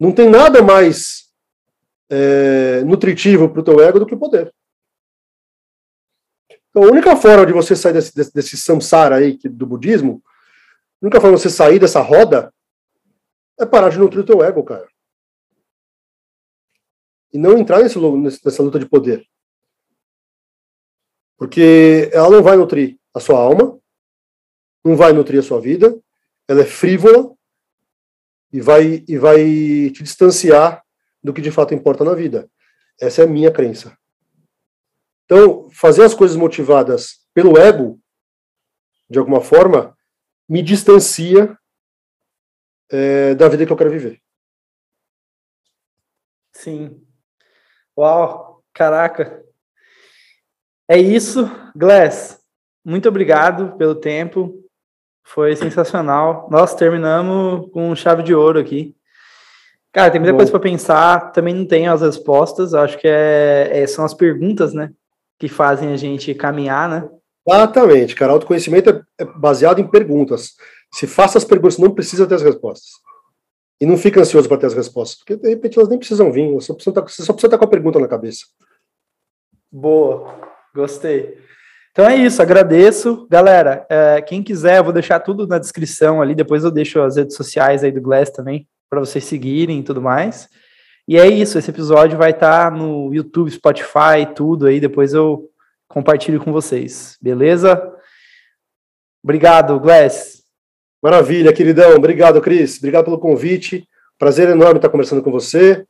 Não 0.00 0.10
tem 0.10 0.30
nada 0.30 0.62
mais 0.62 1.30
é, 2.08 2.82
nutritivo 2.84 3.50
para 3.50 3.60
o 3.60 3.64
teu 3.64 3.80
ego 3.80 3.98
do 3.98 4.06
que 4.06 4.14
o 4.14 4.18
poder. 4.18 4.52
Então, 6.70 6.84
a 6.84 6.90
única 6.90 7.14
forma 7.16 7.44
de 7.44 7.52
você 7.52 7.76
sair 7.76 7.92
desse, 7.92 8.14
desse, 8.14 8.32
desse 8.32 8.56
samsara 8.56 9.16
aí 9.16 9.36
do 9.44 9.66
budismo, 9.66 10.22
a 11.00 11.06
única 11.06 11.20
forma 11.20 11.36
de 11.36 11.42
você 11.42 11.50
sair 11.50 11.78
dessa 11.78 12.00
roda 12.00 12.52
é 13.60 13.66
parar 13.66 13.90
de 13.90 13.98
nutrir 13.98 14.22
o 14.22 14.26
teu 14.26 14.42
ego, 14.42 14.64
cara. 14.64 14.88
E 17.32 17.38
não 17.38 17.58
entrar 17.58 17.82
nesse, 17.82 17.98
nessa 17.98 18.62
luta 18.62 18.78
de 18.78 18.88
poder. 18.88 19.26
Porque 21.36 22.10
ela 22.12 22.30
não 22.30 22.42
vai 22.42 22.56
nutrir 22.56 22.98
a 23.14 23.20
sua 23.20 23.38
alma, 23.38 23.78
não 24.84 24.96
vai 24.96 25.12
nutrir 25.12 25.38
a 25.38 25.42
sua 25.42 25.60
vida, 25.60 25.96
ela 26.48 26.62
é 26.62 26.64
frívola 26.64 27.34
e 28.52 28.60
vai, 28.60 29.04
e 29.06 29.18
vai 29.18 29.44
te 29.90 30.02
distanciar 30.02 30.82
do 31.22 31.32
que 31.32 31.42
de 31.42 31.50
fato 31.50 31.74
importa 31.74 32.04
na 32.04 32.14
vida. 32.14 32.50
Essa 33.00 33.22
é 33.22 33.24
a 33.24 33.28
minha 33.28 33.52
crença. 33.52 33.96
Então, 35.24 35.68
fazer 35.70 36.04
as 36.04 36.14
coisas 36.14 36.36
motivadas 36.36 37.20
pelo 37.34 37.58
ego, 37.58 38.00
de 39.10 39.18
alguma 39.18 39.40
forma, 39.40 39.96
me 40.48 40.62
distancia 40.62 41.56
é, 42.90 43.34
da 43.34 43.48
vida 43.48 43.66
que 43.66 43.72
eu 43.72 43.76
quero 43.76 43.90
viver. 43.90 44.20
Sim. 46.52 47.00
Uau, 47.96 48.62
caraca. 48.72 49.44
É 50.88 50.96
isso, 50.96 51.50
Glass. 51.76 52.40
Muito 52.84 53.08
obrigado 53.08 53.76
pelo 53.76 53.94
tempo. 53.94 54.64
Foi 55.22 55.54
sensacional. 55.54 56.48
Nós 56.50 56.74
terminamos 56.74 57.70
com 57.70 57.94
chave 57.94 58.22
de 58.22 58.34
ouro 58.34 58.58
aqui. 58.58 58.96
Cara, 59.92 60.10
tem 60.10 60.20
muita 60.20 60.32
Bom. 60.32 60.38
coisa 60.38 60.50
para 60.50 60.60
pensar. 60.60 61.32
Também 61.32 61.54
não 61.54 61.66
tenho 61.66 61.92
as 61.92 62.00
respostas. 62.00 62.72
Acho 62.72 62.96
que 62.98 63.06
é, 63.06 63.82
é, 63.82 63.86
são 63.86 64.04
as 64.04 64.14
perguntas, 64.14 64.72
né? 64.72 64.92
que 65.38 65.48
fazem 65.48 65.92
a 65.92 65.96
gente 65.96 66.34
caminhar, 66.34 66.88
né? 66.88 67.08
Exatamente, 67.48 68.14
cara. 68.14 68.32
Autoconhecimento 68.32 68.90
é, 68.90 69.02
é 69.18 69.24
baseado 69.24 69.80
em 69.80 69.86
perguntas. 69.86 70.54
Se 70.92 71.06
faça 71.06 71.38
as 71.38 71.44
perguntas, 71.44 71.78
não 71.78 71.94
precisa 71.94 72.26
ter 72.26 72.34
as 72.34 72.42
respostas. 72.42 72.90
E 73.80 73.86
não 73.86 73.96
fica 73.96 74.20
ansioso 74.20 74.48
para 74.48 74.58
ter 74.58 74.66
as 74.66 74.74
respostas, 74.74 75.18
porque 75.18 75.36
de 75.36 75.48
repente 75.48 75.78
elas 75.78 75.88
nem 75.88 75.98
precisam 75.98 76.32
vir, 76.32 76.52
você, 76.52 76.74
precisa 76.74 76.90
estar, 76.90 77.02
você 77.02 77.22
só 77.22 77.32
precisa 77.32 77.46
estar 77.46 77.58
com 77.58 77.64
a 77.64 77.68
pergunta 77.68 78.00
na 78.00 78.08
cabeça. 78.08 78.44
Boa, 79.70 80.34
gostei. 80.74 81.38
Então 81.92 82.08
é 82.08 82.16
isso, 82.16 82.42
agradeço. 82.42 83.26
Galera, 83.30 83.86
é, 83.88 84.20
quem 84.20 84.42
quiser, 84.42 84.78
eu 84.78 84.84
vou 84.84 84.92
deixar 84.92 85.20
tudo 85.20 85.46
na 85.46 85.58
descrição 85.58 86.20
ali, 86.20 86.34
depois 86.34 86.64
eu 86.64 86.70
deixo 86.70 87.00
as 87.00 87.16
redes 87.16 87.36
sociais 87.36 87.84
aí 87.84 87.92
do 87.92 88.00
Glass 88.00 88.30
também, 88.30 88.66
para 88.90 89.00
vocês 89.00 89.24
seguirem 89.24 89.78
e 89.78 89.82
tudo 89.82 90.02
mais. 90.02 90.48
E 91.06 91.16
é 91.16 91.26
isso, 91.26 91.56
esse 91.56 91.70
episódio 91.70 92.18
vai 92.18 92.30
estar 92.30 92.70
tá 92.70 92.76
no 92.76 93.14
YouTube, 93.14 93.50
Spotify, 93.50 94.26
tudo 94.34 94.66
aí, 94.66 94.80
depois 94.80 95.14
eu 95.14 95.48
compartilho 95.88 96.42
com 96.42 96.52
vocês, 96.52 97.16
beleza? 97.20 97.94
Obrigado, 99.22 99.80
Glass. 99.80 100.42
Maravilha, 101.02 101.52
queridão. 101.52 101.94
Obrigado, 101.94 102.40
Cris. 102.40 102.78
Obrigado 102.78 103.06
pelo 103.06 103.18
convite. 103.18 103.88
Prazer 104.18 104.48
enorme 104.48 104.76
estar 104.76 104.88
conversando 104.88 105.22
com 105.22 105.30
você. 105.30 105.86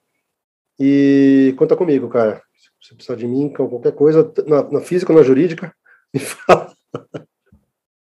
E 0.78 1.54
conta 1.58 1.76
comigo, 1.76 2.08
cara. 2.08 2.42
Se 2.80 2.94
precisar 2.94 3.16
de 3.16 3.26
mim, 3.26 3.52
qualquer 3.52 3.92
coisa, 3.92 4.32
na, 4.46 4.62
na 4.70 4.80
física 4.80 5.12
ou 5.12 5.18
na 5.18 5.24
jurídica, 5.24 5.74
me 6.14 6.20
fala. 6.20 6.72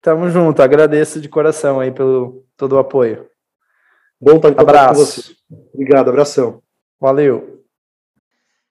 Tamo 0.01 0.28
junto. 0.30 0.62
Agradeço 0.62 1.20
de 1.20 1.28
coração 1.28 1.78
aí 1.78 1.93
pelo 1.93 2.45
todo 2.57 2.74
o 2.74 2.78
apoio. 2.78 3.28
Bom 4.20 4.36
estar 4.36 4.51
em 4.51 4.59
Abraço. 4.59 4.95
com 4.95 5.05
você. 5.05 5.36
Obrigado, 5.74 6.09
abração. 6.09 6.62
Valeu. 7.01 7.64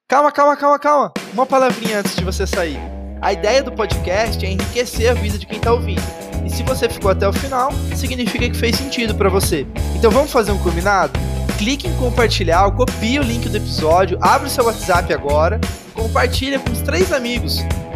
Calma, 0.07 0.31
calma, 0.31 0.57
calma, 0.57 0.79
calma. 0.79 1.13
Uma 1.33 1.45
palavrinha 1.45 1.99
antes 1.99 2.15
de 2.15 2.23
você 2.23 2.47
sair. 2.47 3.00
A 3.21 3.33
ideia 3.33 3.61
do 3.61 3.71
podcast 3.71 4.43
é 4.43 4.49
enriquecer 4.49 5.11
a 5.11 5.13
vida 5.13 5.37
de 5.37 5.45
quem 5.45 5.57
está 5.57 5.71
ouvindo. 5.71 6.01
E 6.43 6.49
se 6.49 6.63
você 6.63 6.89
ficou 6.89 7.11
até 7.11 7.27
o 7.27 7.31
final, 7.31 7.71
significa 7.95 8.49
que 8.49 8.57
fez 8.57 8.75
sentido 8.75 9.13
para 9.13 9.29
você. 9.29 9.67
Então 9.95 10.09
vamos 10.09 10.31
fazer 10.31 10.51
um 10.51 10.57
combinado? 10.57 11.13
Clique 11.55 11.87
em 11.87 11.93
compartilhar, 11.97 12.71
copie 12.71 13.19
o 13.19 13.21
link 13.21 13.47
do 13.47 13.57
episódio, 13.57 14.17
abre 14.19 14.47
o 14.47 14.49
seu 14.49 14.65
WhatsApp 14.65 15.13
agora, 15.13 15.61
compartilha 15.93 16.57
com 16.57 16.71
os 16.71 16.81
três 16.81 17.13
amigos, 17.13 17.59